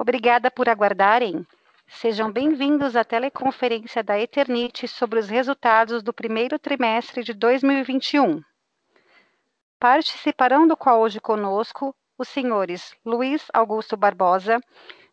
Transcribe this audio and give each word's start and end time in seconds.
Obrigada 0.00 0.48
por 0.48 0.68
aguardarem. 0.68 1.44
Sejam 1.88 2.30
bem-vindos 2.30 2.94
à 2.94 3.02
teleconferência 3.02 4.00
da 4.00 4.16
Eternit 4.16 4.86
sobre 4.86 5.18
os 5.18 5.28
resultados 5.28 6.04
do 6.04 6.12
primeiro 6.12 6.56
trimestre 6.56 7.24
de 7.24 7.34
2021. 7.34 8.40
Participarão 9.80 10.68
do 10.68 10.76
call 10.76 11.00
hoje 11.00 11.20
conosco 11.20 11.92
os 12.16 12.28
senhores 12.28 12.94
Luiz 13.04 13.48
Augusto 13.52 13.96
Barbosa, 13.96 14.60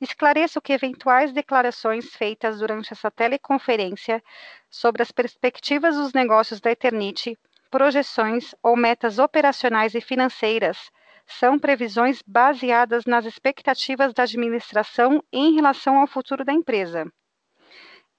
Esclareço 0.00 0.60
que 0.60 0.72
eventuais 0.72 1.32
declarações 1.32 2.12
feitas 2.14 2.58
durante 2.58 2.92
essa 2.92 3.10
teleconferência 3.10 4.22
sobre 4.68 5.02
as 5.02 5.12
perspectivas 5.12 5.94
dos 5.94 6.12
negócios 6.12 6.60
da 6.60 6.72
Eternit, 6.72 7.38
projeções 7.70 8.54
ou 8.62 8.76
metas 8.76 9.18
operacionais 9.18 9.94
e 9.94 10.00
financeiras. 10.00 10.90
São 11.26 11.58
previsões 11.58 12.22
baseadas 12.26 13.04
nas 13.04 13.24
expectativas 13.24 14.12
da 14.12 14.24
administração 14.24 15.22
em 15.32 15.54
relação 15.54 16.00
ao 16.00 16.06
futuro 16.06 16.44
da 16.44 16.52
empresa 16.52 17.06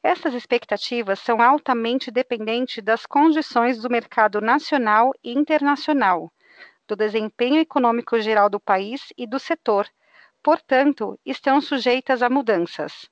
essas 0.03 0.33
expectativas 0.33 1.19
são 1.19 1.41
altamente 1.41 2.09
dependentes 2.09 2.83
das 2.83 3.05
condições 3.05 3.81
do 3.81 3.89
mercado 3.89 4.41
nacional 4.41 5.11
e 5.23 5.31
internacional, 5.31 6.31
do 6.87 6.95
desempenho 6.95 7.59
econômico 7.59 8.19
geral 8.19 8.49
do 8.49 8.59
país 8.59 9.13
e 9.17 9.27
do 9.27 9.39
setor, 9.39 9.87
portanto, 10.41 11.19
estão 11.25 11.61
sujeitas 11.61 12.23
a 12.23 12.29
mudanças. 12.29 13.07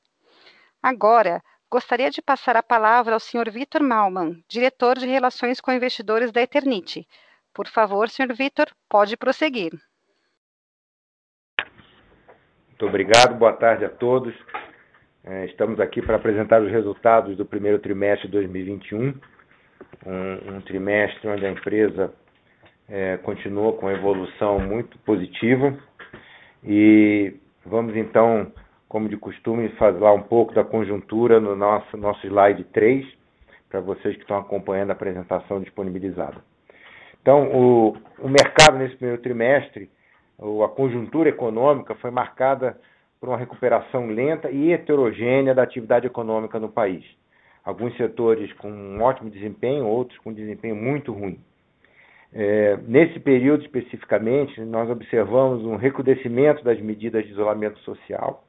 Agora, 0.82 1.44
gostaria 1.70 2.10
de 2.10 2.22
passar 2.22 2.58
a 2.58 2.64
palavra 2.64 3.14
ao 3.14 3.20
Sr. 3.20 3.52
Vitor 3.52 3.84
Malman, 3.84 4.44
diretor 4.48 4.98
de 4.98 5.06
Relações 5.06 5.62
com 5.62 5.72
Investidores 5.72 6.32
da 6.32 6.42
Eternit. 6.42 7.08
Por 7.54 7.68
favor, 7.68 8.10
Sr. 8.10 8.34
Vitor, 8.34 8.68
pode 8.90 9.16
prosseguir. 9.16 9.74
Muito 12.70 12.86
obrigado, 12.86 13.36
boa 13.36 13.54
tarde 13.54 13.86
a 13.86 13.90
todos. 13.90 14.34
É, 15.32 15.46
estamos 15.46 15.80
aqui 15.80 16.02
para 16.02 16.16
apresentar 16.16 16.60
os 16.60 16.72
resultados 16.72 17.38
do 17.38 17.46
primeiro 17.46 17.78
trimestre 17.78 18.28
de 18.28 18.32
2021, 18.32 19.14
um, 20.08 20.56
um 20.56 20.62
trimestre 20.62 21.30
onde 21.30 21.46
a 21.46 21.52
empresa 21.52 22.12
é, 22.90 23.16
continuou 23.18 23.74
com 23.74 23.92
evolução 23.92 24.58
muito 24.58 24.98
positiva 25.00 25.78
e 26.64 27.36
vamos 27.64 27.96
então, 27.96 28.52
como 28.88 29.08
de 29.08 29.18
costume, 29.18 29.70
falar 29.78 30.14
um 30.14 30.24
pouco 30.24 30.52
da 30.52 30.64
conjuntura 30.64 31.40
no 31.40 31.56
nosso, 31.56 31.96
nosso 31.96 32.26
slide 32.26 32.64
3, 32.64 33.06
para 33.70 33.82
vocês 33.82 34.16
que 34.16 34.22
estão 34.22 34.40
acompanhando 34.40 34.90
a 34.90 34.94
apresentação 34.94 35.62
disponibilizada. 35.62 36.38
Então, 37.22 37.52
o, 37.52 37.96
o 38.18 38.28
mercado 38.28 38.80
nesse 38.80 38.96
primeiro 38.96 39.22
trimestre, 39.22 39.92
a 40.40 40.68
conjuntura 40.70 41.30
econômica 41.30 41.94
foi 41.94 42.10
marcada 42.10 42.76
por 43.20 43.30
uma 43.30 43.38
recuperação 43.38 44.08
lenta 44.08 44.50
e 44.50 44.72
heterogênea 44.72 45.54
da 45.54 45.64
atividade 45.64 46.08
econômica 46.08 46.60
no 46.60 46.70
país. 46.70 47.04
Alguns 47.64 47.96
setores 47.98 48.52
com 48.54 48.72
um 48.72 49.02
ótimo 49.02 49.30
desempenho, 49.30 49.86
outros 49.86 50.18
com 50.20 50.32
desempenho 50.32 50.76
muito 50.76 51.12
ruim. 51.12 51.40
É, 52.32 52.78
nesse 52.88 53.20
período 53.20 53.64
especificamente, 53.64 54.62
nós 54.62 54.90
observamos 54.90 55.66
um 55.66 55.76
recrudescimento 55.76 56.64
das 56.64 56.80
medidas 56.80 57.26
de 57.26 57.32
isolamento 57.32 57.78
social. 57.80 58.44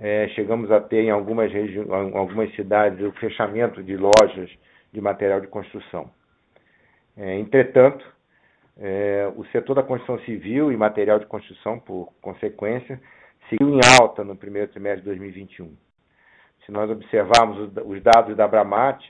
É, 0.00 0.28
chegamos 0.28 0.70
a 0.70 0.80
ter 0.80 1.02
em 1.02 1.10
algumas, 1.10 1.52
em 1.52 2.16
algumas 2.16 2.52
cidades 2.54 3.04
o 3.04 3.12
fechamento 3.12 3.82
de 3.82 3.96
lojas 3.96 4.50
de 4.92 5.00
material 5.00 5.40
de 5.40 5.48
construção. 5.48 6.10
É, 7.16 7.38
entretanto, 7.38 8.04
é, 8.78 9.30
o 9.36 9.44
setor 9.46 9.74
da 9.74 9.82
construção 9.82 10.18
civil 10.24 10.72
e 10.72 10.76
material 10.76 11.18
de 11.18 11.26
construção, 11.26 11.78
por 11.78 12.08
consequência, 12.22 13.00
seguiu 13.48 13.68
em 13.68 13.80
alta 14.00 14.24
no 14.24 14.36
primeiro 14.36 14.70
trimestre 14.70 15.00
de 15.00 15.06
2021. 15.06 15.76
Se 16.64 16.72
nós 16.72 16.90
observarmos 16.90 17.70
os 17.84 18.02
dados 18.02 18.36
da 18.36 18.44
Abramat, 18.44 19.02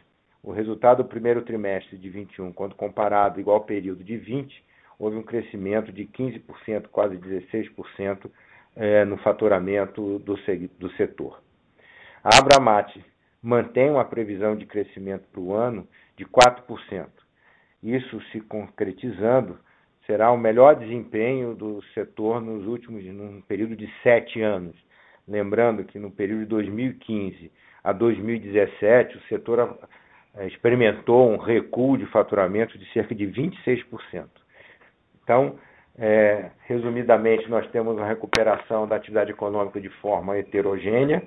o 0.42 0.52
resultado 0.52 1.02
do 1.02 1.08
primeiro 1.08 1.42
trimestre 1.42 1.96
de 1.96 2.08
21, 2.08 2.52
quando 2.52 2.74
comparado 2.74 3.38
igual 3.38 3.60
período 3.60 4.02
de 4.02 4.16
20, 4.16 4.64
houve 4.98 5.16
um 5.16 5.22
crescimento 5.22 5.92
de 5.92 6.04
15%, 6.06 6.88
quase 6.90 7.16
16% 7.16 8.30
é, 8.74 9.04
no 9.04 9.16
faturamento 9.18 10.18
do 10.20 10.90
setor. 10.92 11.40
A 12.24 12.38
Abramat 12.38 12.96
mantém 13.42 13.90
uma 13.90 14.04
previsão 14.04 14.56
de 14.56 14.64
crescimento 14.64 15.24
para 15.30 15.40
o 15.40 15.54
ano 15.54 15.86
de 16.16 16.24
4%. 16.24 17.08
Isso 17.82 18.20
se 18.30 18.40
concretizando 18.40 19.58
será 20.06 20.30
o 20.30 20.36
melhor 20.36 20.76
desempenho 20.76 21.54
do 21.54 21.82
setor 21.94 22.40
nos 22.40 22.66
últimos, 22.66 23.04
num 23.04 23.40
período 23.42 23.76
de 23.76 23.88
sete 24.02 24.40
anos. 24.40 24.74
Lembrando 25.26 25.84
que 25.84 25.98
no 25.98 26.10
período 26.10 26.40
de 26.40 26.46
2015 26.46 27.50
a 27.84 27.92
2017, 27.92 29.16
o 29.16 29.20
setor 29.22 29.78
eh, 30.36 30.46
experimentou 30.46 31.30
um 31.30 31.36
recuo 31.36 31.96
de 31.96 32.06
faturamento 32.06 32.76
de 32.78 32.84
cerca 32.92 33.14
de 33.14 33.26
26%. 33.26 34.26
Então, 35.22 35.56
é, 35.98 36.50
resumidamente, 36.66 37.48
nós 37.48 37.68
temos 37.70 37.96
uma 37.96 38.06
recuperação 38.06 38.88
da 38.88 38.96
atividade 38.96 39.30
econômica 39.30 39.80
de 39.80 39.88
forma 40.00 40.36
heterogênea, 40.36 41.22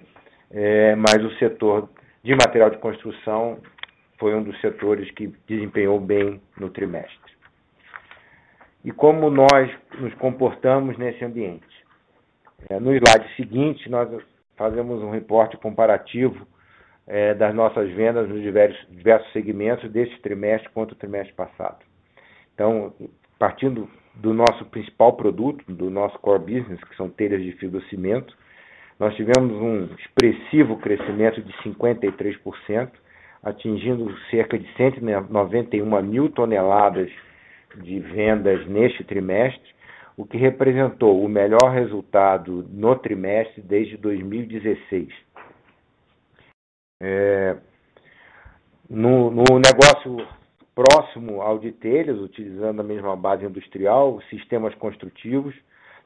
é, 0.51 0.95
mas 0.95 1.23
o 1.23 1.31
setor 1.37 1.89
de 2.23 2.33
material 2.33 2.69
de 2.69 2.77
construção 2.77 3.59
foi 4.17 4.33
um 4.33 4.43
dos 4.43 4.59
setores 4.61 5.09
que 5.11 5.27
desempenhou 5.47 5.99
bem 5.99 6.41
no 6.57 6.69
trimestre 6.69 7.24
e 8.85 8.91
como 8.91 9.31
nós 9.31 9.69
nos 9.99 10.13
comportamos 10.13 10.95
nesse 10.95 11.25
ambiente. 11.25 11.65
É, 12.69 12.79
no 12.79 12.93
slide 12.93 13.35
seguinte, 13.35 13.89
nós 13.89 14.07
fazemos 14.55 15.01
um 15.01 15.09
reporte 15.09 15.57
comparativo 15.57 16.47
é, 17.07 17.33
das 17.33 17.53
nossas 17.53 17.89
vendas 17.91 18.29
nos 18.29 18.41
diversos, 18.41 18.85
segmentos 19.33 19.91
desse 19.91 20.15
trimestre 20.19 20.69
quanto 20.69 20.91
o 20.91 20.95
trimestre 20.95 21.33
passado. 21.33 21.79
Então, 22.53 22.93
partindo 23.39 23.89
do 24.13 24.33
nosso 24.33 24.63
principal 24.65 25.13
produto, 25.13 25.65
do 25.67 25.89
nosso 25.89 26.17
core 26.19 26.39
business, 26.39 26.81
que 26.83 26.95
são 26.95 27.09
telhas 27.09 27.41
de 27.41 27.53
fibrocimento, 27.53 28.37
nós 28.99 29.15
tivemos 29.15 29.51
um 29.51 29.89
expressivo 29.95 30.77
crescimento 30.77 31.41
de 31.41 31.51
53%, 31.63 32.91
atingindo 33.43 34.15
cerca 34.29 34.57
de 34.57 34.71
191 34.75 36.01
mil 36.03 36.29
toneladas 36.29 37.11
de 37.81 37.99
vendas 37.99 38.65
neste 38.67 39.03
trimestre, 39.03 39.75
o 40.17 40.25
que 40.25 40.37
representou 40.37 41.23
o 41.23 41.27
melhor 41.27 41.71
resultado 41.71 42.65
no 42.69 42.95
trimestre 42.95 43.61
desde 43.61 43.97
2016. 43.97 45.09
É, 47.01 47.57
no, 48.89 49.29
no, 49.29 49.59
negócio 49.59 50.25
próximo 50.73 51.41
ao 51.41 51.59
de 51.59 51.71
telhas, 51.71 52.17
utilizando 52.17 52.79
a 52.79 52.83
mesma 52.83 53.15
base 53.15 53.45
industrial, 53.45 54.21
sistemas 54.29 54.73
construtivos, 54.75 55.55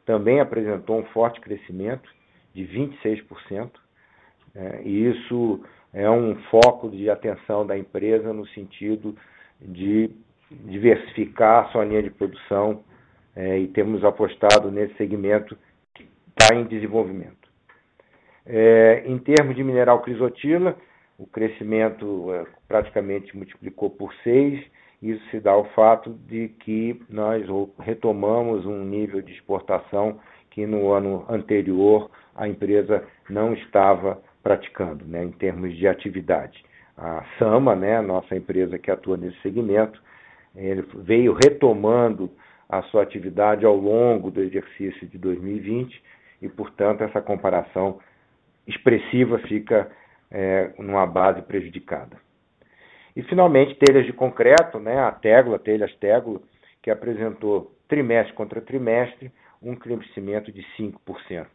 também 0.05 0.39
apresentou 0.39 0.99
um 0.99 1.05
forte 1.05 1.39
crescimento 1.39 2.09
de 2.53 2.63
26%, 2.63 3.71
é, 4.55 4.81
e 4.83 5.07
isso 5.07 5.63
é 5.93 6.09
um 6.09 6.35
foco 6.49 6.89
de 6.89 7.09
atenção 7.09 7.65
da 7.65 7.77
empresa 7.77 8.33
no 8.33 8.47
sentido 8.47 9.15
de 9.61 10.09
diversificar 10.51 11.65
a 11.65 11.69
sua 11.69 11.85
linha 11.85 12.03
de 12.03 12.09
produção 12.09 12.83
é, 13.35 13.59
e 13.59 13.67
temos 13.67 14.03
apostado 14.03 14.71
nesse 14.71 14.95
segmento 14.95 15.57
que 15.93 16.07
está 16.29 16.55
em 16.55 16.65
desenvolvimento. 16.65 17.49
É, 18.45 19.03
em 19.05 19.17
termos 19.19 19.55
de 19.55 19.63
mineral 19.63 20.01
crisotila, 20.01 20.75
o 21.17 21.27
crescimento 21.27 22.33
é, 22.33 22.45
praticamente 22.67 23.35
multiplicou 23.35 23.89
por 23.89 24.13
seis. 24.23 24.63
Isso 25.01 25.23
se 25.29 25.39
dá 25.39 25.51
ao 25.51 25.65
fato 25.73 26.11
de 26.27 26.49
que 26.59 26.99
nós 27.09 27.45
retomamos 27.79 28.65
um 28.65 28.83
nível 28.83 29.21
de 29.21 29.33
exportação 29.33 30.19
que 30.49 30.65
no 30.65 30.91
ano 30.91 31.25
anterior 31.29 32.09
a 32.35 32.47
empresa 32.47 33.03
não 33.29 33.53
estava 33.53 34.21
praticando, 34.41 35.05
né, 35.05 35.23
em 35.23 35.31
termos 35.31 35.75
de 35.75 35.87
atividade. 35.87 36.63
A 36.97 37.23
Sama, 37.37 37.75
né, 37.75 37.97
a 37.97 38.01
nossa 38.01 38.35
empresa 38.35 38.79
que 38.79 38.89
atua 38.89 39.15
nesse 39.15 39.39
segmento, 39.41 40.01
ele 40.67 40.85
veio 40.95 41.33
retomando 41.33 42.29
a 42.67 42.81
sua 42.83 43.03
atividade 43.03 43.65
ao 43.65 43.75
longo 43.75 44.29
do 44.29 44.41
exercício 44.41 45.07
de 45.07 45.17
2020 45.17 46.01
e, 46.41 46.47
portanto, 46.47 47.03
essa 47.03 47.21
comparação 47.21 47.99
expressiva 48.67 49.39
fica 49.39 49.89
é, 50.29 50.71
numa 50.77 51.05
base 51.05 51.41
prejudicada. 51.41 52.17
E, 53.15 53.23
finalmente, 53.23 53.75
telhas 53.75 54.05
de 54.05 54.13
concreto, 54.13 54.79
né, 54.79 54.99
a 54.99 55.11
Tegla, 55.11 55.57
telhas 55.57 55.93
Tegla, 55.95 56.39
que 56.81 56.91
apresentou 56.91 57.73
trimestre 57.87 58.33
contra 58.33 58.61
trimestre 58.61 59.31
um 59.61 59.75
crescimento 59.75 60.51
de 60.51 60.63
5%. 60.77 61.47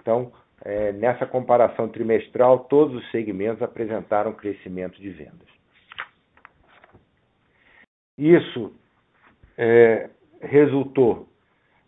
Então, 0.00 0.32
é, 0.64 0.92
nessa 0.92 1.24
comparação 1.26 1.88
trimestral, 1.88 2.60
todos 2.60 2.96
os 2.96 3.10
segmentos 3.10 3.62
apresentaram 3.62 4.32
crescimento 4.32 5.00
de 5.00 5.10
vendas. 5.10 5.55
Isso 8.18 8.72
é, 9.58 10.10
resultou 10.40 11.28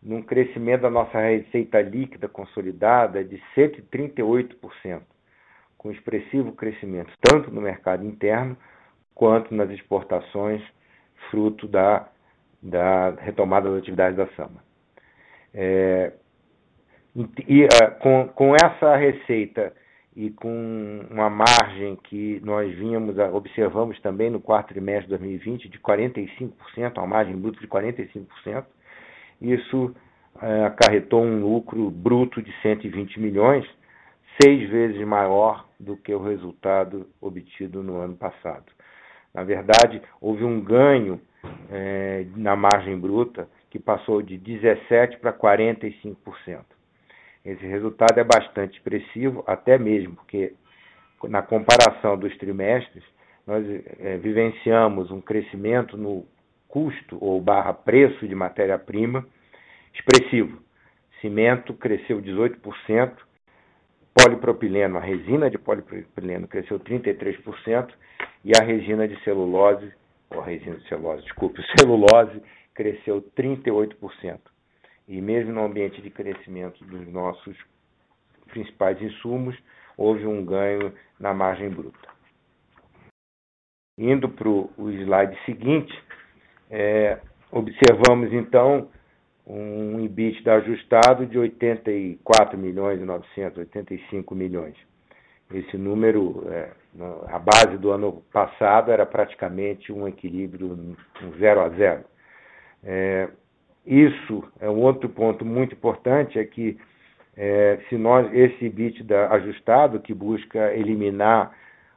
num 0.02 0.22
crescimento 0.22 0.82
da 0.82 0.90
nossa 0.90 1.18
receita 1.20 1.80
líquida 1.80 2.28
consolidada 2.28 3.24
de 3.24 3.42
138%, 3.56 5.02
com 5.76 5.90
expressivo 5.90 6.52
crescimento 6.52 7.12
tanto 7.20 7.50
no 7.50 7.60
mercado 7.60 8.04
interno 8.04 8.56
quanto 9.14 9.54
nas 9.54 9.70
exportações, 9.70 10.62
fruto 11.30 11.66
da, 11.66 12.08
da 12.62 13.10
retomada 13.10 13.68
das 13.70 13.80
atividades 13.80 14.16
da 14.16 14.28
SAMA. 14.34 14.62
É, 15.52 16.12
e 17.48 17.64
uh, 17.64 17.98
com, 18.00 18.28
com 18.28 18.54
essa 18.54 18.96
receita 18.96 19.72
e 20.18 20.30
com 20.30 21.06
uma 21.12 21.30
margem 21.30 21.94
que 21.94 22.40
nós 22.44 22.74
vínhamos, 22.74 23.16
observamos 23.32 24.00
também 24.00 24.28
no 24.28 24.40
quarto 24.40 24.70
trimestre 24.70 25.04
de 25.04 25.10
2020 25.10 25.68
de 25.68 25.78
45%, 25.78 26.50
uma 26.96 27.06
margem 27.06 27.36
bruta 27.36 27.60
de 27.60 27.68
45%, 27.68 28.64
isso 29.40 29.94
uh, 30.34 30.64
acarretou 30.66 31.22
um 31.22 31.40
lucro 31.40 31.88
bruto 31.88 32.42
de 32.42 32.52
120 32.62 33.20
milhões, 33.20 33.64
seis 34.42 34.68
vezes 34.68 35.06
maior 35.06 35.64
do 35.78 35.96
que 35.96 36.12
o 36.12 36.20
resultado 36.20 37.06
obtido 37.20 37.80
no 37.80 38.00
ano 38.00 38.16
passado. 38.16 38.66
Na 39.32 39.44
verdade, 39.44 40.02
houve 40.20 40.42
um 40.42 40.60
ganho 40.60 41.20
eh, 41.70 42.26
na 42.34 42.56
margem 42.56 42.98
bruta 42.98 43.48
que 43.70 43.78
passou 43.78 44.20
de 44.22 44.36
17% 44.36 45.18
para 45.18 45.32
45%. 45.32 46.77
Esse 47.48 47.66
resultado 47.66 48.18
é 48.18 48.24
bastante 48.24 48.76
expressivo, 48.76 49.42
até 49.46 49.78
mesmo 49.78 50.16
porque, 50.16 50.52
na 51.24 51.40
comparação 51.40 52.18
dos 52.18 52.36
trimestres, 52.36 53.02
nós 53.46 53.64
é, 54.00 54.18
vivenciamos 54.18 55.10
um 55.10 55.18
crescimento 55.18 55.96
no 55.96 56.26
custo 56.68 57.16
ou 57.24 57.40
barra 57.40 57.72
preço 57.72 58.28
de 58.28 58.34
matéria-prima 58.34 59.26
expressivo. 59.94 60.62
Cimento 61.22 61.72
cresceu 61.72 62.20
18%, 62.20 63.12
polipropileno, 64.14 64.98
a 64.98 65.00
resina 65.00 65.50
de 65.50 65.56
polipropileno 65.56 66.46
cresceu 66.46 66.78
33% 66.78 67.88
e 68.44 68.52
a 68.60 68.62
resina 68.62 69.08
de 69.08 69.18
celulose, 69.24 69.90
ou 70.28 70.42
resina 70.42 70.76
de 70.76 70.86
celulose, 70.86 71.22
desculpe, 71.22 71.62
celulose 71.80 72.42
cresceu 72.74 73.22
38%. 73.34 74.38
E 75.08 75.20
mesmo 75.22 75.52
no 75.52 75.64
ambiente 75.64 76.02
de 76.02 76.10
crescimento 76.10 76.84
dos 76.84 77.08
nossos 77.08 77.56
principais 78.48 79.00
insumos, 79.00 79.56
houve 79.96 80.26
um 80.26 80.44
ganho 80.44 80.92
na 81.18 81.32
margem 81.32 81.70
bruta. 81.70 82.08
Indo 83.98 84.28
para 84.28 84.48
o 84.48 84.70
slide 84.90 85.36
seguinte, 85.44 85.92
é, 86.70 87.18
observamos 87.50 88.32
então 88.32 88.88
um 89.46 89.98
EBITDA 90.00 90.56
ajustado 90.56 91.26
de 91.26 91.38
84 91.38 92.58
milhões 92.58 93.00
e 93.00 93.04
985 93.04 94.34
milhões. 94.34 94.76
Esse 95.52 95.78
número, 95.78 96.46
é, 96.52 96.70
a 97.28 97.38
base 97.38 97.78
do 97.78 97.90
ano 97.90 98.22
passado 98.30 98.92
era 98.92 99.06
praticamente 99.06 99.90
um 99.90 100.06
equilíbrio 100.06 100.68
um 101.22 101.38
zero 101.38 101.60
a 101.60 101.70
zero. 101.70 102.04
É, 102.84 103.30
isso 103.88 104.44
é 104.60 104.68
um 104.68 104.82
outro 104.82 105.08
ponto 105.08 105.46
muito 105.46 105.74
importante, 105.74 106.38
é 106.38 106.44
que 106.44 106.76
é, 107.34 107.78
se 107.88 107.96
nós, 107.96 108.30
esse 108.34 108.66
EBITDA 108.66 109.28
ajustado, 109.28 110.00
que 110.00 110.12
busca 110.12 110.74
eliminar 110.74 111.56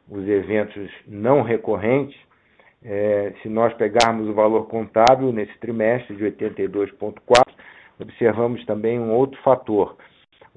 os 0.10 0.26
eventos 0.26 0.90
não 1.06 1.42
recorrentes, 1.42 2.18
é, 2.84 3.34
se 3.44 3.50
nós 3.50 3.74
pegarmos 3.74 4.30
o 4.30 4.34
valor 4.34 4.68
contábil 4.68 5.34
nesse 5.34 5.58
trimestre 5.60 6.16
de 6.16 6.24
82,4, 6.24 7.44
observamos 8.00 8.66
também 8.66 8.98
um 8.98 9.12
outro 9.12 9.40
fator. 9.42 9.98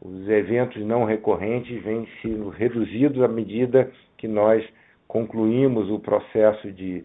Os 0.00 0.28
eventos 0.28 0.84
não 0.84 1.04
recorrentes 1.04 1.82
vêm 1.82 2.06
sendo 2.22 2.48
reduzidos 2.48 3.22
à 3.22 3.28
medida 3.28 3.90
que 4.16 4.28
nós 4.28 4.64
concluímos 5.08 5.90
o 5.90 5.98
processo 5.98 6.70
de 6.70 7.04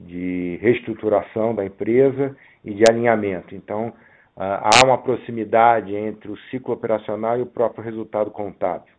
de 0.00 0.58
reestruturação 0.60 1.54
da 1.54 1.64
empresa 1.64 2.36
e 2.64 2.72
de 2.72 2.84
alinhamento. 2.88 3.54
Então, 3.54 3.92
há 4.36 4.84
uma 4.84 4.98
proximidade 4.98 5.94
entre 5.94 6.30
o 6.30 6.36
ciclo 6.50 6.74
operacional 6.74 7.38
e 7.38 7.42
o 7.42 7.46
próprio 7.46 7.82
resultado 7.82 8.30
contábil. 8.30 8.92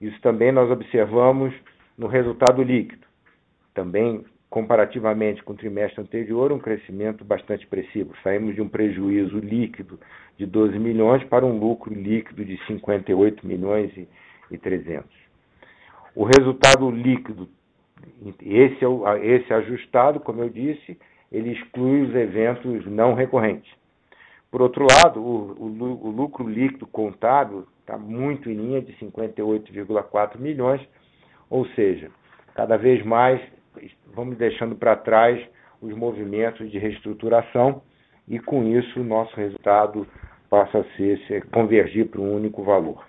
Isso 0.00 0.20
também 0.20 0.52
nós 0.52 0.70
observamos 0.70 1.54
no 1.96 2.06
resultado 2.06 2.62
líquido. 2.62 3.06
Também, 3.74 4.24
comparativamente 4.50 5.42
com 5.42 5.52
o 5.52 5.56
trimestre 5.56 6.00
anterior, 6.00 6.52
um 6.52 6.58
crescimento 6.58 7.24
bastante 7.24 7.64
expressivo. 7.64 8.12
Saímos 8.22 8.54
de 8.54 8.62
um 8.62 8.68
prejuízo 8.68 9.38
líquido 9.38 9.98
de 10.36 10.46
12 10.46 10.78
milhões 10.78 11.24
para 11.24 11.44
um 11.44 11.58
lucro 11.58 11.92
líquido 11.92 12.44
de 12.44 12.56
58 12.66 13.46
milhões 13.46 13.90
e 14.50 14.58
300. 14.58 15.08
O 16.14 16.24
resultado 16.24 16.90
líquido 16.90 17.48
esse, 18.42 18.84
é 18.84 19.26
esse 19.26 19.52
ajustado, 19.52 20.20
como 20.20 20.42
eu 20.42 20.48
disse, 20.48 20.98
ele 21.30 21.52
exclui 21.52 22.02
os 22.02 22.14
eventos 22.14 22.86
não 22.86 23.14
recorrentes. 23.14 23.70
Por 24.50 24.62
outro 24.62 24.86
lado, 24.90 25.20
o, 25.20 25.52
o, 25.58 26.08
o 26.08 26.10
lucro 26.10 26.48
líquido 26.48 26.86
contábil 26.86 27.66
está 27.80 27.98
muito 27.98 28.50
em 28.50 28.54
linha 28.54 28.80
de 28.80 28.92
58,4 28.94 30.38
milhões, 30.38 30.80
ou 31.50 31.66
seja, 31.68 32.10
cada 32.54 32.76
vez 32.76 33.04
mais 33.04 33.40
vamos 34.14 34.36
deixando 34.36 34.74
para 34.74 34.96
trás 34.96 35.40
os 35.80 35.94
movimentos 35.94 36.70
de 36.70 36.78
reestruturação 36.78 37.82
e 38.26 38.38
com 38.38 38.64
isso 38.64 39.00
o 39.00 39.04
nosso 39.04 39.34
resultado 39.36 40.06
passa 40.50 40.78
a 40.78 40.84
ser, 40.96 41.46
convergir 41.50 42.08
para 42.08 42.20
um 42.20 42.34
único 42.34 42.62
valor, 42.62 43.06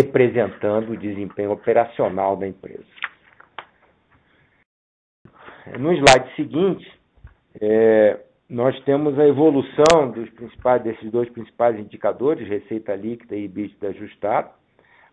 representando 0.00 0.90
o 0.90 0.96
desempenho 0.96 1.52
operacional 1.52 2.36
da 2.36 2.46
empresa. 2.46 2.84
No 5.78 5.92
slide 5.92 6.34
seguinte, 6.34 6.90
é, 7.60 8.18
nós 8.48 8.78
temos 8.84 9.18
a 9.18 9.26
evolução 9.26 10.10
dos 10.10 10.28
principais, 10.30 10.82
desses 10.82 11.10
dois 11.10 11.28
principais 11.30 11.78
indicadores, 11.78 12.48
receita 12.48 12.94
líquida 12.94 13.36
e 13.36 13.44
EBITDA 13.44 13.88
ajustado, 13.88 14.50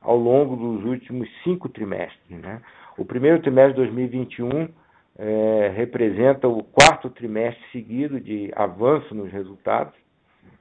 ao 0.02 0.18
longo 0.18 0.56
dos 0.56 0.84
últimos 0.86 1.30
cinco 1.44 1.70
trimestres. 1.70 2.30
Né? 2.30 2.62
O 2.98 3.06
primeiro 3.06 3.42
trimestre 3.42 3.74
de 3.74 3.90
2021 3.90 4.70
é, 5.18 5.72
representa 5.76 6.48
o 6.48 6.64
quarto 6.64 7.10
trimestre 7.10 7.64
seguido 7.72 8.20
de 8.20 8.52
avanço 8.56 9.14
nos 9.14 9.32
resultados, 9.32 9.94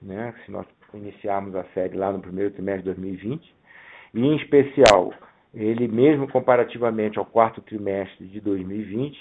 né? 0.03 0.35
se 0.45 0.51
nós 0.51 0.67
iniciarmos 0.93 1.55
a 1.55 1.65
série 1.75 1.97
lá 1.97 2.13
no 2.13 2.21
primeiro 2.21 2.51
trimestre 2.51 2.83
de 2.83 2.95
2020, 2.95 3.55
e 4.15 4.21
em 4.21 4.37
especial, 4.37 5.13
ele 5.55 5.89
mesmo 5.89 6.29
comparativamente 6.29 7.19
ao 7.19 7.25
quarto 7.25 7.61
trimestre 7.61 8.27
de 8.27 8.41
2020, 8.41 9.19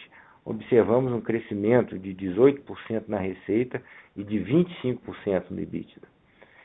observamos 0.48 1.12
um 1.12 1.20
crescimento 1.20 2.00
de 2.00 2.16
18% 2.16 3.04
na 3.10 3.18
receita 3.18 3.82
e 4.16 4.24
de 4.24 4.39
25% 4.39 5.46
no 5.50 5.60
EBITDA. 5.60 6.08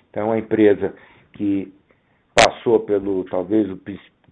Então, 0.09 0.31
a 0.31 0.39
empresa 0.39 0.95
que 1.33 1.75
passou 2.33 2.79
pelo 2.81 3.25
talvez 3.25 3.69
o 3.69 3.79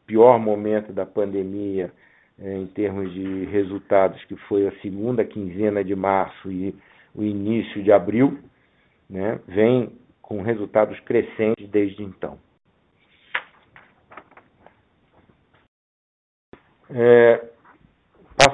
pior 0.07 0.39
momento 0.39 0.93
da 0.93 1.05
pandemia 1.05 1.93
eh, 2.39 2.59
em 2.59 2.67
termos 2.69 3.13
de 3.13 3.45
resultados, 3.47 4.23
que 4.25 4.37
foi 4.37 4.69
a 4.69 4.73
segunda 4.81 5.25
quinzena 5.25 5.83
de 5.83 5.97
março 5.97 6.51
e 6.51 6.73
o 7.13 7.25
início 7.25 7.83
de 7.83 7.91
abril, 7.91 8.39
né, 9.09 9.41
vem 9.49 9.91
com 10.23 10.43
resultados 10.43 10.99
crescentes 11.01 11.69
desde 11.69 12.05
então. 12.05 12.39
É, 16.89 17.51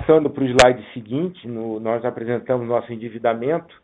passando 0.06 0.30
para 0.30 0.44
o 0.44 0.46
slide 0.46 0.92
seguinte, 0.92 1.48
no, 1.48 1.80
nós 1.80 2.04
apresentamos 2.04 2.68
nosso 2.68 2.92
endividamento. 2.92 3.75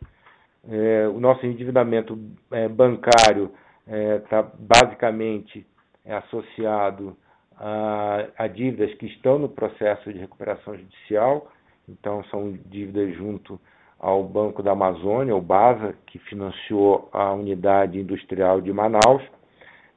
É, 0.69 1.05
o 1.09 1.19
nosso 1.19 1.45
endividamento 1.45 2.17
é, 2.49 2.69
bancário 2.69 3.51
está 3.85 4.39
é, 4.39 4.45
basicamente 4.57 5.65
associado 6.07 7.17
a, 7.57 8.25
a 8.37 8.47
dívidas 8.47 8.93
que 8.95 9.05
estão 9.07 9.37
no 9.37 9.49
processo 9.49 10.11
de 10.11 10.19
recuperação 10.19 10.77
judicial, 10.77 11.51
então 11.89 12.23
são 12.25 12.57
dívidas 12.67 13.13
junto 13.15 13.59
ao 13.99 14.23
Banco 14.23 14.63
da 14.63 14.71
Amazônia, 14.71 15.35
o 15.35 15.41
BASA, 15.41 15.93
que 16.05 16.17
financiou 16.19 17.09
a 17.11 17.33
unidade 17.33 17.99
industrial 17.99 18.61
de 18.61 18.71
Manaus, 18.71 19.21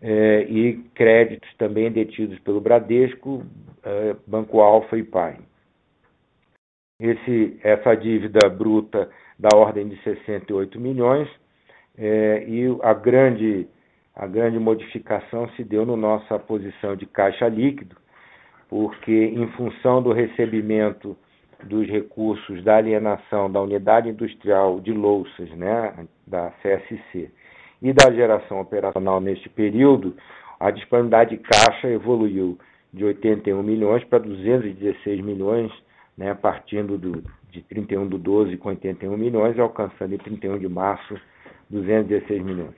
é, 0.02 0.42
e 0.42 0.78
créditos 0.94 1.48
também 1.56 1.90
detidos 1.90 2.38
pelo 2.40 2.60
Bradesco, 2.60 3.44
é, 3.84 4.16
Banco 4.26 4.60
Alfa 4.60 4.96
e 4.98 5.04
Pai. 5.04 5.38
Esse, 6.98 7.58
essa 7.62 7.94
dívida 7.94 8.48
bruta 8.48 9.10
da 9.38 9.50
ordem 9.54 9.88
de 9.88 10.02
68 10.02 10.80
milhões 10.80 11.28
é, 11.98 12.44
e 12.48 12.66
a 12.82 12.94
grande, 12.94 13.68
a 14.14 14.26
grande 14.26 14.58
modificação 14.58 15.48
se 15.50 15.64
deu 15.64 15.84
na 15.84 15.96
nossa 15.96 16.38
posição 16.38 16.96
de 16.96 17.04
caixa 17.06 17.48
líquido, 17.48 17.96
porque 18.68 19.12
em 19.12 19.46
função 19.52 20.02
do 20.02 20.12
recebimento 20.12 21.16
dos 21.64 21.86
recursos 21.88 22.62
da 22.64 22.76
alienação 22.76 23.50
da 23.50 23.60
unidade 23.60 24.08
industrial 24.08 24.80
de 24.80 24.92
louças, 24.92 25.50
né, 25.50 26.06
da 26.26 26.50
CSC, 26.62 27.30
e 27.82 27.92
da 27.92 28.10
geração 28.12 28.60
operacional 28.60 29.20
neste 29.20 29.48
período, 29.48 30.16
a 30.58 30.70
disponibilidade 30.70 31.36
de 31.36 31.42
caixa 31.42 31.88
evoluiu 31.88 32.58
de 32.92 33.04
81 33.04 33.62
milhões 33.62 34.02
para 34.04 34.20
216 34.20 35.20
milhões, 35.20 35.70
né, 36.16 36.34
partindo 36.34 36.96
do, 36.96 37.22
de 37.50 37.62
31 37.62 38.08
de 38.08 38.18
12 38.18 38.56
com 38.56 38.70
81 38.70 39.16
milhões 39.16 39.56
e 39.56 39.60
alcançando 39.60 40.14
em 40.14 40.18
31 40.18 40.58
de 40.58 40.68
março 40.68 41.18
216 41.70 42.42
milhões. 42.42 42.74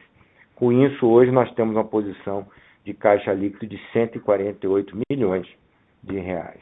Com 0.55 0.73
isso, 0.73 1.07
hoje 1.07 1.31
nós 1.31 1.53
temos 1.55 1.77
uma 1.77 1.85
posição 1.85 2.47
de 2.85 2.93
caixa 2.95 3.33
líquido 3.33 3.67
de 3.67 3.79
148 3.93 4.97
milhões 5.09 5.47
de 6.03 6.19
reais. 6.19 6.61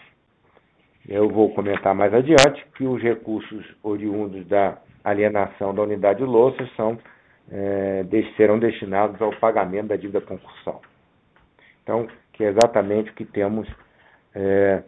Eu 1.09 1.29
vou 1.29 1.55
comentar 1.55 1.95
mais 1.95 2.13
adiante 2.13 2.67
que 2.77 2.85
os 2.85 3.01
recursos 3.01 3.65
oriundos 3.83 4.45
da 4.47 4.79
alienação 5.05 5.73
da 5.73 5.83
unidade 5.83 6.19
de 6.19 6.25
louças 6.25 6.69
são, 6.75 6.99
é, 7.51 8.05
serão 8.37 8.59
destinados 8.59 9.23
ao 9.23 9.31
pagamento 9.39 9.87
da 9.87 9.97
dívida 9.97 10.21
concursal. 10.21 10.83
Então, 11.83 12.09
que 12.33 12.43
é 12.43 12.49
exatamente 12.49 13.11
o 13.11 13.15
que 13.15 13.25
temos 13.25 13.69
é, 14.35 14.83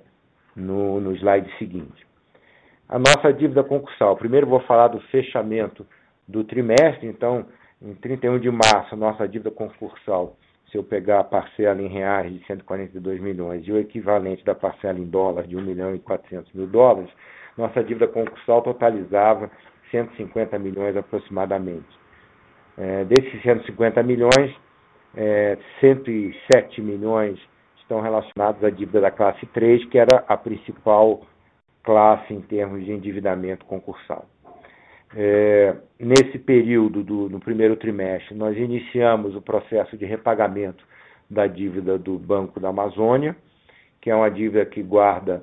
no, 0.59 1.01
no 1.01 1.15
slide 1.17 1.51
seguinte. 1.59 2.07
A 2.89 2.99
nossa 2.99 3.33
dívida 3.33 3.63
concursal. 3.63 4.17
Primeiro 4.17 4.47
vou 4.47 4.61
falar 4.61 4.89
do 4.89 5.01
fechamento 5.09 5.87
do 6.27 6.45
trimestre, 6.45 7.07
então, 7.07 7.47
em 7.81 7.95
31 7.95 8.39
de 8.39 8.51
março, 8.51 8.97
nossa 8.97 9.29
dívida 9.29 9.51
concursal 9.51 10.37
se 10.71 10.77
eu 10.77 10.85
pegar 10.85 11.21
a 11.21 11.25
parcela 11.25 11.81
em 11.81 11.89
reais 11.89 12.33
de 12.33 12.45
142 12.47 13.21
milhões 13.21 13.67
e 13.67 13.73
o 13.73 13.79
equivalente 13.79 14.45
da 14.45 14.55
parcela 14.55 14.99
em 14.99 15.05
dólares 15.05 15.49
de 15.49 15.57
1 15.57 15.63
milhão 15.63 15.95
e 15.95 15.99
400 15.99 16.53
mil 16.53 16.67
dólares, 16.67 17.11
nossa 17.57 17.83
dívida 17.83 18.07
concursal 18.07 18.61
totalizava 18.61 19.51
150 19.91 20.59
milhões 20.59 20.97
aproximadamente. 20.97 21.89
É, 22.77 23.05
desses 23.05 23.43
150 23.43 24.03
milhões, 24.03 24.55
é, 25.17 25.57
107 25.81 26.83
milhões 26.83 27.39
estão 27.89 28.03
relacionados 28.03 28.63
à 28.63 28.69
dívida 28.69 29.01
da 29.01 29.11
classe 29.11 29.47
3, 29.47 29.87
que 29.87 29.99
era 29.99 30.23
a 30.29 30.37
principal 30.37 31.23
classe 31.83 32.35
em 32.35 32.43
termos 32.43 32.85
de 32.85 32.93
endividamento 32.93 33.65
concursal. 33.65 34.27
É, 35.17 35.75
nesse 35.99 36.39
período 36.39 37.03
do 37.03 37.31
no 37.31 37.41
primeiro 37.41 37.77
trimestre, 37.77 38.35
nós 38.35 38.59
iniciamos 38.59 39.35
o 39.35 39.41
processo 39.41 39.97
de 39.97 40.05
repagamento 40.05 40.85
da 41.31 41.47
dívida 41.47 41.99
do 41.99 42.19
Banco 42.19 42.61
da 42.61 42.69
Amazônia, 42.69 43.35
que 44.03 44.11
é 44.11 44.15
uma 44.15 44.31
dívida 44.31 44.67
que 44.67 44.83
guarda 44.83 45.43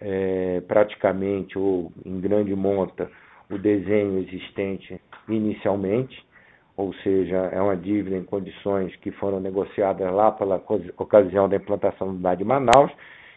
é, 0.00 0.60
praticamente 0.66 1.56
ou 1.56 1.92
em 2.04 2.20
grande 2.20 2.56
monta 2.56 3.08
o 3.48 3.56
desenho 3.56 4.18
existente 4.18 5.00
inicialmente, 5.28 6.26
ou 6.76 6.92
seja, 6.94 7.36
é 7.52 7.60
uma 7.60 7.76
dívida 7.76 8.16
em 8.16 8.24
condições 8.24 8.94
que 8.96 9.10
foram 9.12 9.40
negociadas 9.40 10.12
lá 10.12 10.32
pela 10.32 10.62
ocasião 10.96 11.48
da 11.48 11.56
implantação 11.56 12.08
da 12.08 12.12
unidade 12.12 12.38
de 12.38 12.44
Manaus. 12.44 12.90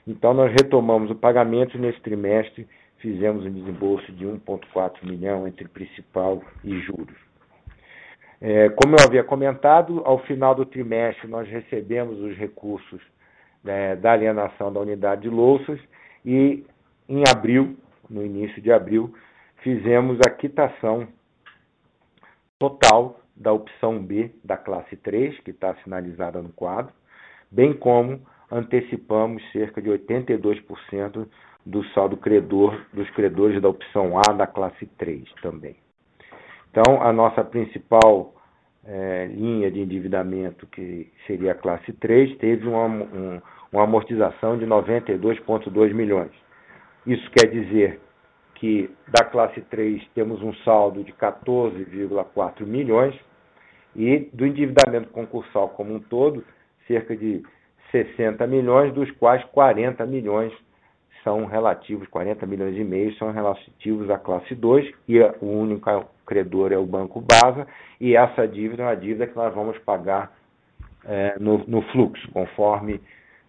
Então, 0.07 0.33
nós 0.33 0.51
retomamos 0.51 1.11
o 1.11 1.15
pagamento 1.15 1.77
nesse 1.77 1.99
trimestre 2.01 2.67
fizemos 2.99 3.45
um 3.45 3.51
desembolso 3.51 4.11
de 4.11 4.25
1,4 4.25 5.03
milhão 5.03 5.47
entre 5.47 5.67
principal 5.67 6.41
e 6.63 6.79
juros. 6.81 7.15
É, 8.39 8.69
como 8.69 8.95
eu 8.95 9.05
havia 9.05 9.23
comentado, 9.23 10.01
ao 10.05 10.19
final 10.19 10.53
do 10.53 10.65
trimestre 10.65 11.27
nós 11.27 11.47
recebemos 11.47 12.19
os 12.19 12.35
recursos 12.37 13.01
né, 13.63 13.95
da 13.95 14.13
alienação 14.13 14.71
da 14.71 14.79
unidade 14.79 15.23
de 15.23 15.29
louças 15.29 15.79
e 16.25 16.63
em 17.09 17.23
abril, 17.27 17.75
no 18.09 18.23
início 18.23 18.61
de 18.61 18.71
abril, 18.71 19.13
fizemos 19.63 20.19
a 20.25 20.29
quitação 20.29 21.07
total 22.59 23.19
da 23.37 23.53
opção 23.53 23.99
B 24.03 24.31
da 24.43 24.57
classe 24.57 24.95
3, 24.97 25.39
que 25.41 25.51
está 25.51 25.75
sinalizada 25.83 26.41
no 26.41 26.49
quadro, 26.49 26.91
bem 27.51 27.73
como 27.73 28.19
antecipamos 28.51 29.43
cerca 29.51 29.81
de 29.81 29.89
82% 29.89 31.27
do 31.65 31.83
saldo 31.89 32.17
credor 32.17 32.79
dos 32.93 33.09
credores 33.11 33.61
da 33.61 33.69
opção 33.69 34.17
A 34.17 34.33
da 34.33 34.47
classe 34.47 34.85
3 34.97 35.23
também. 35.41 35.75
Então, 36.71 37.01
a 37.01 37.11
nossa 37.11 37.43
principal 37.43 38.33
é, 38.85 39.25
linha 39.25 39.69
de 39.69 39.81
endividamento, 39.81 40.65
que 40.67 41.11
seria 41.25 41.51
a 41.51 41.55
classe 41.55 41.91
3, 41.93 42.37
teve 42.37 42.67
uma, 42.67 42.85
um, 42.85 43.41
uma 43.71 43.83
amortização 43.83 44.57
de 44.57 44.65
92,2 44.65 45.93
milhões. 45.93 46.31
Isso 47.05 47.29
quer 47.31 47.47
dizer 47.49 47.99
que 48.57 48.89
da 49.07 49.23
classe 49.23 49.61
3 49.61 50.03
temos 50.15 50.41
um 50.41 50.53
saldo 50.63 51.03
de 51.03 51.13
14,4 51.13 52.65
milhões 52.65 53.15
e 53.95 54.29
do 54.33 54.45
endividamento 54.45 55.09
concursal 55.09 55.69
como 55.69 55.93
um 55.93 55.99
todo, 55.99 56.43
cerca 56.87 57.15
de 57.15 57.43
60 57.91 58.45
milhões, 58.47 58.93
dos 58.93 59.09
quais 59.11 59.43
40 59.45 60.05
milhões 60.05 60.53
são 61.23 61.45
relativos, 61.45 62.07
40 62.07 62.45
milhões 62.45 62.77
e 62.77 62.83
meio 62.83 63.13
são 63.15 63.31
relativos 63.31 64.09
à 64.09 64.17
classe 64.17 64.55
2 64.55 64.91
e 65.07 65.19
o 65.19 65.45
único 65.45 66.05
credor 66.25 66.71
é 66.71 66.77
o 66.77 66.85
Banco 66.85 67.21
Basa 67.21 67.67
e 67.99 68.15
essa 68.15 68.47
dívida 68.47 68.83
é 68.83 68.85
uma 68.87 68.95
dívida 68.95 69.27
que 69.27 69.35
nós 69.35 69.53
vamos 69.53 69.77
pagar 69.79 70.31
é, 71.05 71.37
no, 71.39 71.59
no, 71.67 71.81
fluxo, 71.91 72.29
conforme 72.31 73.01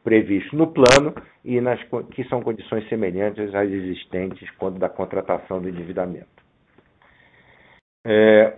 previsto 0.08 0.56
no 0.56 0.68
plano 0.68 1.14
e 1.44 1.60
nas, 1.60 1.78
que 2.14 2.24
são 2.30 2.40
condições 2.40 2.88
semelhantes 2.88 3.54
às 3.54 3.70
existentes 3.70 4.50
quando 4.52 4.78
da 4.78 4.88
contratação 4.88 5.60
do 5.60 5.68
endividamento. 5.68 6.26
É, 8.06 8.56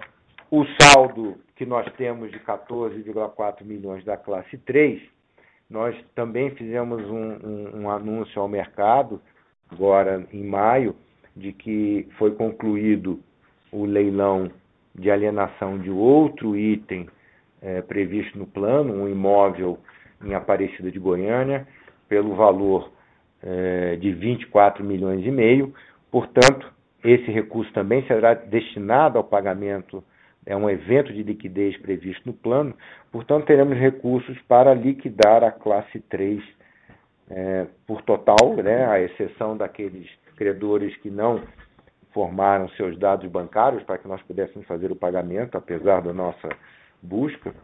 o 0.49 0.65
saldo 0.81 1.39
que 1.57 1.67
nós 1.67 1.93
temos 1.95 2.31
de 2.31 2.39
14,4 2.39 3.65
milhões 3.65 4.05
da 4.05 4.17
classe 4.17 4.57
3 4.59 5.03
nós 5.69 5.97
também 6.15 6.51
fizemos 6.51 7.03
um, 7.09 7.47
um, 7.47 7.83
um 7.83 7.91
anúncio 7.91 8.41
ao 8.41 8.49
mercado, 8.49 9.21
agora 9.71 10.25
em 10.33 10.45
maio, 10.45 10.95
de 11.37 11.53
que 11.53 12.09
foi 12.17 12.33
concluído 12.33 13.21
o 13.73 13.85
leilão 13.85 14.51
de 14.95 15.11
alienação 15.11 15.79
de 15.79 15.91
outro 15.91 16.57
item 16.57 17.09
é, 17.63 17.83
previsto 17.83 18.39
no 18.39 18.47
plano, 18.47 18.93
um 18.95 19.09
imóvel 19.09 19.79
em 20.25 20.35
Aparecida 20.35 20.91
de 20.91 20.99
Goiânia, 20.99 21.67
pelo 22.09 22.35
valor 22.35 22.91
é, 23.43 23.97
de 23.97 24.13
24 24.13 24.85
milhões 24.85 25.25
e 25.25 25.31
meio. 25.31 25.73
Portanto, 26.11 26.73
esse 27.03 27.31
recurso 27.31 27.73
também 27.73 28.07
será 28.07 28.35
destinado 28.35 29.19
ao 29.19 29.25
pagamento 29.25 30.03
é 30.47 30.57
um 30.57 30.69
evento 30.69 31.13
de 31.13 31.23
liquidez 31.23 31.77
previsto 31.79 32.23
no 32.27 32.33
plano, 32.33 32.75
portanto, 33.13 33.45
teremos 33.45 33.79
recursos 33.79 34.39
para 34.49 34.75
liquidar 34.75 35.45
a 35.45 35.53
classe 35.53 36.01
3 36.09 36.43
é, 37.31 37.67
por 37.87 38.03
total, 38.03 38.57
né, 38.57 38.87
à 38.87 39.01
exceção 39.01 39.57
daqueles 39.57 40.09
credores 40.37 40.97
que 40.97 41.11
não 41.11 41.43
formaram 42.13 42.69
seus 42.71 42.99
dados 42.99 43.31
bancários 43.31 43.83
para 43.85 43.99
que 43.99 44.09
nós 44.09 44.21
pudéssemos 44.23 44.67
fazer 44.67 44.91
o 44.91 44.97
pagamento, 44.97 45.57
apesar 45.57 46.01
da 46.01 46.13
nossa 46.13 46.49
busca. 47.03 47.55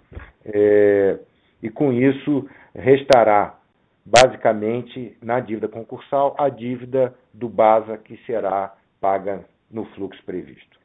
É, 0.45 1.19
e 1.63 1.71
com 1.71 1.93
isso, 1.93 2.49
restará 2.75 3.59
basicamente 4.05 5.17
na 5.23 5.41
dívida 5.41 5.69
concursal 5.69 6.37
a 6.39 6.49
dívida 6.49 7.15
do 7.35 7.49
BASA 7.49 7.99
que 7.99 8.17
será 8.25 8.75
paga 9.01 9.45
no 9.71 9.85
fluxo 9.87 10.23
previsto. 10.25 10.77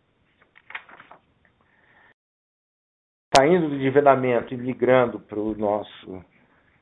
saindo 3.36 3.70
do 3.70 3.76
endividamento 3.76 4.54
e 4.54 4.58
migrando 4.58 5.20
para 5.20 5.40
o 5.40 5.56
nosso 5.56 6.24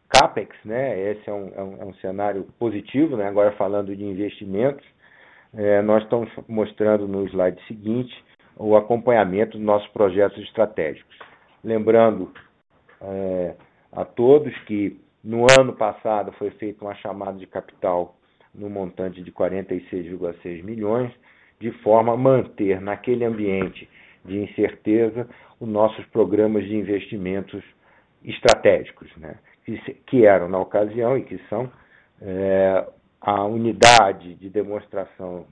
CAPEX, 0.10 0.56
né? 0.66 1.12
esse 1.12 1.30
é 1.30 1.34
um, 1.34 1.52
é 1.56 1.64
um, 1.64 1.82
é 1.82 1.86
um 1.86 1.94
cenário 1.96 2.44
positivo, 2.58 3.16
né? 3.16 3.28
agora 3.28 3.52
falando 3.52 3.96
de 3.96 4.04
investimentos, 4.04 4.86
é, 5.54 5.82
nós 5.82 6.04
estamos 6.04 6.30
mostrando 6.48 7.08
no 7.08 7.28
slide 7.28 7.62
seguinte 7.68 8.14
o 8.58 8.76
acompanhamento 8.76 9.58
dos 9.58 9.66
nossos 9.66 9.88
projetos 9.90 10.38
estratégicos. 10.44 11.18
Lembrando 11.64 12.34
é, 13.02 13.56
a 13.92 14.06
todos 14.06 14.56
que 14.60 15.00
no 15.24 15.46
ano 15.60 15.74
passado 15.74 16.32
foi 16.34 16.52
feita 16.52 16.84
uma 16.84 16.96
chamada 16.96 17.38
de 17.38 17.48
capital 17.48 18.16
no 18.54 18.70
montante 18.70 19.22
de 19.22 19.32
46,6 19.32 20.64
milhões, 20.64 21.12
de 21.60 21.72
forma 21.84 22.14
a 22.14 22.18
manter 22.18 22.80
naquele 22.82 23.26
ambiente 23.26 23.90
de 24.24 24.38
incerteza 24.38 25.28
os 25.60 25.68
nossos 25.68 26.06
programas 26.08 26.64
de 26.64 26.76
investimentos 26.76 27.64
estratégicos, 28.24 29.10
né? 29.18 29.36
que, 29.66 29.78
que 30.06 30.26
eram, 30.26 30.48
na 30.48 30.60
ocasião, 30.60 31.18
e 31.18 31.24
que 31.24 31.38
são 31.50 31.72
é, 32.22 32.88
a 33.22 33.44
unidade 33.46 34.36
de 34.36 34.50
demonstração 34.50 35.46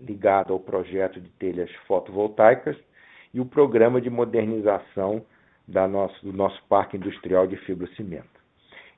ligada 0.00 0.52
ao 0.52 0.60
projeto 0.60 1.20
de 1.20 1.28
telhas 1.30 1.70
fotovoltaicas 1.86 2.76
e 3.34 3.40
o 3.40 3.44
programa 3.44 4.00
de 4.00 4.08
modernização 4.08 5.24
da 5.70 5.86
nosso, 5.86 6.24
do 6.24 6.32
nosso 6.32 6.62
parque 6.68 6.96
industrial 6.96 7.46
de 7.46 7.56
fibrocimento. 7.58 8.40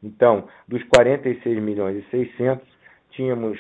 Então, 0.03 0.49
dos 0.67 0.83
46 0.85 1.63
milhões 1.63 2.05
e 2.05 2.11
600, 2.11 2.67
tínhamos 3.11 3.59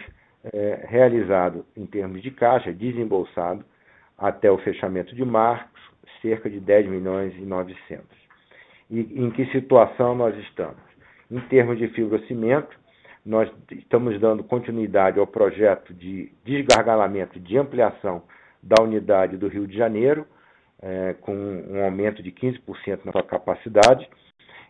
é, 0.52 0.86
realizado, 0.88 1.64
em 1.76 1.86
termos 1.86 2.20
de 2.22 2.30
caixa, 2.30 2.72
desembolsado, 2.72 3.64
até 4.18 4.50
o 4.50 4.58
fechamento 4.58 5.14
de 5.14 5.24
março, 5.24 5.68
cerca 6.20 6.48
de 6.48 6.58
10 6.60 6.88
milhões 6.88 7.34
e 7.36 7.42
900. 7.42 8.04
E 8.90 9.00
em 9.00 9.30
que 9.30 9.46
situação 9.46 10.14
nós 10.14 10.36
estamos? 10.38 10.82
Em 11.30 11.40
termos 11.40 11.78
de 11.78 11.88
fibrocimento, 11.88 12.76
nós 13.24 13.50
estamos 13.70 14.20
dando 14.20 14.42
continuidade 14.42 15.18
ao 15.18 15.26
projeto 15.26 15.94
de 15.94 16.32
desgargalamento, 16.44 17.38
de 17.38 17.56
ampliação 17.56 18.22
da 18.62 18.82
unidade 18.82 19.36
do 19.36 19.48
Rio 19.48 19.66
de 19.66 19.76
Janeiro, 19.76 20.26
é, 20.82 21.14
com 21.20 21.34
um 21.34 21.84
aumento 21.84 22.22
de 22.22 22.32
15% 22.32 23.04
na 23.04 23.12
sua 23.12 23.22
capacidade, 23.22 24.08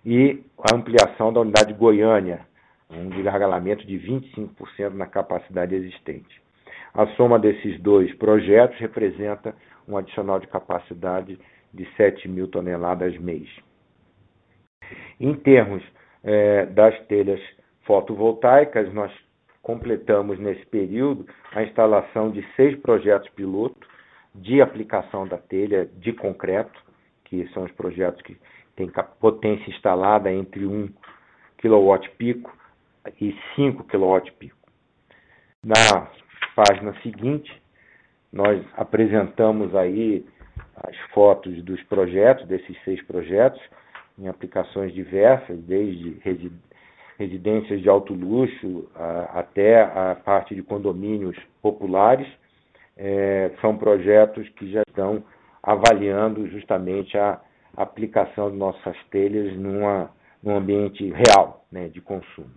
e 0.04 0.45
a 0.59 0.76
ampliação 0.76 1.33
da 1.33 1.40
unidade 1.40 1.73
Goiânia, 1.73 2.47
um 2.90 3.09
desgargalamento 3.09 3.87
de 3.87 3.99
25% 3.99 4.90
na 4.92 5.07
capacidade 5.07 5.75
existente. 5.75 6.42
A 6.92 7.07
soma 7.16 7.38
desses 7.38 7.81
dois 7.81 8.14
projetos 8.16 8.78
representa 8.78 9.54
um 9.88 9.97
adicional 9.97 10.38
de 10.38 10.47
capacidade 10.47 11.38
de 11.73 11.88
7 11.97 12.28
mil 12.28 12.49
toneladas 12.49 13.16
mês. 13.19 13.49
Em 15.19 15.35
termos 15.35 15.83
é, 16.23 16.66
das 16.66 16.99
telhas 17.07 17.40
fotovoltaicas, 17.87 18.92
nós 18.92 19.11
completamos 19.62 20.38
nesse 20.38 20.66
período 20.66 21.26
a 21.52 21.62
instalação 21.62 22.31
de 22.31 22.45
seis 22.57 22.78
projetos 22.81 23.28
piloto 23.31 23.88
de 24.35 24.61
aplicação 24.62 25.27
da 25.27 25.39
telha 25.39 25.87
de 25.99 26.12
concreto, 26.12 26.81
que 27.25 27.47
são 27.49 27.65
os 27.65 27.73
projetos 27.73 28.23
que 28.23 28.37
tem 28.75 28.91
potência 29.21 29.71
instalada 29.71 30.33
entre 30.33 30.65
1 30.67 30.89
kW 31.59 32.09
pico 32.17 32.57
e 33.21 33.37
5 33.55 33.85
kW 33.85 34.33
pico. 34.39 34.57
Na 35.65 36.09
página 36.57 36.95
seguinte, 37.03 37.62
nós 38.33 38.65
apresentamos 38.77 39.75
aí 39.75 40.27
as 40.77 40.97
fotos 41.12 41.62
dos 41.62 41.83
projetos, 41.85 42.47
desses 42.47 42.77
seis 42.85 43.03
projetos, 43.03 43.61
em 44.19 44.27
aplicações 44.29 44.93
diversas, 44.93 45.59
desde 45.61 46.19
residências 47.19 47.81
de 47.81 47.89
alto 47.89 48.12
luxo 48.15 48.89
até 49.35 49.83
a 49.83 50.15
parte 50.15 50.55
de 50.55 50.62
condomínios 50.62 51.37
populares. 51.61 52.27
É, 52.96 53.50
são 53.61 53.76
projetos 53.76 54.48
que 54.50 54.70
já 54.70 54.83
estão 54.87 55.24
avaliando 55.62 56.46
justamente 56.48 57.16
a 57.16 57.40
aplicação 57.76 58.50
de 58.50 58.57
nossas 58.57 58.96
telhas 59.11 59.57
numa, 59.57 60.11
num 60.42 60.57
ambiente 60.57 61.11
real 61.11 61.64
né, 61.70 61.88
de 61.88 62.00
consumo. 62.00 62.50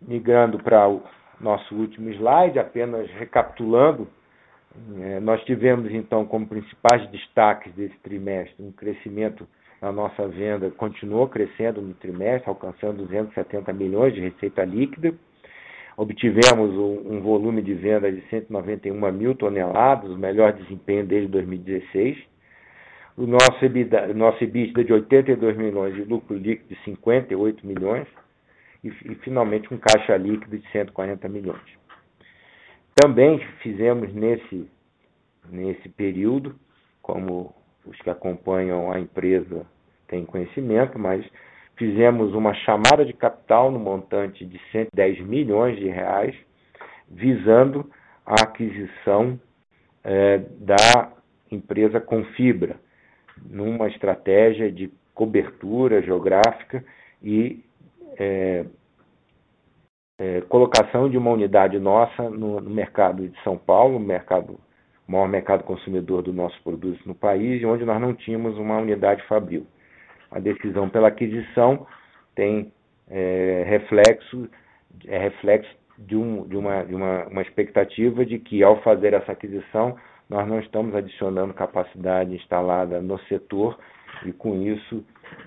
Migrando 0.00 0.58
para 0.58 0.88
o 0.88 1.02
nosso 1.40 1.74
último 1.74 2.08
slide, 2.10 2.58
apenas 2.58 3.08
recapitulando, 3.12 4.08
é, 5.00 5.20
nós 5.20 5.42
tivemos 5.44 5.92
então 5.92 6.24
como 6.24 6.46
principais 6.46 7.08
destaques 7.10 7.72
desse 7.74 7.96
trimestre 7.98 8.62
um 8.62 8.72
crescimento 8.72 9.46
na 9.80 9.92
nossa 9.92 10.26
venda, 10.26 10.70
continuou 10.72 11.28
crescendo 11.28 11.80
no 11.80 11.94
trimestre, 11.94 12.48
alcançando 12.48 13.04
270 13.04 13.72
milhões 13.72 14.12
de 14.14 14.20
receita 14.20 14.64
líquida. 14.64 15.14
Obtivemos 15.98 16.70
um, 16.74 17.16
um 17.16 17.20
volume 17.20 17.60
de 17.60 17.74
venda 17.74 18.10
de 18.10 18.22
191 18.30 19.12
mil 19.12 19.34
toneladas, 19.34 20.10
o 20.10 20.16
melhor 20.16 20.54
desempenho 20.54 21.04
desde 21.04 21.28
2016 21.28 22.16
o 23.18 23.26
nosso 23.26 23.64
EBITDA, 23.64 24.14
nosso 24.14 24.42
EBITDA 24.44 24.84
de 24.84 24.92
82 24.92 25.56
milhões 25.56 25.96
e 25.96 26.04
lucro 26.04 26.36
líquido 26.36 26.72
de 26.72 26.80
58 26.84 27.66
milhões 27.66 28.06
e, 28.84 28.88
e 28.88 29.14
finalmente 29.16 29.74
um 29.74 29.76
caixa 29.76 30.16
líquido 30.16 30.56
de 30.56 30.70
140 30.70 31.28
milhões. 31.28 31.60
Também 32.94 33.40
fizemos 33.60 34.14
nesse, 34.14 34.70
nesse 35.50 35.88
período, 35.88 36.54
como 37.02 37.52
os 37.84 37.98
que 37.98 38.08
acompanham 38.08 38.92
a 38.92 39.00
empresa 39.00 39.66
têm 40.06 40.24
conhecimento, 40.24 40.96
mas 40.96 41.26
fizemos 41.78 42.34
uma 42.34 42.52
chamada 42.54 43.04
de 43.04 43.12
capital 43.12 43.70
no 43.70 43.78
montante 43.78 44.44
de 44.44 44.60
110 44.72 45.20
milhões 45.20 45.78
de 45.78 45.88
reais, 45.88 46.34
visando 47.08 47.88
a 48.26 48.42
aquisição 48.42 49.40
é, 50.04 50.38
da 50.58 51.12
empresa 51.50 52.00
Confibra, 52.00 52.76
numa 53.48 53.86
estratégia 53.88 54.70
de 54.70 54.92
cobertura 55.14 56.02
geográfica 56.02 56.84
e 57.22 57.64
é, 58.18 58.66
é, 60.18 60.40
colocação 60.42 61.08
de 61.08 61.16
uma 61.16 61.30
unidade 61.30 61.78
nossa 61.78 62.28
no, 62.28 62.60
no, 62.60 62.70
mercado 62.70 63.28
de 63.28 63.42
São 63.42 63.56
Paulo, 63.56 64.00
mercado, 64.00 64.58
o 65.06 65.12
maior 65.12 65.28
mercado 65.28 65.62
consumidor 65.62 66.22
do 66.22 66.32
nosso 66.32 66.60
produto 66.62 67.00
no 67.06 67.14
país, 67.14 67.62
onde 67.64 67.84
nós 67.84 68.00
não 68.00 68.12
tínhamos 68.12 68.58
uma 68.58 68.78
unidade 68.78 69.22
fabril. 69.28 69.66
A 70.30 70.38
decisão 70.38 70.88
pela 70.88 71.08
aquisição 71.08 71.86
tem 72.34 72.72
é, 73.10 73.64
reflexo, 73.66 74.48
é 75.06 75.18
reflexo 75.18 75.70
de, 75.98 76.16
um, 76.16 76.46
de, 76.46 76.56
uma, 76.56 76.84
de 76.84 76.94
uma, 76.94 77.24
uma 77.26 77.42
expectativa 77.42 78.24
de 78.24 78.38
que, 78.38 78.62
ao 78.62 78.80
fazer 78.82 79.14
essa 79.14 79.32
aquisição, 79.32 79.96
nós 80.28 80.46
não 80.46 80.60
estamos 80.60 80.94
adicionando 80.94 81.54
capacidade 81.54 82.34
instalada 82.34 83.00
no 83.00 83.18
setor 83.20 83.78
e, 84.24 84.32
com 84.32 84.62
isso, 84.62 85.04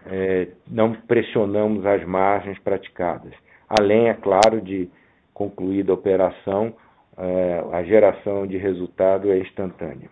é, 0.08 0.48
não 0.68 0.94
pressionamos 0.94 1.86
as 1.86 2.04
margens 2.06 2.58
praticadas. 2.60 3.34
Além, 3.70 4.10
é 4.10 4.14
claro, 4.14 4.60
de 4.60 4.90
concluída 5.34 5.92
a 5.92 5.96
operação, 5.96 6.74
é, 7.18 7.64
a 7.72 7.84
geração 7.84 8.46
de 8.48 8.58
resultado 8.58 9.32
é 9.32 9.38
instantânea. 9.38 10.10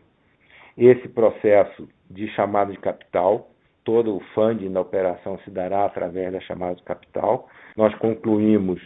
Esse 0.77 1.09
processo 1.09 1.89
de 2.09 2.27
chamada 2.29 2.71
de 2.71 2.79
capital, 2.79 3.49
todo 3.89 4.15
o 4.15 4.19
funding 4.35 4.71
da 4.71 4.81
operação 4.81 5.39
se 5.39 5.49
dará 5.49 5.85
através 5.85 6.31
da 6.31 6.39
chamada 6.41 6.75
de 6.75 6.83
capital. 6.83 7.49
Nós 7.75 7.91
concluímos 7.95 8.79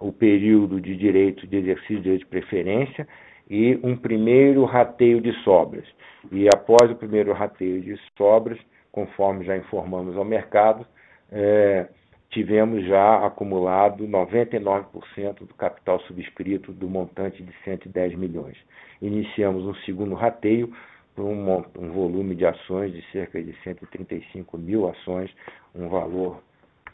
o 0.00 0.10
período 0.10 0.80
de 0.80 0.96
direito 0.96 1.46
de 1.46 1.58
exercício 1.58 1.96
de 1.96 2.02
direito 2.04 2.20
de 2.22 2.30
preferência 2.30 3.06
e 3.50 3.78
um 3.82 3.94
primeiro 3.94 4.64
rateio 4.64 5.20
de 5.20 5.30
sobras. 5.42 5.84
E 6.32 6.48
após 6.48 6.90
o 6.90 6.94
primeiro 6.94 7.34
rateio 7.34 7.82
de 7.82 8.00
sobras, 8.16 8.58
conforme 8.90 9.44
já 9.44 9.58
informamos 9.58 10.16
ao 10.16 10.24
mercado, 10.24 10.86
é, 11.30 11.86
tivemos 12.30 12.82
já 12.86 13.26
acumulado 13.26 14.08
99% 14.08 15.40
do 15.40 15.54
capital 15.54 16.00
subscrito 16.00 16.72
do 16.72 16.88
montante 16.88 17.42
de 17.42 17.52
110 17.62 18.14
milhões. 18.14 18.56
Iniciamos 19.02 19.64
um 19.64 19.74
segundo 19.84 20.14
rateio 20.14 20.72
por 21.16 21.24
um, 21.24 21.64
um 21.78 21.90
volume 21.92 22.34
de 22.34 22.44
ações 22.44 22.92
de 22.92 23.02
cerca 23.10 23.42
de 23.42 23.52
135 23.64 24.58
mil 24.58 24.86
ações, 24.86 25.30
um 25.74 25.88
valor 25.88 26.42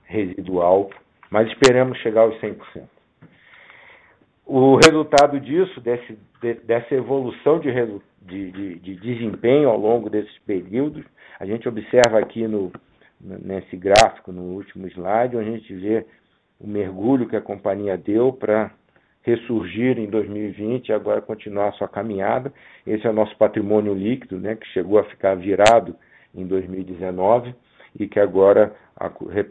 residual, 0.04 0.88
mas 1.28 1.48
esperamos 1.48 1.98
chegar 1.98 2.22
aos 2.22 2.40
100%. 2.40 2.56
O 4.46 4.76
resultado 4.76 5.40
disso, 5.40 5.80
desse, 5.80 6.16
de, 6.40 6.54
dessa 6.54 6.94
evolução 6.94 7.58
de, 7.58 7.70
de, 8.22 8.50
de, 8.50 8.78
de, 8.78 8.94
desempenho 8.96 9.68
ao 9.68 9.78
longo 9.78 10.08
desses 10.08 10.36
períodos, 10.40 11.04
a 11.40 11.46
gente 11.46 11.68
observa 11.68 12.18
aqui 12.18 12.46
no, 12.46 12.70
nesse 13.20 13.76
gráfico, 13.76 14.30
no 14.30 14.42
último 14.42 14.86
slide, 14.88 15.36
onde 15.36 15.48
a 15.48 15.52
gente 15.52 15.74
vê 15.74 16.06
o 16.60 16.66
mergulho 16.66 17.28
que 17.28 17.36
a 17.36 17.40
companhia 17.40 17.96
deu 17.96 18.32
para 18.32 18.70
ressurgir 19.22 19.98
em 19.98 20.08
2020 20.08 20.88
e 20.88 20.92
agora 20.92 21.20
continuar 21.20 21.72
sua 21.74 21.88
caminhada. 21.88 22.52
Esse 22.86 23.06
é 23.06 23.10
o 23.10 23.14
nosso 23.14 23.36
patrimônio 23.36 23.94
líquido, 23.94 24.38
né, 24.38 24.56
que 24.56 24.66
chegou 24.68 24.98
a 24.98 25.04
ficar 25.04 25.36
virado 25.36 25.96
em 26.34 26.46
2019 26.46 27.54
e 27.98 28.08
que 28.08 28.18
agora 28.18 28.74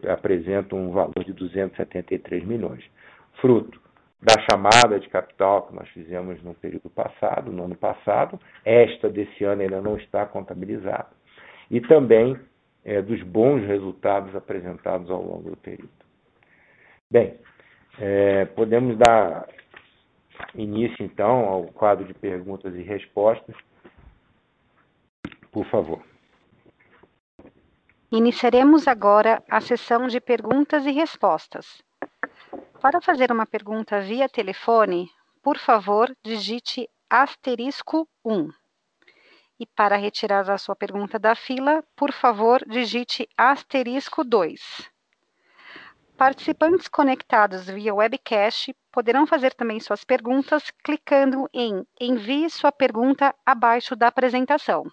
apresentam 0.08 0.80
um 0.80 0.92
valor 0.92 1.24
de 1.24 1.34
273 1.34 2.44
milhões. 2.46 2.84
Fruto 3.40 3.80
da 4.22 4.36
chamada 4.50 5.00
de 5.00 5.10
capital 5.10 5.64
que 5.64 5.76
nós 5.76 5.88
fizemos 5.90 6.42
no 6.44 6.54
período 6.54 6.90
passado, 6.90 7.52
no 7.52 7.66
ano 7.66 7.76
passado, 7.76 8.40
esta 8.64 9.10
desse 9.10 9.44
ano 9.44 9.64
ainda 9.64 9.82
não 9.82 9.98
está 9.98 10.26
contabilizada, 10.28 11.08
e 11.72 11.82
também 11.82 12.38
é, 12.86 13.02
dos 13.02 13.22
bons 13.24 13.66
resultados 13.66 14.36
apresentados 14.36 15.10
ao 15.10 15.24
longo 15.24 15.50
do 15.50 15.58
período. 15.58 15.90
Bem, 17.10 17.36
é, 18.00 18.46
podemos 18.46 18.98
dar 18.98 19.48
início 20.56 21.06
então 21.06 21.46
ao 21.46 21.64
quadro 21.68 22.06
de 22.06 22.14
perguntas 22.14 22.74
e 22.76 22.82
respostas. 22.82 23.56
Por 25.52 25.66
favor. 25.68 26.02
Iniciaremos 28.12 28.88
agora 28.88 29.42
a 29.50 29.62
sessão 29.62 30.08
de 30.08 30.20
perguntas 30.20 30.86
e 30.86 30.92
respostas. 30.92 31.82
Para 32.82 33.00
fazer 33.00 33.32
uma 33.32 33.46
pergunta 33.46 34.02
via 34.02 34.28
telefone, 34.28 35.10
por 35.42 35.58
favor, 35.58 36.14
digite 36.24 36.90
asterisco 37.10 38.08
1. 38.26 38.50
E 39.60 39.66
para 39.66 39.96
retirar 39.96 40.50
a 40.50 40.58
sua 40.58 40.76
pergunta 40.76 41.18
da 41.18 41.36
fila, 41.36 41.84
por 41.96 42.12
favor, 42.12 42.64
digite 42.68 43.30
asterisco 43.38 44.24
2. 44.24 44.91
Participantes 46.22 46.88
conectados 46.88 47.68
via 47.68 47.96
webcast 47.96 48.76
poderão 48.92 49.26
fazer 49.26 49.56
também 49.56 49.80
suas 49.80 50.04
perguntas 50.04 50.70
clicando 50.84 51.50
em 51.52 51.84
Envie 52.00 52.48
sua 52.48 52.72
pergunta 52.72 53.34
abaixo 53.44 53.96
da 53.96 54.10
apresentação. 54.10 54.84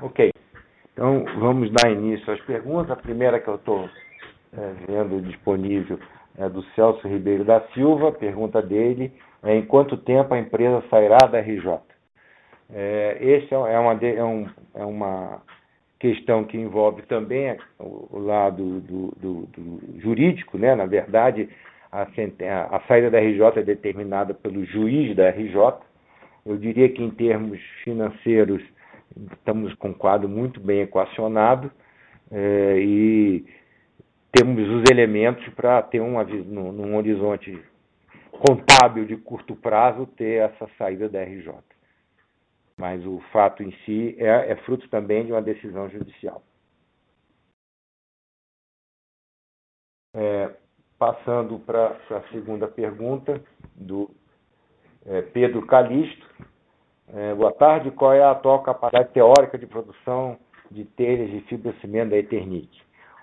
Ok. 0.00 0.30
Então, 0.92 1.24
vamos 1.40 1.72
dar 1.72 1.90
início 1.90 2.32
às 2.32 2.40
perguntas. 2.42 2.92
A 2.92 3.02
primeira 3.02 3.40
que 3.40 3.48
eu 3.48 3.56
estou 3.56 3.90
é, 4.52 4.72
vendo 4.86 5.20
disponível 5.20 5.98
é 6.38 6.48
do 6.48 6.62
Celso 6.76 7.08
Ribeiro 7.08 7.44
da 7.44 7.60
Silva. 7.72 8.10
A 8.10 8.12
pergunta 8.12 8.62
dele 8.62 9.12
é 9.42 9.56
em 9.56 9.66
quanto 9.66 9.96
tempo 9.96 10.32
a 10.32 10.38
empresa 10.38 10.80
sairá 10.88 11.18
da 11.26 11.40
RJ? 11.40 11.80
É, 12.70 13.18
esse 13.20 13.52
é, 13.52 13.58
uma, 13.58 13.94
é, 13.94 14.22
um, 14.22 14.48
é 14.74 14.84
uma 14.84 15.42
questão 15.98 16.44
que 16.44 16.56
envolve 16.56 17.02
também 17.02 17.56
o, 17.78 18.18
lado 18.18 18.80
do, 18.80 19.08
do, 19.16 19.46
do, 19.46 20.00
jurídico, 20.00 20.58
né? 20.58 20.74
Na 20.74 20.86
verdade, 20.86 21.48
a, 21.90 22.02
a, 22.02 22.80
saída 22.86 23.10
da 23.10 23.20
RJ 23.20 23.60
é 23.60 23.62
determinada 23.62 24.34
pelo 24.34 24.64
juiz 24.64 25.14
da 25.16 25.30
RJ. 25.30 25.56
Eu 26.44 26.56
diria 26.56 26.88
que 26.88 27.02
em 27.02 27.10
termos 27.10 27.58
financeiros 27.82 28.62
estamos 29.32 29.72
com 29.74 29.88
um 29.88 29.94
quadro 29.94 30.28
muito 30.28 30.60
bem 30.60 30.82
equacionado 30.82 31.70
é, 32.30 32.78
e 32.78 33.44
temos 34.32 34.68
os 34.68 34.82
elementos 34.90 35.46
para 35.54 35.80
ter 35.82 36.00
um, 36.00 36.22
num, 36.22 36.72
num 36.72 36.96
horizonte 36.96 37.56
contábil 38.30 39.04
de 39.04 39.16
curto 39.16 39.54
prazo 39.54 40.06
ter 40.16 40.42
essa 40.42 40.68
saída 40.76 41.08
da 41.08 41.22
RJ. 41.22 41.54
Mas 42.84 43.02
o 43.06 43.18
fato 43.32 43.62
em 43.62 43.72
si 43.86 44.14
é, 44.18 44.52
é 44.52 44.56
fruto 44.56 44.86
também 44.90 45.24
de 45.24 45.32
uma 45.32 45.40
decisão 45.40 45.88
judicial. 45.88 46.42
É, 50.14 50.50
passando 50.98 51.58
para 51.60 51.96
a 52.10 52.20
segunda 52.30 52.68
pergunta 52.68 53.42
do 53.74 54.10
é, 55.06 55.22
Pedro 55.22 55.66
Calixto. 55.66 56.28
É, 57.08 57.34
boa 57.34 57.52
tarde. 57.52 57.90
Qual 57.90 58.12
é 58.12 58.22
a 58.22 58.32
atual 58.32 58.62
capacidade 58.62 59.14
teórica 59.14 59.56
de 59.56 59.66
produção 59.66 60.38
de 60.70 60.84
telhas 60.84 61.30
de 61.30 61.40
fibrocimento 61.48 62.10
da 62.10 62.18
Eternit? 62.18 62.68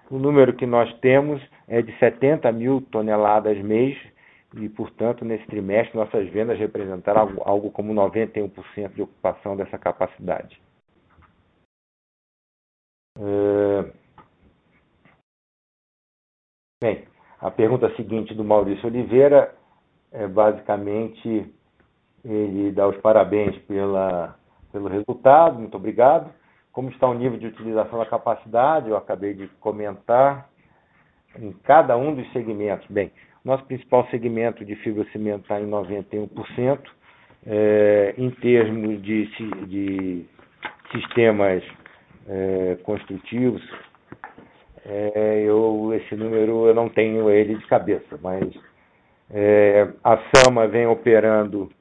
O 0.09 0.17
número 0.17 0.55
que 0.55 0.65
nós 0.65 0.91
temos 1.01 1.39
é 1.67 1.83
de 1.83 1.95
70 1.99 2.51
mil 2.51 2.81
toneladas 2.89 3.59
mês 3.59 3.95
e, 4.55 4.67
portanto, 4.69 5.23
nesse 5.23 5.45
trimestre 5.47 5.97
nossas 5.97 6.27
vendas 6.29 6.59
representaram 6.59 7.21
algo, 7.21 7.41
algo 7.45 7.71
como 7.71 7.93
91% 7.93 8.93
de 8.93 9.01
ocupação 9.01 9.55
dessa 9.55 9.77
capacidade. 9.77 10.61
É... 13.17 13.91
Bem, 16.83 17.07
a 17.39 17.51
pergunta 17.51 17.95
seguinte 17.95 18.33
do 18.33 18.43
Maurício 18.43 18.87
Oliveira 18.87 19.55
é 20.11 20.27
basicamente 20.27 21.53
ele 22.23 22.71
dá 22.71 22.87
os 22.87 22.97
parabéns 22.97 23.57
pela, 23.63 24.35
pelo 24.71 24.87
resultado, 24.87 25.59
muito 25.59 25.75
obrigado. 25.75 26.31
Como 26.71 26.89
está 26.89 27.07
o 27.07 27.13
nível 27.13 27.37
de 27.37 27.47
utilização 27.47 27.99
da 27.99 28.05
capacidade? 28.05 28.89
Eu 28.89 28.97
acabei 28.97 29.33
de 29.33 29.47
comentar 29.59 30.49
em 31.37 31.51
cada 31.63 31.97
um 31.97 32.15
dos 32.15 32.31
segmentos. 32.31 32.87
Bem, 32.89 33.11
nosso 33.43 33.65
principal 33.65 34.07
segmento 34.09 34.63
de 34.63 34.75
fibrocimento 34.77 35.41
está 35.41 35.59
em 35.59 35.69
91%. 35.69 36.79
É, 37.43 38.13
em 38.19 38.29
termos 38.29 39.01
de, 39.01 39.25
de 39.65 40.25
sistemas 40.91 41.63
é, 42.27 42.77
construtivos, 42.83 43.63
é, 44.85 45.41
eu, 45.43 45.91
esse 45.95 46.15
número 46.15 46.67
eu 46.67 46.75
não 46.75 46.87
tenho 46.87 47.31
ele 47.31 47.55
de 47.55 47.65
cabeça, 47.65 48.19
mas 48.21 48.47
é, 49.31 49.87
a 50.03 50.19
SAMA 50.35 50.67
vem 50.67 50.85
operando 50.85 51.71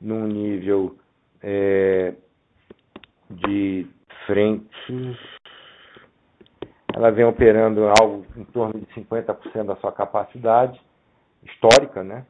num 0.00 0.26
nível 0.26 0.96
é, 1.40 2.14
de 3.30 3.86
frente, 4.26 5.16
ela 6.92 7.10
vem 7.12 7.24
operando 7.24 7.86
algo 8.00 8.26
em 8.36 8.44
torno 8.44 8.80
de 8.80 8.86
50% 9.00 9.64
da 9.64 9.76
sua 9.76 9.92
capacidade 9.92 10.80
histórica, 11.44 12.02
né? 12.02 12.24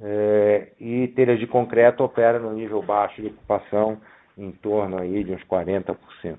É, 0.00 0.72
e 0.78 1.08
telhas 1.08 1.38
de 1.38 1.46
concreto 1.46 2.04
opera 2.04 2.38
no 2.38 2.52
nível 2.52 2.82
baixo 2.82 3.20
de 3.20 3.28
ocupação, 3.28 4.00
em 4.36 4.52
torno 4.52 5.00
aí 5.00 5.24
de 5.24 5.32
uns 5.32 5.42
40%. 5.44 6.38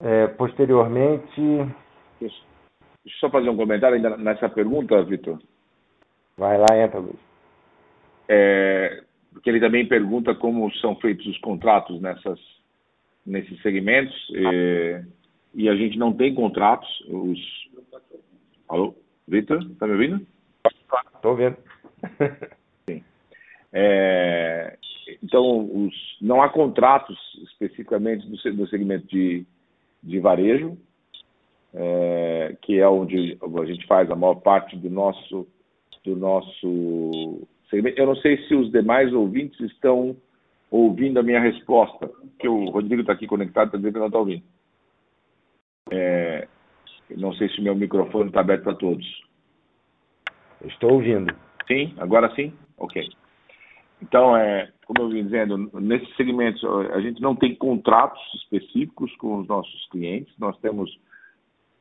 É, 0.00 0.26
posteriormente. 0.28 1.40
Deixa 2.20 2.38
eu 3.04 3.10
só 3.20 3.30
fazer 3.30 3.50
um 3.50 3.56
comentário 3.56 3.96
ainda 3.96 4.16
nessa 4.16 4.48
pergunta, 4.48 5.02
Vitor. 5.02 5.38
Vai 6.36 6.56
lá, 6.58 6.76
entra, 6.76 6.98
Luiz 6.98 7.34
é, 8.28 9.02
porque 9.32 9.50
ele 9.50 9.60
também 9.60 9.86
pergunta 9.86 10.34
como 10.34 10.70
são 10.76 10.96
feitos 10.96 11.26
os 11.26 11.38
contratos 11.38 12.00
nessas, 12.00 12.38
nesses 13.26 13.60
segmentos, 13.62 14.14
é, 14.34 15.04
e 15.54 15.68
a 15.68 15.76
gente 15.76 15.98
não 15.98 16.12
tem 16.12 16.34
contratos. 16.34 16.88
Os... 17.08 17.64
Alô, 18.68 18.94
Vitor, 19.26 19.62
está 19.62 19.86
me 19.86 19.92
ouvindo? 19.92 20.26
Estou 21.14 21.32
ouvindo. 21.32 21.56
Sim. 22.88 23.04
É, 23.72 24.76
então, 25.22 25.86
os, 25.86 25.94
não 26.20 26.42
há 26.42 26.48
contratos 26.48 27.18
especificamente 27.50 28.26
do 28.26 28.66
segmento 28.68 29.06
de, 29.06 29.46
de 30.02 30.18
varejo, 30.20 30.76
é, 31.74 32.56
que 32.62 32.78
é 32.78 32.88
onde 32.88 33.36
a 33.42 33.64
gente 33.64 33.86
faz 33.86 34.10
a 34.10 34.16
maior 34.16 34.36
parte 34.36 34.76
do 34.76 34.88
nosso, 34.88 35.46
do 36.04 36.16
nosso 36.16 37.46
eu 37.96 38.06
não 38.06 38.14
sei 38.16 38.38
se 38.46 38.54
os 38.54 38.70
demais 38.70 39.12
ouvintes 39.12 39.58
estão 39.60 40.16
ouvindo 40.70 41.18
a 41.18 41.22
minha 41.22 41.40
resposta, 41.40 42.08
que 42.38 42.46
o 42.46 42.70
Rodrigo 42.70 43.00
está 43.00 43.12
aqui 43.12 43.26
conectado, 43.26 43.66
está 43.66 43.78
dizendo 43.78 43.92
que 43.94 43.98
não 43.98 44.06
está 44.06 44.18
ouvindo. 44.18 44.42
É, 45.90 46.48
não 47.10 47.32
sei 47.34 47.48
se 47.48 47.60
o 47.60 47.62
meu 47.62 47.74
microfone 47.74 48.28
está 48.28 48.40
aberto 48.40 48.64
para 48.64 48.74
todos. 48.74 49.06
Estou 50.64 50.94
ouvindo. 50.94 51.34
Sim? 51.66 51.94
Agora 51.98 52.34
sim? 52.34 52.52
Ok. 52.78 53.06
Então, 54.02 54.36
é, 54.36 54.70
como 54.86 55.02
eu 55.02 55.08
vim 55.08 55.24
dizendo, 55.24 55.56
nesses 55.80 56.14
segmentos 56.16 56.62
a 56.92 57.00
gente 57.00 57.20
não 57.20 57.34
tem 57.34 57.54
contratos 57.54 58.20
específicos 58.34 59.14
com 59.16 59.38
os 59.40 59.48
nossos 59.48 59.88
clientes. 59.90 60.32
Nós 60.38 60.58
temos 60.58 60.90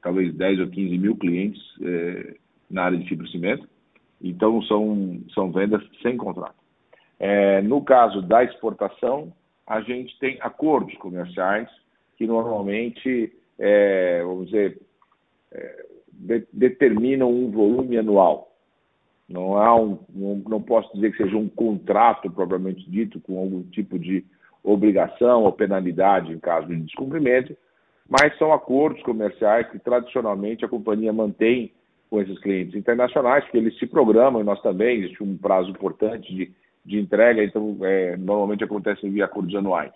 talvez 0.02 0.34
10 0.36 0.60
ou 0.60 0.68
15 0.68 0.98
mil 0.98 1.16
clientes 1.18 1.62
é, 1.82 2.36
na 2.70 2.84
área 2.84 2.98
de 2.98 3.08
fibrocimento. 3.08 3.68
Então, 4.22 4.62
são, 4.64 5.22
são 5.34 5.52
vendas 5.52 5.84
sem 6.02 6.16
contrato. 6.16 6.56
É, 7.20 7.62
no 7.62 7.82
caso 7.84 8.22
da 8.22 8.44
exportação, 8.44 9.34
a 9.68 9.82
gente 9.82 10.18
tem 10.20 10.38
acordos 10.42 10.94
comerciais 10.96 11.70
que 12.18 12.28
normalmente, 12.28 13.34
é, 13.58 14.22
vamos 14.24 14.46
dizer, 14.46 14.80
de, 16.12 16.46
determinam 16.52 17.30
um 17.30 17.52
volume 17.52 17.98
anual. 17.98 18.52
Não, 19.28 19.58
há 19.58 19.76
um, 19.76 20.00
não, 20.14 20.36
não 20.48 20.62
posso 20.62 20.94
dizer 20.94 21.12
que 21.12 21.24
seja 21.24 21.38
um 21.38 21.48
contrato 21.48 22.30
propriamente 22.30 22.90
dito, 22.90 23.20
com 23.22 23.40
algum 23.40 23.64
tipo 23.64 23.98
de 23.98 24.24
obrigação 24.64 25.44
ou 25.44 25.52
penalidade 25.52 26.32
em 26.32 26.40
caso 26.40 26.68
de 26.68 26.76
descumprimento, 26.78 27.56
mas 28.08 28.38
são 28.38 28.54
acordos 28.54 29.02
comerciais 29.04 29.70
que 29.70 29.80
tradicionalmente 29.80 30.64
a 30.64 30.70
companhia 30.70 31.12
mantém 31.12 31.72
com 32.10 32.22
esses 32.22 32.38
clientes 32.40 32.76
internacionais, 32.76 33.50
que 33.50 33.58
eles 33.58 33.78
se 33.80 33.88
programam, 33.88 34.42
e 34.42 34.44
nós 34.44 34.62
também, 34.62 35.00
existe 35.00 35.24
um 35.24 35.36
prazo 35.36 35.72
importante 35.72 36.34
de 36.34 36.52
de 36.86 37.00
entrega, 37.00 37.44
então 37.44 37.78
é, 37.82 38.18
normalmente 38.18 38.64
acontece 38.64 39.08
via 39.10 39.26
acordos 39.26 39.56
anuais. 39.56 39.94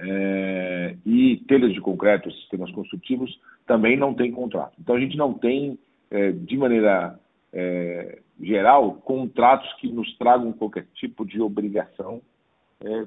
É, 0.00 0.96
e 1.04 1.38
telhas 1.48 1.72
de 1.72 1.80
concreto, 1.80 2.30
sistemas 2.30 2.70
construtivos, 2.70 3.38
também 3.66 3.96
não 3.96 4.14
tem 4.14 4.30
contrato. 4.30 4.74
Então 4.78 4.94
a 4.94 5.00
gente 5.00 5.16
não 5.16 5.34
tem, 5.34 5.78
é, 6.10 6.32
de 6.32 6.56
maneira 6.56 7.18
é, 7.52 8.20
geral, 8.40 8.94
contratos 8.94 9.72
que 9.74 9.90
nos 9.90 10.16
tragam 10.16 10.52
qualquer 10.52 10.86
tipo 10.94 11.26
de 11.26 11.40
obrigação 11.40 12.22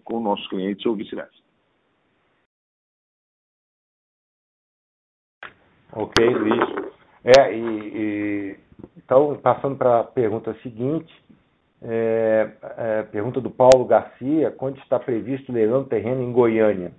com 0.04 0.20
nossos 0.20 0.46
clientes 0.50 0.86
ou 0.86 0.98
vice-versa. 0.98 1.32
Ok, 5.94 6.26
Luiz. 6.26 6.92
É, 7.24 7.56
e, 7.56 7.62
e 7.62 8.60
então, 8.98 9.38
passando 9.42 9.76
para 9.76 10.00
a 10.00 10.04
pergunta 10.04 10.54
seguinte, 10.64 11.14
é, 11.84 12.50
é, 12.78 13.04
pergunta 13.04 13.42
do 13.42 13.50
Paulo 13.50 13.86
Garcia: 13.86 14.52
quando 14.52 14.78
está 14.80 15.00
previsto 15.00 15.52
o 15.52 15.56
leilão 15.56 15.84
terreno 15.84 16.22
em 16.22 16.32
Goiânia? 16.32 16.92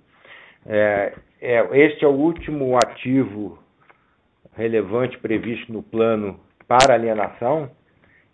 É, 0.65 1.13
é, 1.41 1.85
este 1.85 2.03
é 2.03 2.07
o 2.07 2.11
último 2.11 2.75
ativo 2.77 3.59
relevante 4.55 5.17
previsto 5.19 5.71
no 5.71 5.81
plano 5.81 6.39
para 6.67 6.93
alienação. 6.93 7.69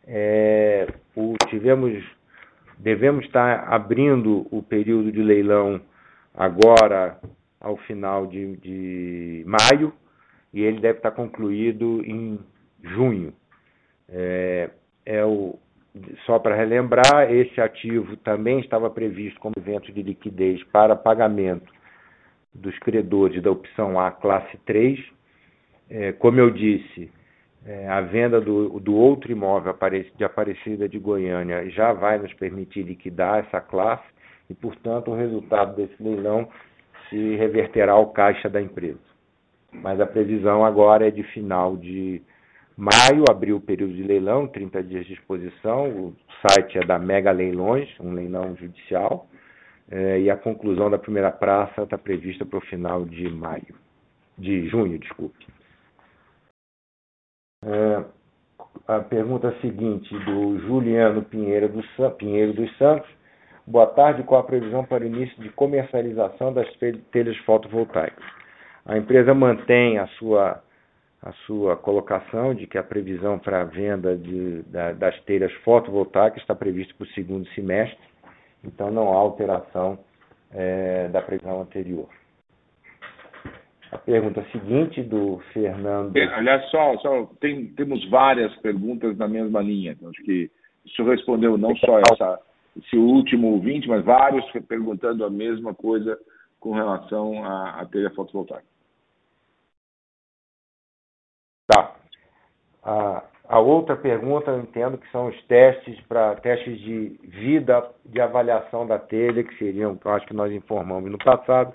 É, 0.07 0.87
o, 1.15 1.35
tivemos, 1.49 2.03
devemos 2.77 3.25
estar 3.25 3.71
abrindo 3.71 4.47
o 4.51 4.63
período 4.63 5.11
de 5.11 5.21
leilão 5.21 5.79
agora 6.33 7.19
ao 7.59 7.77
final 7.77 8.25
de, 8.25 8.55
de 8.57 9.43
maio 9.45 9.93
e 10.53 10.61
ele 10.61 10.79
deve 10.79 10.97
estar 10.97 11.11
concluído 11.11 12.03
em 12.03 12.39
junho. 12.81 13.33
É, 14.07 14.69
é 15.05 15.25
o, 15.25 15.59
só 16.25 16.39
para 16.39 16.55
relembrar, 16.55 17.31
esse 17.31 17.59
ativo 17.59 18.17
também 18.17 18.59
estava 18.59 18.89
previsto 18.89 19.39
como 19.39 19.55
evento 19.57 19.91
de 19.91 20.01
liquidez 20.01 20.63
para 20.65 20.95
pagamento 20.95 21.71
dos 22.53 22.77
credores 22.79 23.41
da 23.41 23.51
opção 23.51 23.99
A 23.99 24.11
classe 24.11 24.57
3. 24.65 24.99
É, 25.89 26.11
como 26.13 26.39
eu 26.39 26.49
disse, 26.51 27.11
é, 27.65 27.87
a 27.87 28.01
venda 28.01 28.39
do, 28.39 28.79
do 28.79 28.95
outro 28.95 29.31
imóvel 29.31 29.75
de 30.15 30.23
Aparecida 30.23 30.87
de 30.87 30.99
Goiânia 30.99 31.69
já 31.69 31.93
vai 31.93 32.17
nos 32.17 32.33
permitir 32.33 32.83
liquidar 32.83 33.39
essa 33.39 33.59
classe 33.59 34.03
e, 34.49 34.53
portanto, 34.53 35.11
o 35.11 35.15
resultado 35.15 35.75
desse 35.75 36.01
leilão 36.01 36.47
se 37.09 37.35
reverterá 37.35 37.93
ao 37.93 38.11
caixa 38.11 38.49
da 38.49 38.61
empresa. 38.61 38.99
Mas 39.71 39.99
a 39.99 40.05
previsão 40.05 40.65
agora 40.65 41.07
é 41.07 41.11
de 41.11 41.23
final 41.23 41.77
de 41.77 42.21
Maio 42.79 43.25
abriu 43.29 43.57
o 43.57 43.61
período 43.61 43.93
de 43.93 44.03
leilão, 44.03 44.47
30 44.47 44.81
dias 44.83 45.05
de 45.05 45.11
exposição. 45.11 45.89
O 45.89 46.15
site 46.47 46.77
é 46.77 46.85
da 46.85 46.97
Mega 46.97 47.29
Leilões, 47.29 47.89
um 47.99 48.13
leilão 48.13 48.55
judicial. 48.55 49.27
É, 49.91 50.21
e 50.21 50.29
a 50.29 50.37
conclusão 50.37 50.89
da 50.89 50.97
primeira 50.97 51.29
praça 51.29 51.81
está 51.81 51.97
prevista 51.97 52.45
para 52.45 52.57
o 52.57 52.61
final 52.61 53.03
de 53.03 53.29
maio, 53.29 53.75
de 54.37 54.69
junho, 54.69 54.97
desculpe. 54.97 55.45
É, 57.65 58.05
a 58.87 58.99
pergunta 59.01 59.53
seguinte 59.59 60.17
do 60.19 60.59
Juliano 60.59 61.21
Pinheiro, 61.23 61.67
do, 61.67 62.11
Pinheiro 62.11 62.53
dos 62.53 62.77
Santos. 62.77 63.09
Boa 63.67 63.87
tarde, 63.87 64.23
qual 64.23 64.39
a 64.39 64.45
previsão 64.45 64.85
para 64.85 65.03
o 65.03 65.07
início 65.07 65.43
de 65.43 65.49
comercialização 65.49 66.53
das 66.53 66.65
telhas 67.11 67.35
fotovoltaicas? 67.39 68.23
A 68.85 68.97
empresa 68.97 69.33
mantém 69.33 69.97
a 69.97 70.07
sua 70.17 70.63
a 71.21 71.33
sua 71.45 71.75
colocação 71.75 72.53
de 72.53 72.65
que 72.65 72.77
a 72.77 72.83
previsão 72.83 73.37
para 73.37 73.61
a 73.61 73.65
venda 73.65 74.15
de, 74.15 74.61
da, 74.63 74.93
das 74.93 75.19
telhas 75.23 75.51
fotovoltaicas 75.63 76.41
está 76.41 76.55
prevista 76.55 76.93
para 76.97 77.05
o 77.05 77.09
segundo 77.09 77.47
semestre, 77.49 77.99
então 78.63 78.89
não 78.89 79.11
há 79.11 79.15
alteração 79.15 79.99
é, 80.51 81.09
da 81.09 81.21
previsão 81.21 81.61
anterior. 81.61 82.07
A 83.91 83.97
pergunta 83.97 84.45
seguinte 84.51 85.01
do 85.01 85.39
Fernando. 85.51 86.15
Aliás, 86.15 86.69
só, 86.69 86.95
só 86.99 87.25
tem, 87.39 87.67
temos 87.73 88.07
várias 88.09 88.55
perguntas 88.57 89.17
na 89.17 89.27
mesma 89.27 89.61
linha. 89.61 89.93
Então, 89.93 90.09
acho 90.09 90.23
que 90.23 90.49
isso 90.85 91.03
respondeu 91.03 91.57
não 91.57 91.75
só 91.75 91.99
essa, 91.99 92.39
esse 92.77 92.95
último 92.95 93.47
ouvinte, 93.53 93.87
mas 93.87 94.05
vários 94.05 94.45
perguntando 94.67 95.25
a 95.25 95.29
mesma 95.29 95.73
coisa 95.73 96.17
com 96.59 96.71
relação 96.73 97.43
à, 97.43 97.81
à 97.81 97.85
telha 97.85 98.11
fotovoltaica. 98.11 98.63
Tá. 101.69 101.93
A, 102.83 103.23
a 103.47 103.59
outra 103.59 103.95
pergunta 103.95 104.49
eu 104.49 104.59
entendo 104.59 104.97
que 104.97 105.09
são 105.11 105.27
os 105.27 105.43
testes 105.43 106.01
para 106.07 106.33
testes 106.35 106.79
de 106.79 107.15
vida 107.23 107.87
de 108.03 108.19
avaliação 108.19 108.87
da 108.87 108.97
telha, 108.97 109.43
que 109.43 109.55
seriam, 109.59 109.97
eu 110.03 110.11
acho 110.11 110.25
que 110.25 110.33
nós 110.33 110.51
informamos 110.51 111.11
no 111.11 111.19
passado, 111.19 111.71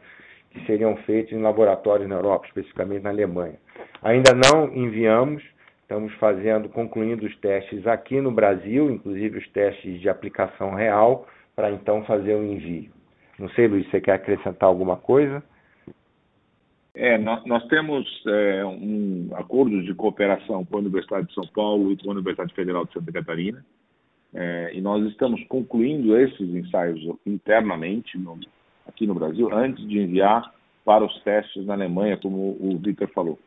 que 0.50 0.66
seriam 0.66 0.96
feitos 0.98 1.32
em 1.32 1.40
laboratórios 1.40 2.08
na 2.08 2.16
Europa, 2.16 2.46
especificamente 2.48 3.04
na 3.04 3.10
Alemanha. 3.10 3.54
Ainda 4.02 4.32
não 4.34 4.66
enviamos, 4.74 5.44
estamos 5.82 6.12
fazendo, 6.14 6.68
concluindo 6.68 7.24
os 7.24 7.36
testes 7.38 7.86
aqui 7.86 8.20
no 8.20 8.32
Brasil, 8.32 8.90
inclusive 8.90 9.38
os 9.38 9.48
testes 9.50 10.00
de 10.00 10.08
aplicação 10.08 10.74
real, 10.74 11.24
para 11.54 11.70
então 11.70 12.04
fazer 12.04 12.34
o 12.34 12.42
envio. 12.42 12.90
Não 13.38 13.48
sei, 13.50 13.68
Luiz, 13.68 13.88
você 13.90 14.00
quer 14.00 14.14
acrescentar 14.14 14.68
alguma 14.68 14.96
coisa? 14.96 15.40
É, 16.94 17.18
nós, 17.18 17.44
nós 17.44 17.66
temos 17.66 18.06
é, 18.26 18.64
um 18.64 19.28
acordos 19.34 19.84
de 19.84 19.92
cooperação 19.94 20.64
com 20.64 20.76
a 20.76 20.80
Universidade 20.80 21.26
de 21.26 21.34
São 21.34 21.46
Paulo 21.48 21.90
e 21.90 21.96
com 21.96 22.08
a 22.10 22.12
Universidade 22.12 22.54
Federal 22.54 22.84
de 22.84 22.92
Santa 22.92 23.10
Catarina, 23.10 23.64
é, 24.32 24.70
e 24.74 24.80
nós 24.80 25.04
estamos 25.10 25.42
concluindo 25.48 26.16
esses 26.16 26.40
ensaios 26.40 27.00
internamente 27.26 28.16
no, 28.16 28.38
aqui 28.86 29.06
no 29.06 29.14
Brasil 29.14 29.52
antes 29.52 29.86
de 29.88 29.98
enviar 30.00 30.52
para 30.84 31.04
os 31.04 31.20
testes 31.22 31.66
na 31.66 31.74
Alemanha, 31.74 32.16
como 32.16 32.56
o 32.60 32.78
Victor 32.78 33.08
falou. 33.08 33.38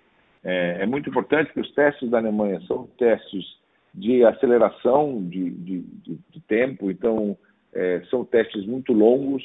É, 0.44 0.80
é 0.82 0.86
muito 0.86 1.10
importante 1.10 1.52
que 1.54 1.60
os 1.60 1.72
testes 1.72 2.10
da 2.10 2.18
Alemanha 2.18 2.60
são 2.62 2.88
testes 2.98 3.46
de 3.94 4.24
aceleração 4.24 5.24
de, 5.24 5.50
de, 5.52 5.82
de, 5.82 6.20
de 6.32 6.40
tempo, 6.42 6.92
então 6.92 7.38
é, 7.74 8.02
são 8.10 8.24
testes 8.26 8.66
muito 8.66 8.94
longos, 8.94 9.44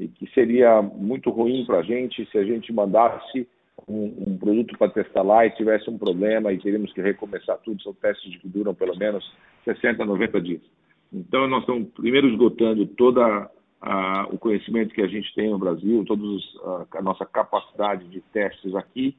e 0.00 0.08
que 0.08 0.26
seria 0.32 0.80
muito 0.80 1.30
ruim 1.30 1.64
para 1.66 1.80
a 1.80 1.82
gente 1.82 2.26
se 2.30 2.38
a 2.38 2.42
gente 2.42 2.72
mandasse 2.72 3.46
um, 3.86 4.14
um 4.28 4.38
produto 4.38 4.76
para 4.78 4.90
testar 4.90 5.22
lá 5.22 5.44
e 5.44 5.50
tivesse 5.50 5.90
um 5.90 5.98
problema 5.98 6.50
e 6.52 6.58
teríamos 6.58 6.90
que 6.92 7.02
recomeçar 7.02 7.58
tudo. 7.58 7.82
São 7.82 7.92
testes 7.92 8.34
que 8.38 8.48
duram 8.48 8.74
pelo 8.74 8.96
menos 8.96 9.22
60, 9.64 10.02
90 10.04 10.40
dias. 10.40 10.62
Então, 11.12 11.46
nós 11.46 11.60
estamos 11.60 11.88
primeiro 11.90 12.28
esgotando 12.28 12.86
todo 12.86 13.20
o 14.30 14.38
conhecimento 14.38 14.94
que 14.94 15.02
a 15.02 15.06
gente 15.06 15.34
tem 15.34 15.50
no 15.50 15.58
Brasil, 15.58 16.04
todos 16.06 16.58
a, 16.64 16.98
a 16.98 17.02
nossa 17.02 17.26
capacidade 17.26 18.06
de 18.08 18.20
testes 18.32 18.74
aqui 18.74 19.14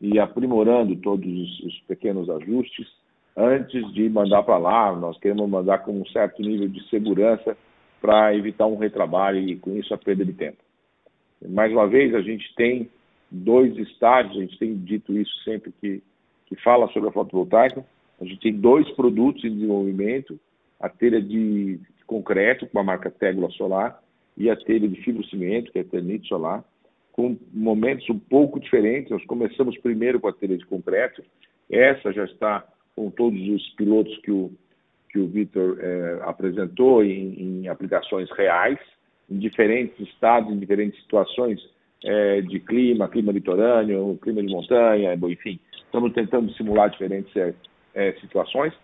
e 0.00 0.18
aprimorando 0.18 0.96
todos 0.96 1.26
os, 1.26 1.60
os 1.60 1.80
pequenos 1.88 2.28
ajustes 2.28 2.86
antes 3.34 3.90
de 3.94 4.08
mandar 4.10 4.42
para 4.42 4.58
lá. 4.58 4.94
Nós 4.94 5.18
queremos 5.18 5.48
mandar 5.48 5.78
com 5.78 5.98
um 5.98 6.06
certo 6.06 6.42
nível 6.42 6.68
de 6.68 6.86
segurança 6.88 7.56
para 8.00 8.34
evitar 8.34 8.66
um 8.66 8.76
retrabalho 8.76 9.38
e, 9.38 9.56
com 9.56 9.76
isso, 9.76 9.92
a 9.92 9.98
perda 9.98 10.24
de 10.24 10.32
tempo. 10.32 10.58
Mais 11.48 11.72
uma 11.72 11.86
vez, 11.86 12.14
a 12.14 12.20
gente 12.20 12.54
tem 12.54 12.88
dois 13.30 13.76
estágios, 13.76 14.36
a 14.36 14.40
gente 14.40 14.58
tem 14.58 14.76
dito 14.76 15.16
isso 15.16 15.32
sempre 15.42 15.72
que, 15.80 16.02
que 16.46 16.56
fala 16.56 16.88
sobre 16.88 17.08
a 17.08 17.12
fotovoltaica, 17.12 17.84
a 18.20 18.24
gente 18.24 18.40
tem 18.40 18.52
dois 18.52 18.88
produtos 18.92 19.44
em 19.44 19.54
desenvolvimento, 19.54 20.38
a 20.80 20.88
telha 20.88 21.20
de 21.20 21.78
concreto, 22.06 22.66
com 22.66 22.78
a 22.78 22.84
marca 22.84 23.10
Tegula 23.10 23.50
Solar, 23.50 24.00
e 24.36 24.50
a 24.50 24.56
telha 24.56 24.88
de 24.88 25.00
fibrocimento, 25.02 25.72
que 25.72 25.78
é 25.78 25.82
a 25.82 25.84
Eternite 25.84 26.28
Solar, 26.28 26.64
com 27.12 27.36
momentos 27.52 28.08
um 28.10 28.18
pouco 28.18 28.60
diferentes. 28.60 29.10
Nós 29.10 29.24
começamos 29.24 29.76
primeiro 29.78 30.20
com 30.20 30.28
a 30.28 30.32
telha 30.32 30.56
de 30.56 30.66
concreto, 30.66 31.22
essa 31.70 32.12
já 32.12 32.24
está 32.24 32.66
com 32.94 33.10
todos 33.10 33.40
os 33.48 33.68
pilotos 33.70 34.16
que 34.18 34.30
o 34.30 34.52
que 35.16 35.20
o 35.20 35.28
Vitor 35.28 35.78
é, 35.80 36.20
apresentou 36.24 37.02
em, 37.02 37.62
em, 37.62 37.68
aplicações 37.68 38.30
reais, 38.32 38.78
em 39.30 39.38
diferentes 39.38 39.98
estados, 40.06 40.52
em 40.52 40.58
diferentes 40.58 41.00
situações 41.00 41.58
é, 42.04 42.42
de 42.42 42.60
clima, 42.60 43.08
clima 43.08 43.32
litorâneo, 43.32 44.18
clima 44.20 44.42
de 44.42 44.52
montanha, 44.52 45.14
enfim, 45.14 45.58
estamos 45.86 46.12
tentando 46.12 46.52
simular 46.52 46.90
diferentes 46.90 47.32
é, 47.94 48.12
situações. 48.20 48.74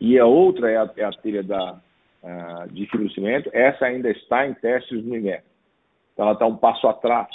E 0.00 0.16
a 0.16 0.26
outra 0.26 0.70
é 0.70 0.76
a, 0.76 0.90
é 0.96 1.04
a 1.04 1.10
telha 1.10 1.42
da, 1.42 1.80
a, 2.22 2.66
de 2.70 2.86
fibrocimento, 2.86 3.50
essa 3.52 3.86
ainda 3.86 4.10
está 4.10 4.46
em 4.46 4.54
testes 4.54 5.04
no 5.04 5.16
INEP. 5.16 5.42
Então 6.12 6.26
ela 6.26 6.34
está 6.34 6.46
um 6.46 6.56
passo 6.56 6.86
atrás 6.86 7.26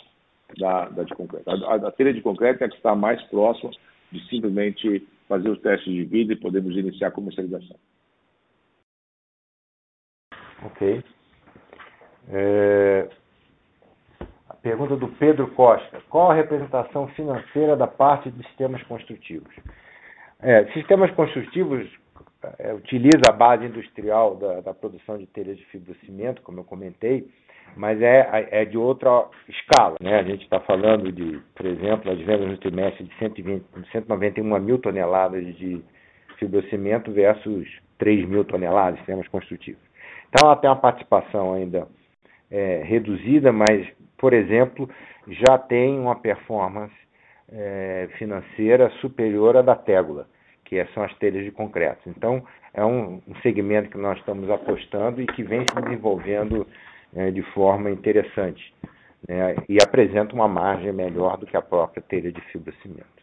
da, 0.58 0.88
da 0.88 1.04
de 1.04 1.14
concreto. 1.14 1.50
A, 1.50 1.76
a, 1.76 1.92
telha 1.92 2.14
de 2.14 2.22
concreto 2.22 2.64
é 2.64 2.68
a 2.68 2.70
que 2.70 2.78
está 2.78 2.96
mais 2.96 3.22
próxima 3.24 3.72
de 4.14 4.26
simplesmente 4.30 5.06
fazer 5.28 5.50
os 5.50 5.60
testes 5.60 5.92
de 5.92 6.06
vida 6.06 6.32
e 6.32 6.38
podemos 6.38 6.76
iniciar 6.78 7.10
a 7.10 7.12
comercialização. 7.12 7.76
Ok. 10.64 11.04
É... 12.30 13.08
A 14.50 14.54
pergunta 14.56 14.96
do 14.96 15.08
Pedro 15.10 15.48
Costa. 15.52 16.02
Qual 16.10 16.32
a 16.32 16.34
representação 16.34 17.08
financeira 17.10 17.76
da 17.76 17.88
parte 17.88 18.30
de 18.32 18.44
sistemas 18.48 18.82
construtivos? 18.84 19.54
É, 20.40 20.66
sistemas 20.74 21.10
construtivos, 21.12 21.88
é, 22.60 22.74
utiliza 22.74 23.24
a 23.30 23.34
base 23.34 23.66
industrial 23.66 24.36
da, 24.36 24.62
da, 24.62 24.74
produção 24.74 25.18
de 25.18 25.26
telhas 25.26 25.58
de 25.58 25.66
fibrocimento, 25.66 26.42
como 26.44 26.60
eu 26.60 26.64
comentei, 26.64 27.28
mas 27.76 28.00
é, 28.02 28.48
é 28.52 28.66
de 28.66 28.78
outra 28.78 29.26
escala. 29.50 29.96
Né? 30.00 30.20
A 30.20 30.24
gente 30.24 30.44
está 30.44 30.60
falando 30.60 31.12
de, 31.12 31.40
por 31.56 31.66
exemplo, 31.66 32.12
as 32.12 32.20
vendas 32.20 32.50
no 32.50 32.58
trimestre 32.58 33.06
de 33.06 33.16
120, 33.18 33.66
191 33.92 34.60
mil 34.60 34.78
toneladas 34.78 35.44
de 35.56 35.84
fibrocimento 36.38 37.12
versus 37.12 37.68
3 37.98 38.28
mil 38.28 38.46
toneladas 38.46 38.94
de 38.94 39.00
sistemas 39.00 39.28
construtivos. 39.30 39.87
Então, 40.30 40.48
ela 40.48 40.56
tem 40.56 40.70
uma 40.70 40.76
participação 40.76 41.54
ainda 41.54 41.88
é, 42.52 42.82
reduzida, 42.84 43.52
mas, 43.52 43.88
por 44.18 44.34
exemplo, 44.34 44.90
já 45.28 45.58
tem 45.58 46.00
uma 46.00 46.16
performance 46.16 46.94
é, 47.52 48.10
financeira 48.18 48.90
superior 49.02 49.58
à 49.58 49.62
da 49.62 49.76
Tégula, 49.76 50.28
que 50.66 50.84
são 50.94 51.04
as 51.04 51.14
telhas 51.18 51.44
de 51.46 51.52
concreto. 51.52 52.10
Então, 52.10 52.44
é 52.74 52.84
um, 52.84 53.22
um 53.28 53.36
segmento 53.42 53.90
que 53.90 53.98
nós 53.98 54.18
estamos 54.20 54.50
apostando 54.50 55.22
e 55.22 55.28
que 55.28 55.44
vem 55.44 55.62
se 55.62 55.82
desenvolvendo 55.82 56.68
é, 57.16 57.32
de 57.32 57.42
forma 57.54 57.90
interessante 57.90 58.74
né, 59.28 59.56
e 59.68 59.78
apresenta 59.82 60.36
uma 60.36 60.48
margem 60.48 60.92
melhor 60.92 61.38
do 61.38 61.46
que 61.46 61.56
a 61.56 61.62
própria 61.62 62.02
telha 62.02 62.32
de 62.32 62.42
fibrocimento. 62.52 63.18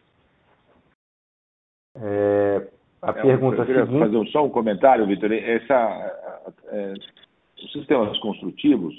É, 1.97 2.67
a 3.05 3.11
é, 3.11 3.21
pergunta 3.21 3.61
eu 3.61 3.65
queria 3.65 3.85
seguinte... 3.85 3.99
fazer 3.99 4.27
só 4.31 4.45
um 4.45 4.49
comentário, 4.49 5.05
Vitor. 5.05 5.31
Essa, 5.31 6.43
é, 6.69 6.93
os 7.63 7.71
sistemas 7.71 8.17
construtivos 8.19 8.95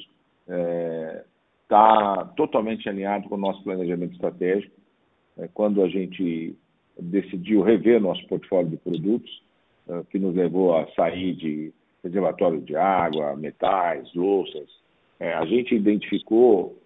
está 1.62 2.28
é, 2.30 2.36
totalmente 2.36 2.88
alinhado 2.88 3.28
com 3.28 3.34
o 3.34 3.38
nosso 3.38 3.64
planejamento 3.64 4.12
estratégico. 4.12 4.72
É, 5.38 5.48
quando 5.52 5.82
a 5.82 5.88
gente 5.88 6.56
decidiu 6.98 7.62
rever 7.62 8.00
nosso 8.00 8.24
portfólio 8.28 8.70
de 8.70 8.76
produtos, 8.76 9.42
é, 9.88 10.02
que 10.08 10.20
nos 10.20 10.36
levou 10.36 10.76
a 10.76 10.86
sair 10.92 11.34
de 11.34 11.72
reservatório 12.04 12.60
de 12.60 12.76
água, 12.76 13.34
metais, 13.34 14.08
louças, 14.14 14.68
a 15.18 15.44
gente 15.46 15.74
identificou 15.74 16.78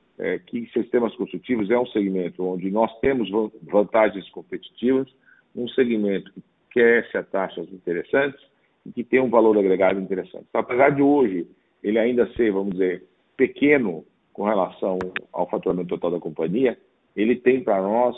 que 0.46 0.70
sistemas 0.72 1.14
construtivos 1.16 1.68
é 1.68 1.78
um 1.78 1.86
segmento 1.86 2.42
onde 2.44 2.70
nós 2.70 2.90
temos 3.00 3.28
vantagens 3.62 4.30
competitivas, 4.30 5.08
um 5.54 5.68
segmento 5.68 6.32
que 6.32 6.40
cresce 6.70 7.16
a 7.16 7.22
taxas 7.22 7.70
interessantes 7.72 8.40
e 8.86 8.92
que 8.92 9.04
tem 9.04 9.20
um 9.20 9.30
valor 9.30 9.56
agregado 9.58 10.00
interessante. 10.00 10.46
Então, 10.48 10.60
apesar 10.60 10.90
de 10.90 11.02
hoje 11.02 11.46
ele 11.82 11.98
ainda 11.98 12.30
ser, 12.34 12.52
vamos 12.52 12.72
dizer, 12.72 13.04
pequeno 13.36 14.04
com 14.32 14.44
relação 14.44 14.98
ao 15.32 15.48
faturamento 15.48 15.88
total 15.88 16.12
da 16.12 16.20
companhia, 16.20 16.78
ele 17.16 17.36
tem 17.36 17.62
para 17.62 17.80
nós 17.82 18.16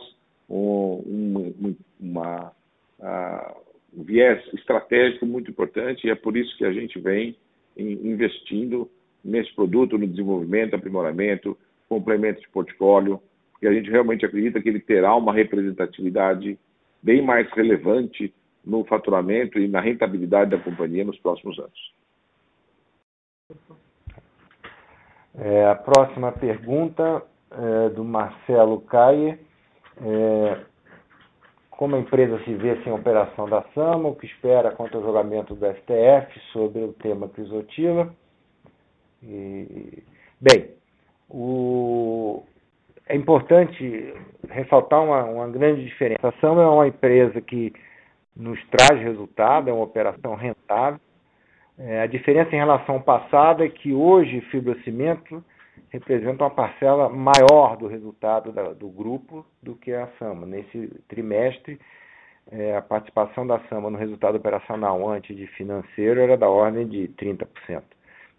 um, 0.49 1.55
um, 1.61 1.77
uma, 2.01 2.53
uh, 3.01 3.57
um 3.97 4.03
viés 4.03 4.43
estratégico 4.53 5.25
muito 5.25 5.51
importante 5.51 6.07
e 6.07 6.11
é 6.11 6.15
por 6.15 6.37
isso 6.37 6.57
que 6.57 6.65
a 6.65 6.73
gente 6.73 6.99
vem 6.99 7.37
investindo 7.77 8.91
nesse 9.25 9.55
produto, 9.55 9.97
no 9.97 10.07
desenvolvimento, 10.07 10.75
aprimoramento, 10.75 11.57
complemento 11.89 12.41
de 12.41 12.49
portfólio, 12.49 13.21
e 13.61 13.67
a 13.67 13.73
gente 13.73 13.91
realmente 13.91 14.27
acredita 14.27 14.61
que 14.61 14.69
ele 14.69 14.81
terá 14.81 15.15
uma 15.15 15.33
representatividade 15.33 16.59
bem 17.03 17.23
mais 17.23 17.49
relevante 17.53 18.33
no 18.65 18.85
faturamento 18.85 19.59
e 19.59 19.69
na 19.69 19.81
rentabilidade 19.81 20.51
da 20.51 20.59
companhia 20.59 21.05
nos 21.05 21.19
próximos 21.19 21.59
anos. 21.59 21.93
É, 25.39 25.67
a 25.67 25.75
próxima 25.75 26.31
pergunta 26.33 27.23
é 27.51 27.89
do 27.91 28.05
Marcelo 28.05 28.81
Caie. 28.83 29.39
É, 30.01 30.61
como 31.71 31.97
a 31.97 31.99
empresa 31.99 32.39
se 32.45 32.55
vê 32.55 32.81
sem 32.85 32.93
operação 32.93 33.49
da 33.49 33.63
SAMA, 33.75 34.09
o 34.09 34.15
que 34.15 34.27
espera 34.27 34.71
quanto 34.71 34.97
ao 34.97 35.03
julgamento 35.03 35.55
do 35.55 35.67
STF 35.67 36.39
sobre 36.53 36.83
o 36.83 36.93
tema 36.93 37.29
Crisotila? 37.29 38.15
E, 39.23 40.03
bem, 40.41 40.71
o, 41.29 42.45
é 43.09 43.17
importante 43.17 44.15
ressaltar 44.49 45.03
uma, 45.03 45.25
uma 45.25 45.49
grande 45.49 45.85
diferença. 45.85 46.29
A 46.29 46.33
SAMA 46.41 46.63
é 46.63 46.67
uma 46.67 46.89
empresa 46.89 47.41
que 47.41 47.73
nos 48.35 48.59
traz 48.67 49.01
resultado, 49.01 49.69
é 49.69 49.73
uma 49.73 49.85
operação 49.85 50.35
rentável. 50.35 51.01
É, 51.79 52.03
a 52.03 52.07
diferença 52.07 52.55
em 52.55 52.59
relação 52.59 52.97
ao 52.97 53.03
passado 53.03 53.65
é 53.65 53.69
que 53.69 53.93
hoje 53.93 54.41
fibrocimento 54.51 55.43
representa 55.89 56.45
uma 56.45 56.51
parcela 56.51 57.09
maior 57.09 57.77
do 57.77 57.87
resultado 57.87 58.53
da, 58.53 58.73
do 58.73 58.89
grupo 58.89 59.45
do 59.63 59.75
que 59.75 59.93
a 59.93 60.09
SAMA. 60.19 60.47
Nesse 60.47 60.89
trimestre, 61.09 61.79
é, 62.51 62.77
a 62.77 62.83
participação 62.83 63.47
da 63.47 63.61
SAMA 63.69 63.91
no 63.91 63.99
resultado 63.99 64.37
operacional 64.37 65.09
antes 65.09 65.37
de 65.37 65.47
financeiro 65.49 66.21
era 66.21 66.37
da 66.37 66.49
ordem 66.49 66.87
de 66.87 67.09
30%. 67.09 67.83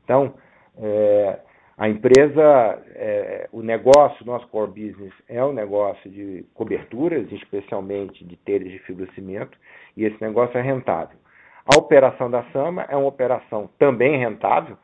Então, 0.03 0.33
é, 0.77 1.39
a 1.77 1.89
empresa, 1.89 2.83
é, 2.95 3.49
o 3.51 3.61
negócio, 3.63 4.25
nosso 4.25 4.47
core 4.47 4.69
business 4.69 5.13
é 5.27 5.43
um 5.43 5.53
negócio 5.53 6.09
de 6.09 6.45
coberturas, 6.53 7.31
especialmente 7.31 8.23
de 8.23 8.35
telhas 8.37 8.71
de 8.71 8.79
fibrocimento, 8.79 9.57
e 9.97 10.05
esse 10.05 10.21
negócio 10.21 10.57
é 10.57 10.61
rentável. 10.61 11.17
A 11.65 11.79
operação 11.79 12.29
da 12.29 12.43
Sama 12.51 12.85
é 12.89 12.95
uma 12.95 13.07
operação 13.07 13.69
também 13.79 14.17
rentável, 14.17 14.77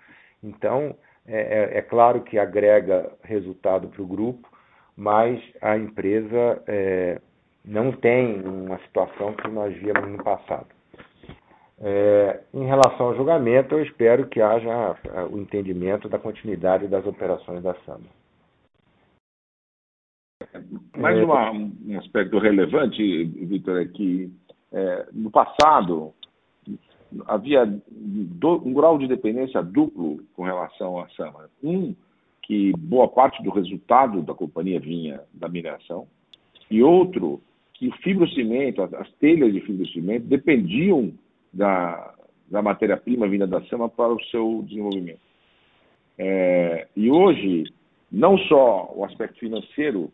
então 0.43 0.95
é, 1.28 1.75
é, 1.75 1.78
é 1.78 1.82
claro 1.82 2.21
que 2.21 2.39
agrega 2.39 3.12
resultado 3.23 3.88
para 3.89 4.02
o 4.02 4.08
grupo, 4.08 4.49
mas 4.97 5.39
a 5.62 5.78
empresa 5.78 6.63
é, 6.67 7.21
não 7.63 7.91
tem 7.91 8.41
uma 8.41 8.80
situação 8.80 9.34
que 9.34 9.47
nós 9.47 9.75
víamos 9.78 10.10
no 10.10 10.23
passado. 10.23 10.79
É, 11.82 12.42
em 12.54 12.65
relação 12.65 13.08
ao 13.08 13.15
julgamento, 13.15 13.76
eu 13.76 13.84
espero 13.84 14.28
que 14.28 14.42
haja 14.42 14.98
é, 15.06 15.24
o 15.24 15.39
entendimento 15.39 16.10
da 16.10 16.20
continuidade 16.20 16.88
das 16.88 17.06
operações 17.06 17.63
da 17.63 17.74
SAMA. 17.86 18.08
Mais 20.98 21.18
é, 21.18 21.24
uma, 21.24 21.52
um 21.52 21.98
aspecto 21.98 22.38
relevante, 22.38 23.24
Vitor, 23.24 23.82
é 23.82 23.86
que 23.86 24.30
é, 24.74 25.08
no 25.13 25.32
passado 25.32 26.13
havia 27.26 27.65
do, 27.65 28.62
um 28.65 28.74
grau 28.74 28.98
de 28.98 29.08
dependência 29.08 29.63
duplo 29.63 30.22
com 30.36 30.44
relação 30.44 31.00
à 31.00 31.08
SAMA. 31.10 31.50
Um, 31.63 31.96
que 32.44 32.74
boa 32.78 33.08
parte 33.08 33.42
do 33.44 33.52
resultado 33.52 34.24
da 34.24 34.34
companhia 34.34 34.80
vinha 34.80 35.22
da 35.32 35.48
mineração, 35.48 36.08
e 36.70 36.82
outro, 36.82 37.39
que 37.74 37.88
o 37.88 37.96
fibrocimento, 37.98 38.82
as, 38.82 38.92
as 38.96 39.12
telhas 39.13 39.54
de 39.54 39.62
fibrocimento 39.62 40.26
dependiam 40.26 41.13
da, 41.54 42.14
da 42.50 42.62
matéria-prima 42.62 43.28
vinda 43.28 43.48
da 43.48 43.62
SAMA 43.64 43.90
para 43.90 44.14
o 44.14 44.24
seu 44.26 44.64
desenvolvimento. 44.68 45.20
É, 46.18 46.88
e 46.96 47.10
hoje, 47.10 47.64
não 48.12 48.38
só 48.38 48.92
o 48.96 49.06
aspecto 49.06 49.40
financeiro 49.40 50.12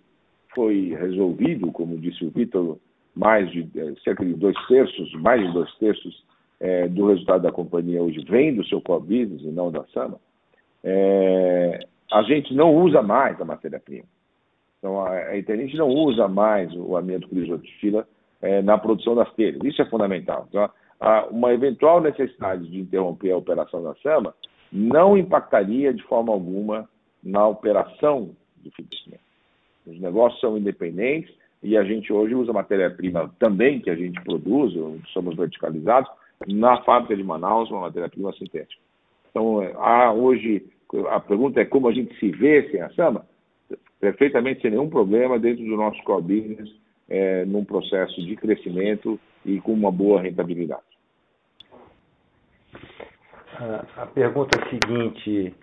foi 0.54 0.96
resolvido, 1.00 1.72
como 1.72 1.98
disse 1.98 2.24
o 2.24 2.30
Vitor, 2.30 2.78
mais 3.16 3.50
de 3.52 3.68
é, 3.76 3.94
cerca 4.04 4.24
de 4.24 4.34
dois 4.34 4.56
terços, 4.68 5.14
mais 5.16 5.46
de 5.46 5.52
dois 5.54 5.74
terços 5.78 6.24
é, 6.60 6.88
do 6.88 7.08
resultado 7.08 7.44
da 7.44 7.52
companhia 7.52 8.02
hoje 8.02 8.24
vem 8.30 8.54
do 8.56 8.66
seu 8.66 8.82
core 8.82 9.02
business 9.02 9.42
e 9.42 9.52
não 9.52 9.72
da 9.72 9.84
SAMA, 9.94 10.20
é, 10.84 11.80
a 12.12 12.22
gente 12.24 12.54
não 12.54 12.76
usa 12.76 13.02
mais 13.02 13.40
a 13.42 13.46
matéria-prima. 13.46 14.06
Então, 14.78 15.04
a, 15.04 15.10
a 15.10 15.38
Internet 15.38 15.76
não 15.76 15.90
usa 15.90 16.28
mais 16.28 16.72
o 16.76 16.96
amianto 16.96 17.28
crisotila 17.28 18.08
é, 18.42 18.62
na 18.62 18.78
produção 18.78 19.16
das 19.16 19.34
telhas. 19.34 19.60
Isso 19.64 19.82
é 19.82 19.86
fundamental. 19.86 20.46
Então, 20.48 20.70
uma 21.32 21.54
eventual 21.54 22.02
necessidade 22.02 22.68
de 22.70 22.80
interromper 22.80 23.32
a 23.32 23.38
operação 23.38 23.84
da 23.84 23.96
SAMA 23.96 24.34
não 24.72 25.18
impactaria 25.18 25.94
de 25.94 26.04
forma 26.04 26.34
alguma 26.34 26.90
na 27.24 27.48
operação 27.48 28.32
do 28.58 28.72
financiamento. 28.72 29.22
Os 29.86 30.00
negócios 30.00 30.40
são 30.42 30.58
independentes 30.58 31.34
e 31.62 31.78
a 31.78 31.84
gente 31.84 32.12
hoje 32.12 32.36
usa 32.36 32.54
matéria-prima 32.54 33.34
também 33.40 33.80
que 33.80 33.90
a 33.90 33.96
gente 33.96 34.22
produz, 34.22 34.74
somos 35.14 35.36
verticalizados, 35.36 36.10
na 36.48 36.82
fábrica 36.84 37.16
de 37.16 37.24
Manaus, 37.24 37.70
uma 37.72 37.82
matéria-prima 37.82 38.34
sintética. 38.34 38.82
Então, 39.30 39.62
há 39.78 40.12
hoje, 40.12 40.66
a 41.10 41.20
pergunta 41.20 41.62
é 41.62 41.66
como 41.66 41.88
a 41.88 41.94
gente 41.94 42.18
se 42.20 42.30
vê 42.32 42.70
sem 42.70 42.82
a 42.82 42.90
SAMA? 42.92 43.26
Perfeitamente 44.00 44.62
sem 44.62 44.72
nenhum 44.72 44.90
problema 44.90 45.40
dentro 45.40 45.64
do 45.64 45.76
nosso 45.76 46.02
core 46.04 46.22
business, 46.22 46.70
é, 47.10 47.46
num 47.46 47.64
processo 47.64 48.22
de 48.22 48.36
crescimento 48.36 49.20
e 49.46 49.62
com 49.62 49.74
uma 49.74 49.92
boa 49.92 50.22
rentabilidade. 50.22 50.84
A 53.96 54.06
pergunta 54.08 54.60
seguinte 54.70 55.56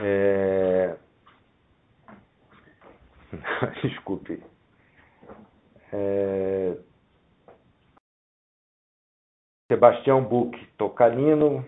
é... 0.00 0.96
Desculpe. 3.82 4.42
É... 5.92 6.76
Sebastião 9.70 10.22
Buch, 10.24 10.56
Tocalino. 10.78 11.66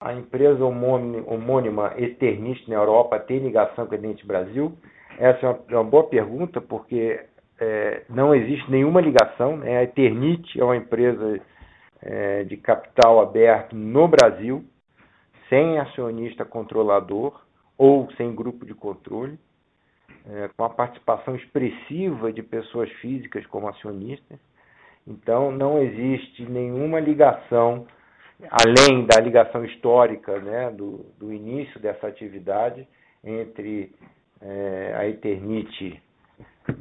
A 0.00 0.12
empresa 0.12 0.62
homônima 0.62 1.94
Eternist 1.96 2.68
na 2.68 2.74
Europa 2.74 3.18
tem 3.20 3.38
ligação 3.38 3.86
com 3.86 3.94
a 3.94 3.98
Dente 3.98 4.26
Brasil? 4.26 4.76
Essa 5.18 5.46
é 5.46 5.48
uma, 5.48 5.64
é 5.68 5.74
uma 5.76 5.84
boa 5.84 6.04
pergunta, 6.04 6.60
porque 6.60 7.24
é, 7.58 8.02
não 8.08 8.34
existe 8.34 8.70
nenhuma 8.70 9.00
ligação. 9.00 9.56
Né? 9.56 9.78
A 9.78 9.82
Eternit 9.82 10.58
é 10.58 10.64
uma 10.64 10.76
empresa 10.76 11.40
é, 12.02 12.44
de 12.44 12.56
capital 12.56 13.20
aberto 13.20 13.74
no 13.74 14.06
Brasil, 14.08 14.64
sem 15.48 15.78
acionista 15.78 16.44
controlador 16.44 17.40
ou 17.78 18.10
sem 18.12 18.34
grupo 18.34 18.64
de 18.64 18.74
controle, 18.74 19.38
é, 20.28 20.48
com 20.56 20.64
a 20.64 20.70
participação 20.70 21.36
expressiva 21.36 22.32
de 22.32 22.42
pessoas 22.42 22.90
físicas 22.94 23.46
como 23.46 23.68
acionistas. 23.68 24.38
Então, 25.06 25.52
não 25.52 25.80
existe 25.80 26.44
nenhuma 26.44 26.98
ligação, 26.98 27.86
além 28.50 29.06
da 29.06 29.20
ligação 29.20 29.64
histórica 29.64 30.38
né, 30.40 30.70
do, 30.70 31.06
do 31.18 31.32
início 31.32 31.78
dessa 31.78 32.08
atividade, 32.08 32.88
entre 33.22 33.94
é, 34.40 34.94
a 34.96 35.08
Eternite 35.08 36.02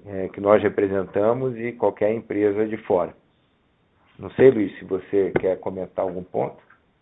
é, 0.06 0.28
que 0.30 0.42
nós 0.42 0.62
representamos 0.62 1.58
e 1.58 1.72
qualquer 1.74 2.14
empresa 2.14 2.68
de 2.68 2.78
fora. 2.78 3.14
Não 4.18 4.30
sei, 4.32 4.50
Luiz, 4.50 4.78
se 4.80 4.86
você 4.86 5.32
quer 5.40 5.60
comentar 5.60 6.06
algum 6.06 6.24
ponto. 6.24 6.58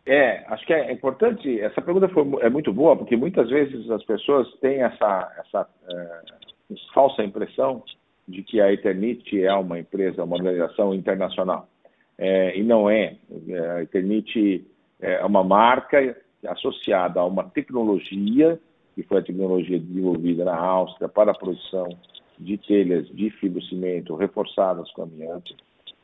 É, 0.05 0.43
acho 0.47 0.65
que 0.65 0.73
é 0.73 0.91
importante. 0.91 1.59
Essa 1.61 1.81
pergunta 1.81 2.09
foi, 2.09 2.23
é 2.41 2.49
muito 2.49 2.73
boa, 2.73 2.95
porque 2.95 3.15
muitas 3.15 3.49
vezes 3.49 3.89
as 3.89 4.03
pessoas 4.03 4.51
têm 4.59 4.81
essa, 4.81 5.31
essa 5.37 5.69
é, 5.89 6.21
falsa 6.93 7.23
impressão 7.23 7.83
de 8.27 8.41
que 8.41 8.59
a 8.59 8.71
Eternit 8.71 9.43
é 9.43 9.53
uma 9.53 9.79
empresa, 9.79 10.23
uma 10.23 10.35
organização 10.35 10.93
internacional. 10.93 11.67
É, 12.17 12.57
e 12.57 12.63
não 12.63 12.89
é. 12.89 13.15
A 13.75 13.83
Eternit 13.83 14.65
é 15.01 15.23
uma 15.25 15.43
marca 15.43 16.17
associada 16.47 17.19
a 17.19 17.25
uma 17.25 17.43
tecnologia, 17.43 18.59
que 18.95 19.03
foi 19.03 19.19
a 19.19 19.23
tecnologia 19.23 19.79
desenvolvida 19.79 20.45
na 20.45 20.55
Áustria 20.55 21.07
para 21.07 21.31
a 21.31 21.37
produção 21.37 21.87
de 22.43 22.57
telhas 22.57 23.07
de 23.09 23.29
fibrocimento 23.31 24.15
reforçadas 24.15 24.91
com 24.91 25.03
amianto. 25.03 25.55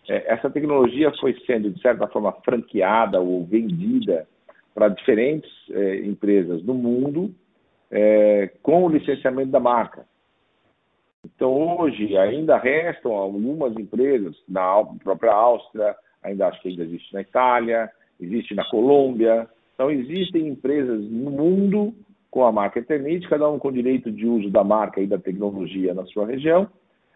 É, 0.08 0.34
essa 0.34 0.50
tecnologia 0.50 1.12
foi 1.20 1.36
sendo, 1.46 1.70
de 1.70 1.82
certa 1.82 2.08
forma, 2.08 2.32
franqueada 2.44 3.20
ou 3.20 3.46
vendida 3.46 4.28
para 4.74 4.90
diferentes 4.90 5.52
é, 5.72 5.98
empresas 5.98 6.64
no 6.64 6.74
mundo 6.74 7.34
é, 7.92 8.52
com 8.62 8.86
o 8.86 8.90
licenciamento 8.90 9.52
da 9.52 9.60
marca. 9.60 10.06
Então, 11.26 11.78
hoje, 11.80 12.18
ainda 12.18 12.58
restam 12.58 13.12
algumas 13.14 13.78
empresas, 13.78 14.36
na 14.48 14.84
própria 15.04 15.34
Áustria, 15.34 15.96
ainda 16.24 16.48
acho 16.48 16.62
que 16.62 16.70
ainda 16.70 16.84
existe 16.84 17.14
na 17.14 17.22
Itália, 17.22 17.90
existe 18.20 18.56
na 18.56 18.64
Colômbia. 18.70 19.48
Então, 19.74 19.92
existem 19.92 20.48
empresas 20.48 21.02
no 21.10 21.30
mundo 21.30 21.94
com 22.30 22.46
a 22.46 22.52
marca 22.52 22.80
Eternit, 22.80 23.28
cada 23.28 23.50
um 23.50 23.58
com 23.58 23.72
direito 23.72 24.12
de 24.12 24.28
uso 24.28 24.50
da 24.50 24.64
marca 24.64 25.02
e 25.02 25.08
da 25.08 25.18
tecnologia 25.18 25.94
na 25.94 26.06
sua 26.06 26.26
região, 26.26 26.68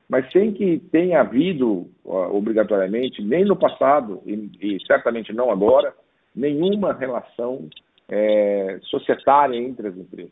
mas 0.09 0.31
sem 0.31 0.51
que 0.51 0.79
tenha 0.91 1.21
havido, 1.21 1.87
obrigatoriamente, 2.03 3.21
nem 3.21 3.45
no 3.45 3.55
passado, 3.55 4.21
e, 4.25 4.49
e 4.61 4.85
certamente 4.85 5.31
não 5.33 5.49
agora, 5.49 5.93
nenhuma 6.35 6.93
relação 6.93 7.69
é, 8.09 8.79
societária 8.83 9.57
entre 9.57 9.87
as 9.87 9.97
empresas. 9.97 10.31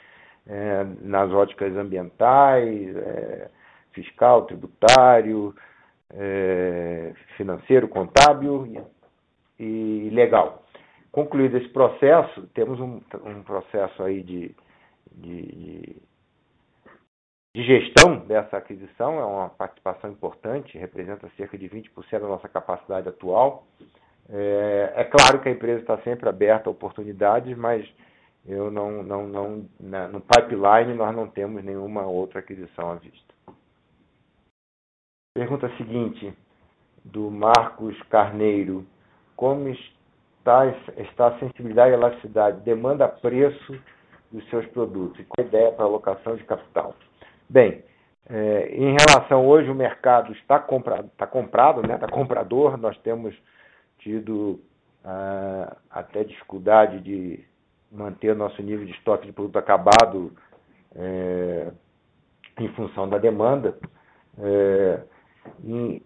é, 0.48 0.84
nas 1.02 1.32
óticas 1.32 1.76
ambientais, 1.76 2.96
é, 2.96 3.50
fiscal, 3.94 4.46
tributário, 4.46 5.56
é, 6.14 7.14
financeiro, 7.38 7.88
contábil 7.88 8.66
e, 9.60 9.64
e 9.64 10.10
legal. 10.12 10.64
Concluído 11.12 11.58
esse 11.58 11.70
processo, 11.70 12.48
temos 12.54 12.80
um, 12.80 13.02
um 13.26 13.44
processo 13.44 14.02
aí 14.02 14.24
de, 14.24 14.56
de, 15.12 15.98
de, 17.54 17.64
gestão 17.64 18.20
dessa 18.20 18.58
aquisição, 18.58 19.20
é 19.20 19.26
uma 19.26 19.50
participação 19.50 20.10
importante, 20.10 20.78
representa 20.78 21.30
cerca 21.36 21.58
de 21.58 21.68
20% 21.68 21.90
da 22.12 22.28
nossa 22.28 22.48
capacidade 22.48 23.10
atual. 23.10 23.68
É, 24.30 24.94
é 24.96 25.04
claro 25.04 25.42
que 25.42 25.50
a 25.50 25.52
empresa 25.52 25.82
está 25.82 25.98
sempre 26.00 26.30
aberta 26.30 26.70
a 26.70 26.72
oportunidades, 26.72 27.58
mas 27.58 27.86
eu 28.46 28.72
não, 28.72 29.04
não, 29.04 29.28
não 29.28 29.68
no 30.12 30.22
pipeline 30.22 30.94
nós 30.96 31.16
não 31.16 31.28
temos 31.28 31.64
nenhuma 31.64 32.06
outra 32.06 32.40
aquisição 32.40 32.92
à 32.92 32.96
vista. 32.96 33.34
Pergunta 35.34 35.70
seguinte, 35.78 36.34
do 37.04 37.32
Marcos 37.32 38.00
Carneiro. 38.04 38.86
Como 39.36 39.70
está, 39.70 40.68
está 40.98 41.28
a 41.28 41.40
sensibilidade 41.40 41.92
e 41.92 41.94
elasticidade, 41.94 42.62
demanda 42.62 43.08
preço 43.08 43.80
dos 44.32 44.48
seus 44.50 44.66
produtos? 44.68 45.20
E 45.20 45.24
qual 45.24 45.46
a 45.46 45.48
ideia 45.48 45.72
para 45.72 45.86
a 45.86 45.88
alocação 45.88 46.36
de 46.36 46.44
capital? 46.44 46.96
Bem, 47.50 47.84
é, 48.30 48.76
em 48.76 48.96
relação 48.96 49.48
hoje, 49.48 49.70
o 49.70 49.76
mercado 49.76 50.32
está 50.34 50.60
comprado, 50.60 51.08
está 51.08 51.26
comprado, 51.26 51.82
né? 51.82 51.96
está 51.96 52.08
comprador, 52.08 52.78
nós 52.78 52.98
temos 53.00 53.36
tido 54.00 54.60
ah, 55.04 55.76
até 55.90 56.24
dificuldade 56.24 57.00
de 57.00 57.44
manter 57.92 58.32
o 58.32 58.36
nosso 58.36 58.62
nível 58.62 58.86
de 58.86 58.92
estoque 58.94 59.28
de 59.28 59.34
produto 59.34 59.58
acabado 59.58 60.32
é, 60.96 61.72
em 62.60 62.70
função 62.70 63.10
da 63.10 63.18
demanda. 63.18 63.78
É, 64.38 65.02
e, 65.64 66.02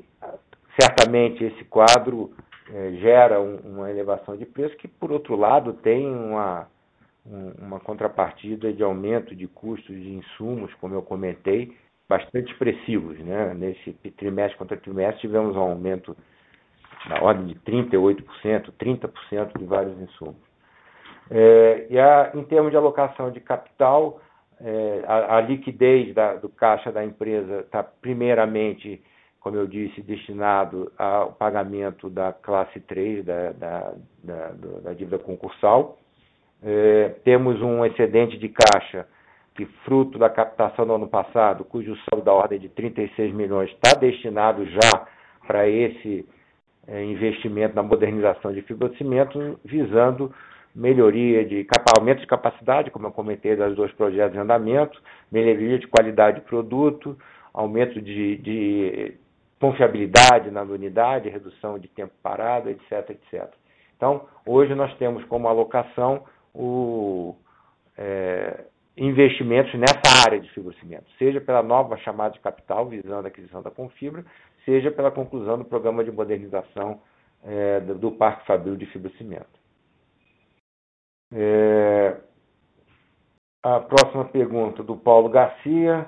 certamente 0.80 1.44
esse 1.44 1.64
quadro 1.66 2.34
é, 2.74 2.92
gera 2.94 3.40
um, 3.40 3.58
uma 3.58 3.90
elevação 3.90 4.36
de 4.36 4.46
preço 4.46 4.76
que, 4.78 4.88
por 4.88 5.12
outro 5.12 5.36
lado, 5.36 5.74
tem 5.74 6.08
uma, 6.08 6.68
um, 7.26 7.52
uma 7.66 7.80
contrapartida 7.80 8.74
de 8.74 8.84
aumento 8.84 9.36
de 9.36 9.48
custos 9.48 9.96
de 9.96 10.14
insumos, 10.14 10.74
como 10.76 10.96
eu 10.96 11.02
comentei, 11.02 11.76
bastante 12.10 12.52
expressivos. 12.52 13.18
Né? 13.20 13.54
Nesse 13.54 13.94
trimestre 14.18 14.58
contra 14.58 14.78
trimestre 14.78 15.22
tivemos 15.22 15.56
um 15.56 15.60
aumento 15.60 16.16
na 17.08 17.22
ordem 17.22 17.48
de 17.48 17.56
38%, 17.60 18.72
30% 18.80 19.60
de 19.60 19.66
vários 19.66 20.00
insumos. 20.00 20.55
É, 21.30 21.88
e 21.90 22.00
a, 22.00 22.32
em 22.34 22.44
termos 22.44 22.72
de 22.72 22.78
alocação 22.78 23.32
de 23.32 23.40
capital, 23.40 24.22
é, 24.62 25.04
a, 25.08 25.38
a, 25.38 25.42
liquidez 25.42 26.14
da, 26.14 26.36
do 26.36 26.50
caixa 26.50 26.92
da 26.92 27.04
empresa 27.04 27.62
está 27.62 27.84
primeiramente, 27.84 29.02
como 29.40 29.58
eu 29.58 29.68
disse, 29.68 30.02
destinado 30.02 30.92
ao 30.98 31.34
pagamento 31.34 32.10
da 32.10 32.32
classe 32.32 32.80
3 32.80 33.26
da, 33.26 33.52
da, 33.52 33.94
da, 34.24 34.48
da 34.84 34.94
dívida 34.94 35.20
concursal. 35.20 35.98
É, 36.64 37.10
temos 37.24 37.62
um 37.62 37.86
excedente 37.86 38.38
de 38.38 38.50
caixa 38.50 39.08
que, 39.56 39.66
fruto 39.84 40.18
da 40.18 40.30
captação 40.30 40.86
do 40.86 40.94
ano 40.94 41.08
passado, 41.08 41.64
cujo 41.64 41.96
saldo 42.10 42.26
da 42.26 42.34
ordem 42.34 42.60
de 42.60 42.70
36 42.70 43.34
milhões 43.34 43.72
está 43.72 43.98
destinado 43.98 44.66
já 44.66 45.08
para 45.46 45.68
esse 45.68 46.28
é, 46.88 47.04
investimento 47.04 47.76
na 47.76 47.84
modernização 47.84 48.54
de 48.54 48.62
fibrocimento, 48.62 49.60
visando 49.64 50.34
melhoria 50.76 51.46
de 51.46 51.66
aumento 51.98 52.20
de 52.20 52.28
capacidade, 52.28 52.92
como 52.92 53.08
eu 53.08 53.12
comentei, 53.12 53.56
dos 53.56 53.76
dois 53.76 53.92
projetos 53.94 54.36
em 54.36 54.42
andamento, 54.42 55.02
melhoria 55.32 55.80
de 55.80 55.88
qualidade 55.88 56.42
de 56.42 56.46
produto, 56.46 57.18
aumento 57.54 58.02
de, 58.02 58.38
de 58.38 59.16
confiabilidade 59.60 60.52
na 60.52 60.64
unidade, 60.64 61.30
redução 61.30 61.80
de 61.80 61.88
tempo 61.88 62.14
parado, 62.22 62.70
etc, 62.70 63.10
etc. 63.10 63.50
Então, 63.96 64.28
hoje 64.46 64.76
nós 64.76 64.94
temos 64.98 65.24
como 65.26 65.48
alocação 65.48 66.26
o, 66.54 67.36
é, 67.98 68.66
investimentos 68.98 69.74
nessa 69.76 70.26
área 70.26 70.40
de 70.40 70.50
fibrocimento, 70.52 71.06
seja 71.18 71.40
pela 71.40 71.64
nova 71.64 71.96
chamada 71.98 72.34
de 72.34 72.40
capital, 72.42 72.88
visando 72.88 73.26
a 73.26 73.30
aquisição 73.30 73.62
da 73.62 73.72
Confibra, 73.72 74.26
seja 74.66 74.92
pela 74.92 75.12
conclusão 75.12 75.58
do 75.58 75.64
programa 75.64 76.04
de 76.04 76.12
modernização 76.12 77.00
é, 77.46 77.80
do, 77.80 77.96
do 77.96 78.12
Parque 78.12 78.46
Fabril 78.46 78.76
de 78.76 78.86
Fibrocimento. 78.88 79.64
É, 81.34 82.18
a 83.64 83.80
próxima 83.80 84.26
pergunta 84.26 84.84
do 84.84 84.96
Paulo 84.96 85.30
Garcia 85.30 86.08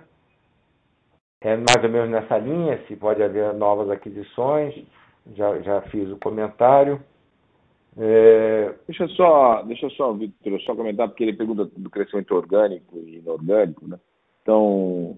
é 1.42 1.56
mais 1.56 1.84
ou 1.84 1.90
menos 1.90 2.10
nessa 2.10 2.38
linha, 2.38 2.84
se 2.88 2.96
pode 2.96 3.22
haver 3.22 3.54
novas 3.54 3.90
aquisições, 3.90 4.76
já, 5.36 5.60
já 5.62 5.82
fiz 5.84 6.10
o 6.10 6.18
comentário. 6.18 7.02
É... 7.98 8.76
Deixa 8.88 9.08
só, 9.10 9.64
deixa 9.64 9.90
só, 9.92 10.14
Vitor, 10.14 10.62
só 10.62 10.76
comentar, 10.76 11.08
porque 11.08 11.24
ele 11.24 11.34
pergunta 11.34 11.66
do 11.66 11.90
crescimento 11.90 12.36
orgânico 12.36 12.98
e 12.98 13.18
inorgânico, 13.18 13.88
né? 13.88 14.00
Então, 14.42 15.18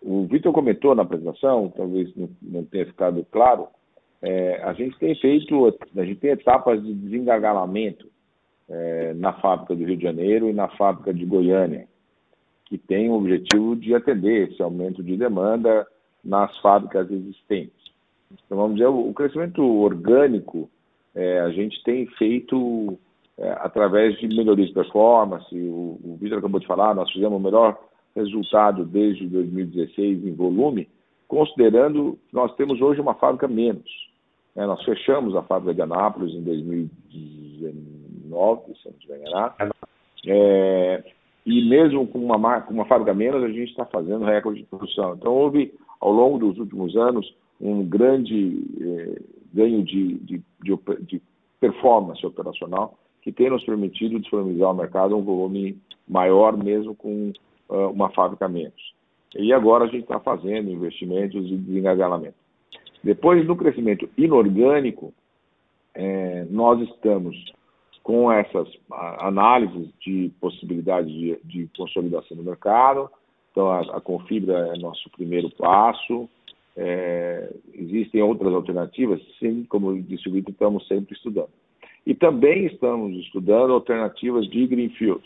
o 0.00 0.26
Vitor 0.26 0.52
comentou 0.52 0.94
na 0.94 1.02
apresentação, 1.02 1.72
talvez 1.76 2.14
não, 2.16 2.28
não 2.40 2.64
tenha 2.64 2.86
ficado 2.86 3.24
claro, 3.30 3.68
é, 4.22 4.62
a 4.62 4.72
gente 4.72 4.98
tem 4.98 5.14
feito, 5.16 5.78
a 5.96 6.04
gente 6.04 6.20
tem 6.20 6.30
etapas 6.30 6.82
de 6.82 6.94
desengargalamento 6.94 8.09
é, 8.70 9.14
na 9.14 9.32
fábrica 9.34 9.74
do 9.74 9.84
Rio 9.84 9.96
de 9.96 10.02
Janeiro 10.02 10.48
e 10.48 10.52
na 10.52 10.68
fábrica 10.68 11.12
de 11.12 11.24
Goiânia, 11.26 11.88
que 12.66 12.78
tem 12.78 13.10
o 13.10 13.14
objetivo 13.14 13.74
de 13.74 13.94
atender 13.94 14.48
esse 14.48 14.62
aumento 14.62 15.02
de 15.02 15.16
demanda 15.16 15.86
nas 16.24 16.56
fábricas 16.58 17.10
existentes. 17.10 17.80
Então, 18.30 18.56
vamos 18.56 18.76
dizer, 18.76 18.86
o 18.86 19.12
crescimento 19.12 19.62
orgânico 19.62 20.70
é, 21.14 21.40
a 21.40 21.50
gente 21.50 21.82
tem 21.82 22.06
feito 22.06 22.96
é, 23.36 23.50
através 23.60 24.16
de 24.18 24.28
melhorias 24.28 24.68
de 24.68 24.74
performance. 24.74 25.52
O, 25.52 25.98
o 26.04 26.16
Vitor 26.20 26.38
acabou 26.38 26.60
de 26.60 26.66
falar, 26.66 26.94
nós 26.94 27.10
fizemos 27.10 27.38
o 27.38 27.42
melhor 27.42 27.76
resultado 28.14 28.84
desde 28.84 29.26
2016 29.26 30.24
em 30.24 30.34
volume, 30.34 30.88
considerando 31.26 32.18
que 32.28 32.34
nós 32.34 32.54
temos 32.54 32.80
hoje 32.80 33.00
uma 33.00 33.14
fábrica 33.14 33.48
menos. 33.48 33.90
É, 34.54 34.66
nós 34.66 34.82
fechamos 34.84 35.34
a 35.34 35.42
fábrica 35.42 35.74
de 35.74 35.82
Anápolis 35.82 36.34
em 36.34 36.42
2019, 36.42 37.99
se 38.76 38.88
não 38.88 38.92
estiver 38.92 39.18
enganado. 39.18 39.54
É, 40.26 41.04
e 41.46 41.68
mesmo 41.68 42.06
com 42.06 42.18
uma, 42.18 42.36
uma 42.68 42.84
fábrica 42.84 43.14
menos, 43.14 43.42
a 43.42 43.48
gente 43.48 43.70
está 43.70 43.84
fazendo 43.86 44.24
recorde 44.24 44.60
de 44.60 44.66
produção. 44.66 45.14
Então, 45.14 45.32
houve, 45.32 45.72
ao 46.00 46.12
longo 46.12 46.38
dos 46.38 46.58
últimos 46.58 46.96
anos, 46.96 47.34
um 47.60 47.84
grande 47.84 48.62
eh, 48.80 49.22
ganho 49.52 49.82
de, 49.82 50.14
de, 50.18 50.42
de, 50.62 50.78
de, 51.00 51.22
performance 51.58 52.24
operacional 52.24 52.96
que 53.20 53.30
tem 53.30 53.50
nos 53.50 53.62
permitido 53.64 54.18
disponibilizar 54.18 54.68
ao 54.68 54.74
mercado 54.74 55.14
um 55.14 55.22
volume 55.22 55.76
maior, 56.08 56.56
mesmo 56.56 56.94
com 56.94 57.32
uh, 57.68 57.90
uma 57.90 58.08
fábrica 58.10 58.48
menos. 58.48 58.94
E 59.36 59.52
agora 59.52 59.84
a 59.84 59.86
gente 59.88 60.04
está 60.04 60.18
fazendo 60.18 60.70
investimentos 60.70 61.46
de 61.46 61.58
desengagelamento. 61.58 62.34
Depois, 63.04 63.46
no 63.46 63.56
crescimento 63.56 64.08
inorgânico, 64.16 65.12
eh, 65.94 66.46
nós 66.50 66.80
estamos 66.88 67.36
com 68.02 68.32
essas 68.32 68.68
análises 69.18 69.88
de 70.00 70.30
possibilidade 70.40 71.08
de, 71.08 71.38
de 71.44 71.68
consolidação 71.76 72.36
do 72.36 72.42
mercado. 72.42 73.10
Então, 73.50 73.70
a, 73.70 73.80
a 73.96 74.00
Confibra 74.00 74.70
é 74.74 74.78
nosso 74.78 75.10
primeiro 75.10 75.50
passo. 75.50 76.28
É, 76.76 77.52
existem 77.74 78.22
outras 78.22 78.52
alternativas? 78.54 79.20
Sim, 79.38 79.64
como 79.68 80.00
disse 80.02 80.28
o 80.28 80.32
Vitor, 80.32 80.52
estamos 80.52 80.86
sempre 80.86 81.14
estudando. 81.14 81.50
E 82.06 82.14
também 82.14 82.66
estamos 82.66 83.16
estudando 83.18 83.72
alternativas 83.72 84.48
de 84.48 84.66
Greenfield. 84.66 85.22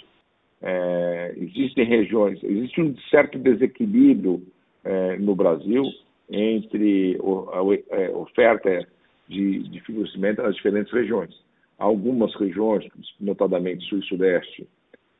É, 0.60 1.34
existem 1.36 1.84
regiões, 1.84 2.42
existe 2.42 2.80
um 2.80 2.96
certo 3.10 3.38
desequilíbrio 3.38 4.42
é, 4.82 5.16
no 5.18 5.36
Brasil 5.36 5.84
entre 6.30 7.20
a, 7.52 7.60
a 7.60 8.00
é, 8.00 8.10
oferta 8.10 8.86
de, 9.28 9.62
de 9.68 10.10
cimento 10.10 10.42
nas 10.42 10.56
diferentes 10.56 10.92
regiões 10.92 11.43
algumas 11.78 12.34
regiões, 12.36 12.86
notadamente 13.20 13.84
sul 13.88 13.98
e 13.98 14.04
sudeste, 14.04 14.68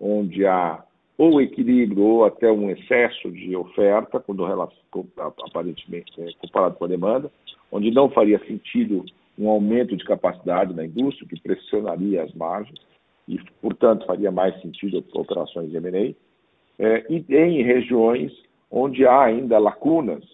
onde 0.01 0.47
há 0.47 0.85
ou 1.17 1.41
equilíbrio 1.41 2.03
ou 2.03 2.25
até 2.25 2.51
um 2.51 2.71
excesso 2.71 3.31
de 3.31 3.55
oferta, 3.55 4.19
quando 4.19 4.45
aparentemente 5.47 6.13
é, 6.21 6.33
comparado 6.39 6.75
com 6.75 6.85
a 6.85 6.89
demanda, 6.89 7.31
onde 7.71 7.91
não 7.91 8.11
faria 8.11 8.39
sentido 8.47 9.05
um 9.39 9.49
aumento 9.49 9.97
de 9.97 10.05
capacidade 10.05 10.75
na 10.75 10.85
indústria, 10.85 11.29
que 11.29 11.41
pressionaria 11.41 12.23
as 12.23 12.33
margens 12.35 12.79
e, 13.29 13.39
portanto, 13.61 14.07
faria 14.07 14.31
mais 14.31 14.61
sentido 14.61 15.05
operações 15.15 15.71
de 15.71 15.77
M&A, 15.77 16.15
é, 16.79 17.07
e 17.09 17.25
em 17.35 17.63
regiões 17.63 18.33
onde 18.71 19.07
há 19.07 19.23
ainda 19.23 19.59
lacunas 19.59 20.25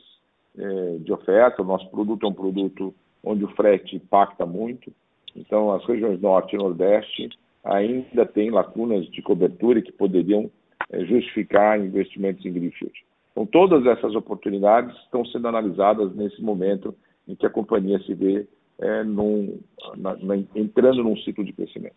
é, 0.58 0.98
de 0.98 1.12
oferta, 1.12 1.62
o 1.62 1.64
nosso 1.64 1.88
produto 1.90 2.24
é 2.24 2.28
um 2.28 2.34
produto 2.34 2.94
onde 3.22 3.44
o 3.44 3.48
frete 3.48 3.96
impacta 3.96 4.46
muito, 4.46 4.92
então, 5.37 5.72
as 5.72 5.85
regiões 5.85 6.20
norte 6.20 6.55
e 6.55 6.59
nordeste 6.59 7.28
ainda 7.64 8.26
têm 8.26 8.51
lacunas 8.51 9.07
de 9.11 9.22
cobertura 9.22 9.83
que 9.83 9.93
poderiam 9.93 10.51
é, 10.91 11.05
justificar 11.05 11.78
investimentos 11.78 12.45
em 12.45 12.53
Greenfield. 12.53 13.05
Então, 13.33 13.47
todas 13.47 13.87
essas 13.87 14.14
oportunidades 14.14 14.97
estão 15.05 15.24
sendo 15.26 15.49
analisadas 15.49 16.14
nesse 16.14 16.43
momento 16.43 16.95
em 17.28 17.35
que 17.35 17.47
a 17.47 17.51
companhia 17.51 17.99
se 18.01 18.14
vê 18.14 18.47
é, 18.78 19.05
num, 19.05 19.61
na, 19.97 20.16
na, 20.16 20.37
entrando 20.55 21.05
num 21.05 21.16
ciclo 21.18 21.45
de 21.45 21.53
crescimento. 21.53 21.95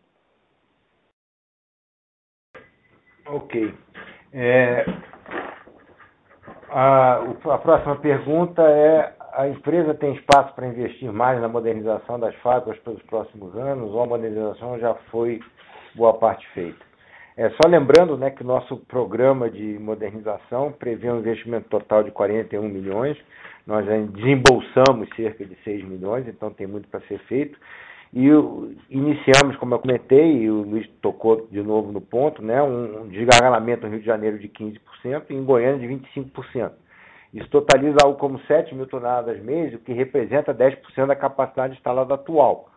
Ok. 3.26 3.74
É, 4.34 4.86
a, 6.70 7.20
a 7.46 7.58
próxima 7.58 7.96
pergunta 7.96 8.62
é 8.64 9.16
a 9.36 9.48
empresa 9.48 9.94
tem 9.94 10.14
espaço 10.14 10.54
para 10.54 10.68
investir 10.68 11.12
mais 11.12 11.42
na 11.42 11.48
modernização 11.48 12.20
das 12.20 12.36
fábricas 12.36 12.78
pelos 12.84 13.02
próximos 13.04 13.56
anos 13.56 13.92
ou 13.92 14.02
a 14.02 14.06
modernização 14.06 14.80
já 14.80 14.94
foi 15.12 15.40
boa 15.96 16.14
parte 16.14 16.48
feita? 16.50 16.80
É, 17.36 17.50
só 17.50 17.68
lembrando 17.68 18.16
né, 18.16 18.30
que 18.30 18.44
o 18.44 18.46
nosso 18.46 18.78
programa 18.78 19.50
de 19.50 19.80
modernização 19.80 20.72
prevê 20.72 21.12
um 21.12 21.18
investimento 21.18 21.68
total 21.68 22.04
de 22.04 22.12
41 22.12 22.62
milhões, 22.70 23.18
nós 23.66 23.86
já 23.86 23.98
desembolsamos 23.98 25.10
cerca 25.16 25.44
de 25.44 25.56
6 25.64 25.84
milhões, 25.84 26.28
então 26.28 26.52
tem 26.52 26.68
muito 26.68 26.88
para 26.88 27.00
ser 27.02 27.18
feito. 27.22 27.58
E 28.14 28.28
iniciamos, 28.92 29.58
como 29.58 29.74
eu 29.74 29.80
comentei, 29.80 30.44
e 30.44 30.52
o 30.52 30.62
Luiz 30.62 30.88
tocou 31.02 31.48
de 31.50 31.64
novo 31.64 31.92
no 31.92 32.00
ponto, 32.00 32.44
né, 32.44 32.62
um 32.62 33.08
desgarramento 33.08 33.88
no 33.88 33.94
Rio 33.94 34.02
de 34.02 34.06
Janeiro 34.06 34.38
de 34.38 34.48
15% 34.50 35.24
e 35.32 35.34
em 35.34 35.44
Goiânia 35.44 35.80
de 35.80 35.88
25%. 35.92 36.72
Isso 37.34 37.50
totaliza 37.50 37.98
algo 38.04 38.18
como 38.18 38.40
7 38.42 38.76
mil 38.76 38.86
toneladas 38.86 39.42
mês, 39.42 39.74
o 39.74 39.80
que 39.80 39.92
representa 39.92 40.54
10% 40.54 41.08
da 41.08 41.16
capacidade 41.16 41.76
instalada 41.76 42.14
atual. 42.14 42.70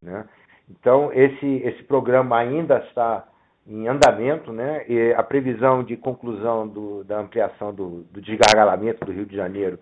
Né? 0.00 0.24
Então, 0.70 1.12
esse, 1.12 1.46
esse 1.64 1.82
programa 1.82 2.38
ainda 2.38 2.78
está 2.78 3.26
em 3.66 3.88
andamento, 3.88 4.52
né? 4.52 4.84
E 4.88 5.12
a 5.14 5.22
previsão 5.22 5.82
de 5.82 5.96
conclusão 5.96 6.68
do, 6.68 7.02
da 7.02 7.18
ampliação 7.18 7.74
do, 7.74 8.04
do 8.12 8.20
desgargalamento 8.20 9.04
do 9.04 9.12
Rio 9.12 9.26
de 9.26 9.34
Janeiro 9.34 9.78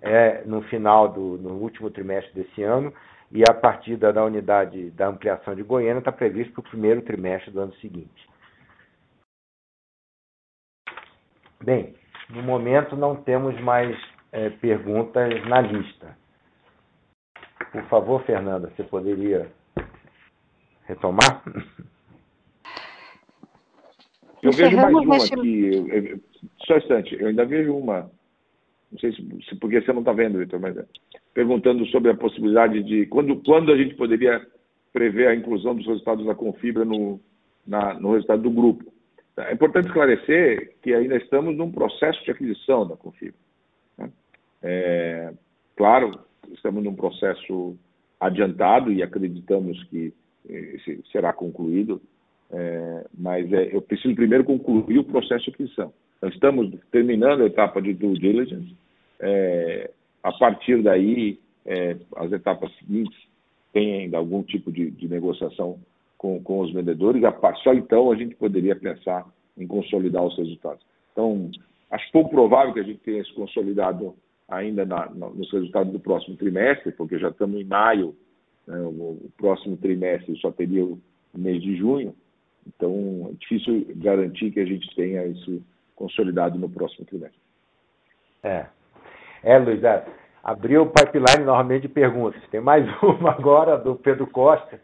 é 0.00 0.42
no 0.44 0.62
final 0.62 1.08
do 1.08 1.38
no 1.38 1.54
último 1.54 1.90
trimestre 1.90 2.32
desse 2.34 2.62
ano 2.62 2.92
e 3.30 3.42
a 3.48 3.54
partida 3.54 4.12
da 4.12 4.24
unidade 4.24 4.90
da 4.90 5.06
ampliação 5.06 5.54
de 5.54 5.62
Goiânia 5.62 6.00
está 6.00 6.10
previsto 6.10 6.52
para 6.52 6.60
o 6.60 6.70
primeiro 6.70 7.02
trimestre 7.02 7.50
do 7.50 7.60
ano 7.60 7.74
seguinte. 7.74 8.28
Bem, 11.62 11.94
no 12.30 12.42
momento, 12.42 12.96
não 12.96 13.16
temos 13.16 13.58
mais 13.60 13.96
é, 14.32 14.50
perguntas 14.50 15.46
na 15.46 15.60
lista. 15.60 16.16
Por 17.72 17.82
favor, 17.84 18.22
Fernanda, 18.24 18.72
você 18.74 18.84
poderia 18.84 19.50
retomar? 20.86 21.42
Eu 24.42 24.52
vejo 24.52 24.76
mais 24.76 24.94
uma 24.94 25.16
aqui. 25.16 26.22
Só 26.64 26.74
um 26.74 26.78
instante, 26.78 27.16
eu 27.20 27.26
ainda 27.26 27.44
vejo 27.44 27.74
uma. 27.74 28.08
Não 28.90 28.98
sei 29.00 29.12
se, 29.12 29.56
porque 29.56 29.80
você 29.80 29.92
não 29.92 30.00
está 30.00 30.12
vendo, 30.12 30.38
Vitor, 30.38 30.60
mas 30.60 30.76
é, 30.76 30.84
perguntando 31.34 31.84
sobre 31.86 32.10
a 32.10 32.16
possibilidade 32.16 32.82
de 32.84 33.06
quando, 33.06 33.36
quando 33.42 33.72
a 33.72 33.76
gente 33.76 33.96
poderia 33.96 34.46
prever 34.92 35.28
a 35.28 35.34
inclusão 35.34 35.74
dos 35.74 35.86
resultados 35.86 36.24
da 36.24 36.34
Confibra 36.34 36.84
no, 36.84 37.20
na, 37.66 37.94
no 37.94 38.12
resultado 38.12 38.42
do 38.42 38.50
grupo. 38.50 38.84
É 39.46 39.52
importante 39.52 39.86
esclarecer 39.86 40.74
que 40.82 40.92
ainda 40.92 41.16
estamos 41.16 41.56
num 41.56 41.70
processo 41.70 42.22
de 42.24 42.30
aquisição 42.30 42.86
da 42.86 42.96
Confibra. 42.96 43.38
Né? 43.96 44.10
É, 44.62 45.32
claro, 45.76 46.18
estamos 46.52 46.82
num 46.82 46.94
processo 46.94 47.76
adiantado 48.18 48.92
e 48.92 49.02
acreditamos 49.02 49.82
que 49.84 50.12
esse 50.48 51.02
será 51.12 51.32
concluído, 51.32 52.00
é, 52.50 53.04
mas 53.16 53.52
é, 53.52 53.74
eu 53.74 53.82
preciso 53.82 54.14
primeiro 54.14 54.44
concluir 54.44 54.98
o 54.98 55.04
processo 55.04 55.44
de 55.44 55.50
aquisição. 55.50 55.92
Nós 56.20 56.32
estamos 56.34 56.74
terminando 56.90 57.42
a 57.42 57.46
etapa 57.46 57.80
de 57.80 57.92
due 57.92 58.18
diligence. 58.18 58.74
É, 59.20 59.90
a 60.22 60.32
partir 60.32 60.82
daí, 60.82 61.38
é, 61.64 61.96
as 62.16 62.32
etapas 62.32 62.74
seguintes 62.78 63.18
têm 63.72 64.00
ainda 64.00 64.16
algum 64.16 64.42
tipo 64.42 64.72
de, 64.72 64.90
de 64.90 65.06
negociação 65.06 65.78
com, 66.18 66.42
com 66.42 66.60
os 66.60 66.72
vendedores, 66.72 67.22
só 67.62 67.72
então 67.72 68.10
a 68.10 68.16
gente 68.16 68.34
poderia 68.34 68.74
pensar 68.74 69.24
em 69.56 69.66
consolidar 69.66 70.24
os 70.24 70.36
resultados. 70.36 70.84
Então, 71.12 71.50
acho 71.90 72.12
pouco 72.12 72.30
provável 72.30 72.74
que 72.74 72.80
a 72.80 72.84
gente 72.84 72.98
tenha 72.98 73.24
se 73.24 73.32
consolidado 73.32 74.14
ainda 74.48 74.84
na, 74.84 75.08
na, 75.10 75.30
nos 75.30 75.50
resultados 75.52 75.92
do 75.92 76.00
próximo 76.00 76.36
trimestre, 76.36 76.92
porque 76.92 77.18
já 77.18 77.28
estamos 77.28 77.60
em 77.60 77.64
maio, 77.64 78.16
né, 78.66 78.78
o, 78.80 79.18
o, 79.24 79.32
próximo 79.36 79.76
trimestre 79.76 80.36
só 80.40 80.50
teria 80.50 80.84
o 80.84 80.98
mês 81.34 81.62
de 81.62 81.76
junho, 81.76 82.14
então 82.66 83.30
é 83.30 83.34
difícil 83.34 83.86
garantir 83.96 84.50
que 84.50 84.60
a 84.60 84.64
gente 84.64 84.94
tenha 84.96 85.24
isso 85.26 85.62
consolidado 85.94 86.58
no 86.58 86.68
próximo 86.68 87.06
trimestre. 87.06 87.40
É, 88.42 88.66
é 89.42 89.58
Luiz, 89.58 89.82
é. 89.82 90.04
abriu 90.42 90.82
o 90.82 90.90
pipeline 90.90 91.44
normalmente 91.44 91.82
de 91.82 91.88
perguntas. 91.88 92.42
Tem 92.50 92.60
mais 92.60 92.84
uma 93.02 93.30
agora 93.30 93.76
do 93.76 93.94
Pedro 93.96 94.26
Costa 94.26 94.80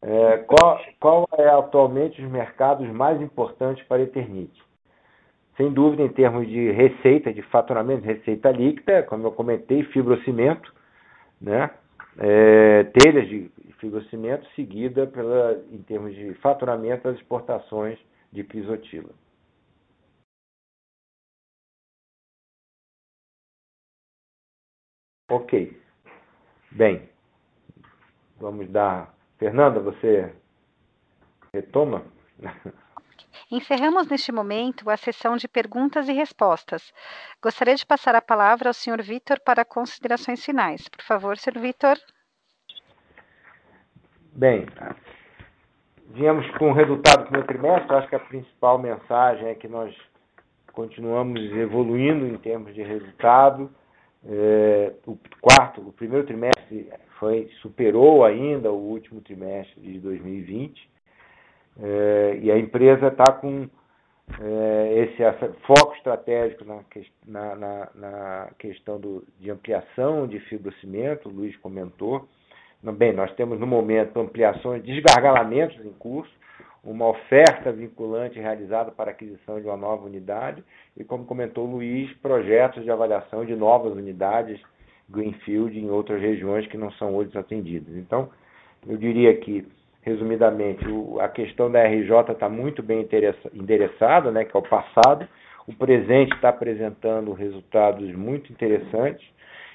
É, 0.00 0.38
qual, 0.38 0.80
qual 1.00 1.28
é 1.36 1.48
atualmente 1.48 2.22
os 2.22 2.30
mercados 2.30 2.88
mais 2.88 3.20
importantes 3.20 3.84
para 3.86 3.98
a 3.98 4.04
Eternite? 4.04 4.62
Sem 5.56 5.72
dúvida, 5.72 6.04
em 6.04 6.08
termos 6.08 6.46
de 6.46 6.70
receita, 6.70 7.32
de 7.32 7.42
faturamento, 7.42 8.04
receita 8.04 8.50
líquida, 8.50 9.02
como 9.02 9.26
eu 9.26 9.32
comentei, 9.32 9.82
fibrocimento, 9.84 10.72
né? 11.40 11.70
É, 12.16 12.84
telhas 12.84 13.28
de 13.28 13.50
fibrocimento, 13.78 14.46
seguida 14.54 15.06
pela, 15.06 15.60
em 15.72 15.82
termos 15.82 16.14
de 16.14 16.34
faturamento, 16.34 17.08
as 17.08 17.16
exportações 17.16 17.98
de 18.32 18.44
crisotila. 18.44 19.10
Ok. 25.30 25.76
Bem, 26.72 27.08
vamos 28.38 28.68
dar. 28.70 29.17
Fernanda, 29.38 29.80
você 29.80 30.32
retoma? 31.52 32.02
Encerramos 33.50 34.06
neste 34.08 34.30
momento 34.30 34.90
a 34.90 34.96
sessão 34.96 35.36
de 35.36 35.48
perguntas 35.48 36.08
e 36.08 36.12
respostas. 36.12 36.92
Gostaria 37.42 37.74
de 37.74 37.86
passar 37.86 38.14
a 38.14 38.20
palavra 38.20 38.68
ao 38.68 38.74
Sr. 38.74 39.02
Vitor 39.02 39.40
para 39.40 39.64
considerações 39.64 40.44
finais. 40.44 40.86
Por 40.88 41.02
favor, 41.02 41.38
Sr. 41.38 41.58
Vitor. 41.58 41.96
Bem, 44.32 44.66
viemos 46.08 46.46
com 46.58 46.70
o 46.70 46.74
resultado 46.74 47.22
do 47.22 47.28
primeiro 47.28 47.46
trimestre. 47.46 47.96
Acho 47.96 48.08
que 48.08 48.16
a 48.16 48.20
principal 48.20 48.78
mensagem 48.78 49.48
é 49.48 49.54
que 49.54 49.66
nós 49.66 49.94
continuamos 50.72 51.40
evoluindo 51.52 52.26
em 52.26 52.36
termos 52.38 52.74
de 52.74 52.82
resultado. 52.82 53.70
É, 54.26 54.92
o 55.06 55.16
quarto, 55.40 55.80
o 55.80 55.92
primeiro 55.92 56.26
trimestre 56.26 56.90
foi 57.18 57.48
superou 57.62 58.24
ainda 58.24 58.70
o 58.70 58.76
último 58.76 59.20
trimestre 59.20 59.80
de 59.80 59.98
2020 60.00 60.90
é, 61.80 62.38
e 62.42 62.50
a 62.50 62.58
empresa 62.58 63.08
está 63.08 63.32
com 63.32 63.68
é, 64.40 65.04
esse 65.04 65.22
foco 65.66 65.94
estratégico 65.94 66.64
na, 66.64 67.54
na, 67.54 67.88
na 67.94 68.50
questão 68.58 68.98
do, 68.98 69.24
de 69.38 69.50
ampliação 69.50 70.26
de 70.26 70.40
fibrocimento, 70.40 71.28
o 71.28 71.32
Luiz 71.32 71.56
comentou. 71.58 72.28
Bem, 72.82 73.12
nós 73.12 73.34
temos 73.34 73.58
no 73.58 73.66
momento 73.66 74.20
ampliações, 74.20 74.84
desgargalamentos 74.84 75.84
em 75.84 75.92
curso, 75.92 76.32
uma 76.82 77.08
oferta 77.08 77.72
vinculante 77.72 78.38
realizada 78.38 78.90
para 78.90 79.10
aquisição 79.10 79.60
de 79.60 79.66
uma 79.66 79.76
nova 79.76 80.06
unidade 80.06 80.62
e, 80.96 81.04
como 81.04 81.24
comentou 81.24 81.66
o 81.66 81.70
Luiz, 81.70 82.12
projetos 82.18 82.84
de 82.84 82.90
avaliação 82.90 83.44
de 83.44 83.54
novas 83.56 83.92
unidades 83.92 84.60
Greenfield 85.08 85.78
em 85.78 85.90
outras 85.90 86.20
regiões 86.20 86.66
que 86.66 86.76
não 86.76 86.90
são 86.92 87.14
hoje 87.16 87.36
atendidas. 87.36 87.96
Então, 87.96 88.28
eu 88.86 88.96
diria 88.96 89.34
que, 89.38 89.66
resumidamente, 90.02 90.84
a 91.20 91.28
questão 91.28 91.70
da 91.70 91.82
RJ 91.82 92.32
está 92.32 92.48
muito 92.48 92.82
bem 92.82 93.08
endereçada, 93.54 94.30
né, 94.30 94.44
que 94.44 94.56
é 94.56 94.60
o 94.60 94.62
passado, 94.62 95.26
o 95.66 95.74
presente 95.74 96.34
está 96.34 96.50
apresentando 96.50 97.32
resultados 97.32 98.10
muito 98.14 98.52
interessantes 98.52 99.26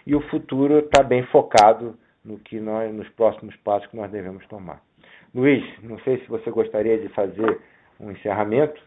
e 0.06 0.16
o 0.16 0.22
futuro 0.30 0.80
está 0.80 1.04
bem 1.04 1.24
focado 1.28 1.98
no 2.24 2.40
que 2.40 2.60
nós, 2.60 2.94
nos 2.94 3.08
próximos 3.10 3.56
passos 3.58 3.90
que 3.90 3.98
nós 3.98 4.10
devemos 4.12 4.46
tomar. 4.48 4.82
Luiz, 5.34 5.64
não 5.82 5.98
sei 6.00 6.20
se 6.20 6.28
você 6.28 6.52
gostaria 6.52 7.00
de 7.00 7.10
fazer 7.10 7.60
um 8.00 8.12
encerramento. 8.12 8.80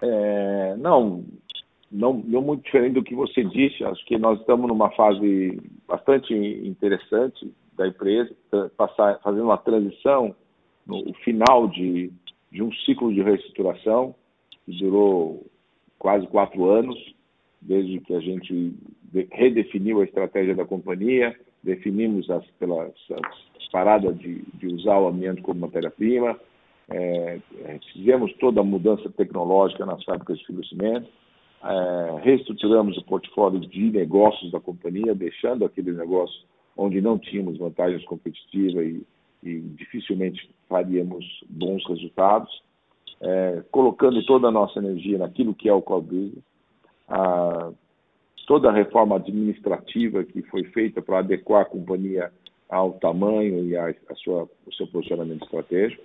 É, 0.00 0.76
não, 0.76 1.24
não, 1.90 2.22
não 2.24 2.40
muito 2.40 2.62
diferente 2.62 2.94
do 2.94 3.02
que 3.02 3.14
você 3.14 3.42
disse. 3.42 3.82
Acho 3.82 4.04
que 4.06 4.16
nós 4.16 4.38
estamos 4.38 4.68
numa 4.68 4.90
fase 4.92 5.60
bastante 5.88 6.32
interessante 6.32 7.52
da 7.76 7.88
empresa, 7.88 8.32
passar, 8.76 9.18
fazendo 9.20 9.44
uma 9.44 9.58
transição 9.58 10.34
no 10.86 11.12
final 11.24 11.66
de, 11.66 12.12
de 12.52 12.62
um 12.62 12.72
ciclo 12.72 13.12
de 13.12 13.20
reestruturação 13.20 14.14
que 14.64 14.78
durou 14.78 15.44
quase 15.98 16.24
quatro 16.28 16.70
anos, 16.70 16.96
desde 17.60 17.98
que 18.00 18.14
a 18.14 18.20
gente 18.20 18.74
redefiniu 19.32 20.00
a 20.00 20.04
estratégia 20.04 20.54
da 20.54 20.64
companhia, 20.64 21.36
definimos 21.62 22.28
as, 22.30 22.44
pelas 22.58 22.92
as 23.10 23.68
parada 23.70 24.12
de, 24.12 24.42
de 24.54 24.66
usar 24.66 24.98
o 24.98 25.08
amianto 25.08 25.42
como 25.42 25.60
matéria-prima, 25.60 26.38
é, 26.90 27.40
é, 27.64 27.78
fizemos 27.92 28.32
toda 28.34 28.60
a 28.60 28.64
mudança 28.64 29.10
tecnológica 29.10 29.84
nas 29.84 30.02
fábricas 30.04 30.38
de 30.38 30.46
fibrocimento, 30.46 31.08
é, 31.62 32.20
reestruturamos 32.22 32.96
o 32.96 33.04
portfólio 33.04 33.60
de 33.60 33.90
negócios 33.90 34.50
da 34.50 34.60
companhia, 34.60 35.14
deixando 35.14 35.64
aqueles 35.64 35.96
negócios 35.96 36.46
onde 36.76 37.00
não 37.00 37.18
tínhamos 37.18 37.58
vantagens 37.58 38.04
competitivas 38.04 38.86
e, 38.86 39.06
e 39.42 39.60
dificilmente 39.60 40.48
faríamos 40.68 41.24
bons 41.48 41.84
resultados, 41.86 42.62
é, 43.20 43.64
colocando 43.70 44.24
toda 44.24 44.48
a 44.48 44.52
nossa 44.52 44.78
energia 44.78 45.18
naquilo 45.18 45.54
que 45.54 45.68
é 45.68 45.72
o 45.72 45.82
core 45.82 46.04
business, 46.06 46.44
a, 47.08 47.72
toda 48.48 48.70
a 48.70 48.72
reforma 48.72 49.16
administrativa 49.16 50.24
que 50.24 50.40
foi 50.44 50.64
feita 50.64 51.02
para 51.02 51.18
adequar 51.18 51.62
a 51.62 51.66
companhia 51.66 52.32
ao 52.66 52.94
tamanho 52.94 53.62
e 53.66 53.76
a 53.76 53.94
sua, 54.16 54.48
o 54.66 54.72
seu 54.72 54.86
posicionamento 54.86 55.44
estratégico. 55.44 56.02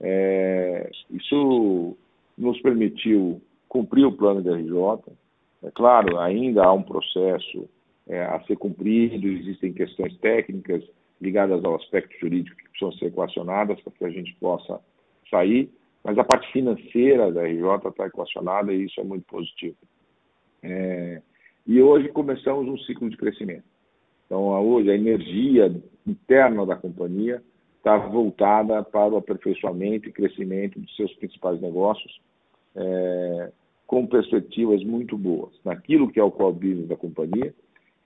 É, 0.00 0.90
isso 1.10 1.96
nos 2.36 2.60
permitiu 2.60 3.40
cumprir 3.68 4.04
o 4.04 4.10
plano 4.10 4.42
da 4.42 4.56
RJ. 4.56 5.14
É 5.62 5.70
claro, 5.70 6.18
ainda 6.18 6.64
há 6.64 6.72
um 6.72 6.82
processo 6.82 7.68
é, 8.08 8.20
a 8.24 8.40
ser 8.46 8.56
cumprido, 8.56 9.28
existem 9.28 9.72
questões 9.72 10.16
técnicas 10.18 10.82
ligadas 11.20 11.64
ao 11.64 11.76
aspecto 11.76 12.18
jurídico 12.18 12.56
que 12.56 12.68
precisam 12.70 12.92
ser 12.94 13.06
equacionadas 13.06 13.80
para 13.82 13.92
que 13.92 14.04
a 14.06 14.10
gente 14.10 14.34
possa 14.40 14.80
sair, 15.30 15.70
mas 16.02 16.18
a 16.18 16.24
parte 16.24 16.50
financeira 16.50 17.30
da 17.30 17.44
RJ 17.44 17.90
está 17.90 18.06
equacionada 18.06 18.72
e 18.72 18.86
isso 18.86 19.00
é 19.00 19.04
muito 19.04 19.24
positivo. 19.26 19.76
É, 20.64 21.22
e 21.66 21.80
hoje 21.82 22.08
começamos 22.08 22.66
um 22.66 22.78
ciclo 22.78 23.08
de 23.08 23.16
crescimento. 23.16 23.64
Então, 24.26 24.48
hoje, 24.64 24.90
a 24.90 24.94
energia 24.94 25.74
interna 26.06 26.64
da 26.64 26.76
companhia 26.76 27.42
está 27.78 27.96
voltada 27.96 28.82
para 28.82 29.12
o 29.12 29.16
aperfeiçoamento 29.16 30.08
e 30.08 30.12
crescimento 30.12 30.78
dos 30.78 30.94
seus 30.96 31.12
principais 31.14 31.60
negócios, 31.60 32.20
é, 32.76 33.50
com 33.86 34.06
perspectivas 34.06 34.84
muito 34.84 35.18
boas 35.18 35.52
naquilo 35.64 36.10
que 36.10 36.20
é 36.20 36.22
o 36.22 36.30
core 36.30 36.54
business 36.54 36.88
da 36.88 36.96
companhia 36.96 37.52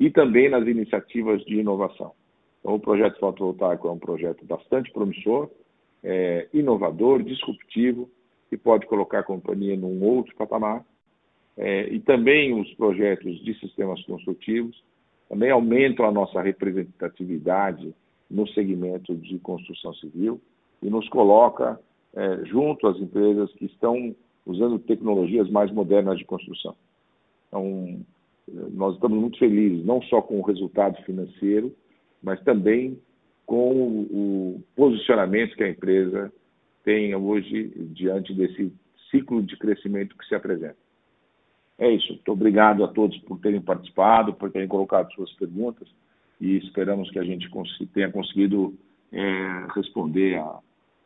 e 0.01 0.11
também 0.11 0.49
nas 0.49 0.67
iniciativas 0.67 1.45
de 1.45 1.57
inovação. 1.57 2.13
Então, 2.61 2.75
o 2.75 2.81
projeto 2.81 3.19
fotovoltaico 3.19 3.87
é 3.89 3.91
um 3.91 3.99
projeto 3.99 4.45
bastante 4.47 4.91
promissor, 4.91 5.51
é, 6.03 6.49
inovador, 6.55 7.23
disruptivo, 7.23 8.09
que 8.49 8.57
pode 8.57 8.87
colocar 8.87 9.21
a 9.21 9.25
companhia 9.25 9.77
num 9.77 10.03
outro 10.03 10.35
patamar. 10.37 10.85
É, 11.57 11.89
e 11.89 12.01
também 12.01 12.59
os 12.59 12.73
projetos 12.75 13.43
de 13.45 13.55
sistemas 13.61 14.03
construtivos, 14.05 14.83
também 15.29 15.51
aumentam 15.51 16.07
a 16.07 16.13
nossa 16.13 16.41
representatividade 16.41 17.95
no 18.31 18.47
segmento 18.49 19.15
de 19.15 19.39
construção 19.39 19.95
civil 19.95 20.41
e 20.83 20.91
nos 20.91 21.09
coloca 21.09 21.81
é, 22.15 22.45
junto 22.45 22.87
às 22.87 22.99
empresas 22.99 23.53
que 23.53 23.67
estão 23.67 24.15
usando 24.47 24.79
tecnologias 24.79 25.49
mais 25.49 25.71
modernas 25.73 26.19
de 26.19 26.25
construção. 26.25 26.75
Então, 27.49 28.01
nós 28.73 28.95
estamos 28.95 29.19
muito 29.19 29.39
felizes, 29.39 29.85
não 29.85 30.03
só 30.03 30.21
com 30.21 30.39
o 30.39 30.43
resultado 30.43 31.01
financeiro, 31.05 31.75
mas 32.23 32.43
também 32.43 32.99
com 33.47 34.03
o 34.03 34.63
posicionamento 34.75 35.55
que 35.55 35.65
a 35.65 35.71
empresa 35.71 36.33
tem 36.83 37.15
hoje 37.15 37.73
diante 37.93 38.35
desse 38.35 38.73
ciclo 39.11 39.43
de 39.43 39.57
crescimento 39.57 40.17
que 40.17 40.27
se 40.27 40.35
apresenta. 40.35 40.84
É 41.79 41.91
isso. 41.91 42.13
Muito 42.13 42.33
obrigado 42.33 42.85
a 42.85 42.89
todos 42.89 43.17
por 43.19 43.39
terem 43.41 43.61
participado, 43.61 44.35
por 44.35 44.51
terem 44.51 44.69
colocado 44.69 45.13
suas 45.13 45.33
perguntas 45.33 45.89
e 46.41 46.57
esperamos 46.59 47.11
que 47.11 47.19
a 47.19 47.25
gente 47.25 47.49
tenha 47.93 48.11
conseguido 48.11 48.77
é, 49.13 49.67
responder 49.75 50.39
a, 50.39 50.59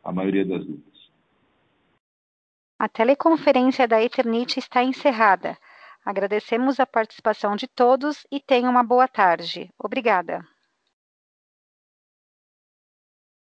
a 0.03 0.11
maioria 0.11 0.45
das 0.45 0.65
dúvidas. 0.65 0.89
A 2.77 2.87
teleconferência 2.87 3.87
da 3.87 4.01
Eternite 4.01 4.59
está 4.59 4.83
encerrada. 4.83 5.57
Agradecemos 6.05 6.79
a 6.79 6.85
participação 6.85 7.55
de 7.55 7.67
todos 7.67 8.25
e 8.31 8.39
tenham 8.39 8.71
uma 8.71 8.83
boa 8.83 9.07
tarde. 9.07 9.69
Obrigada. 9.77 10.45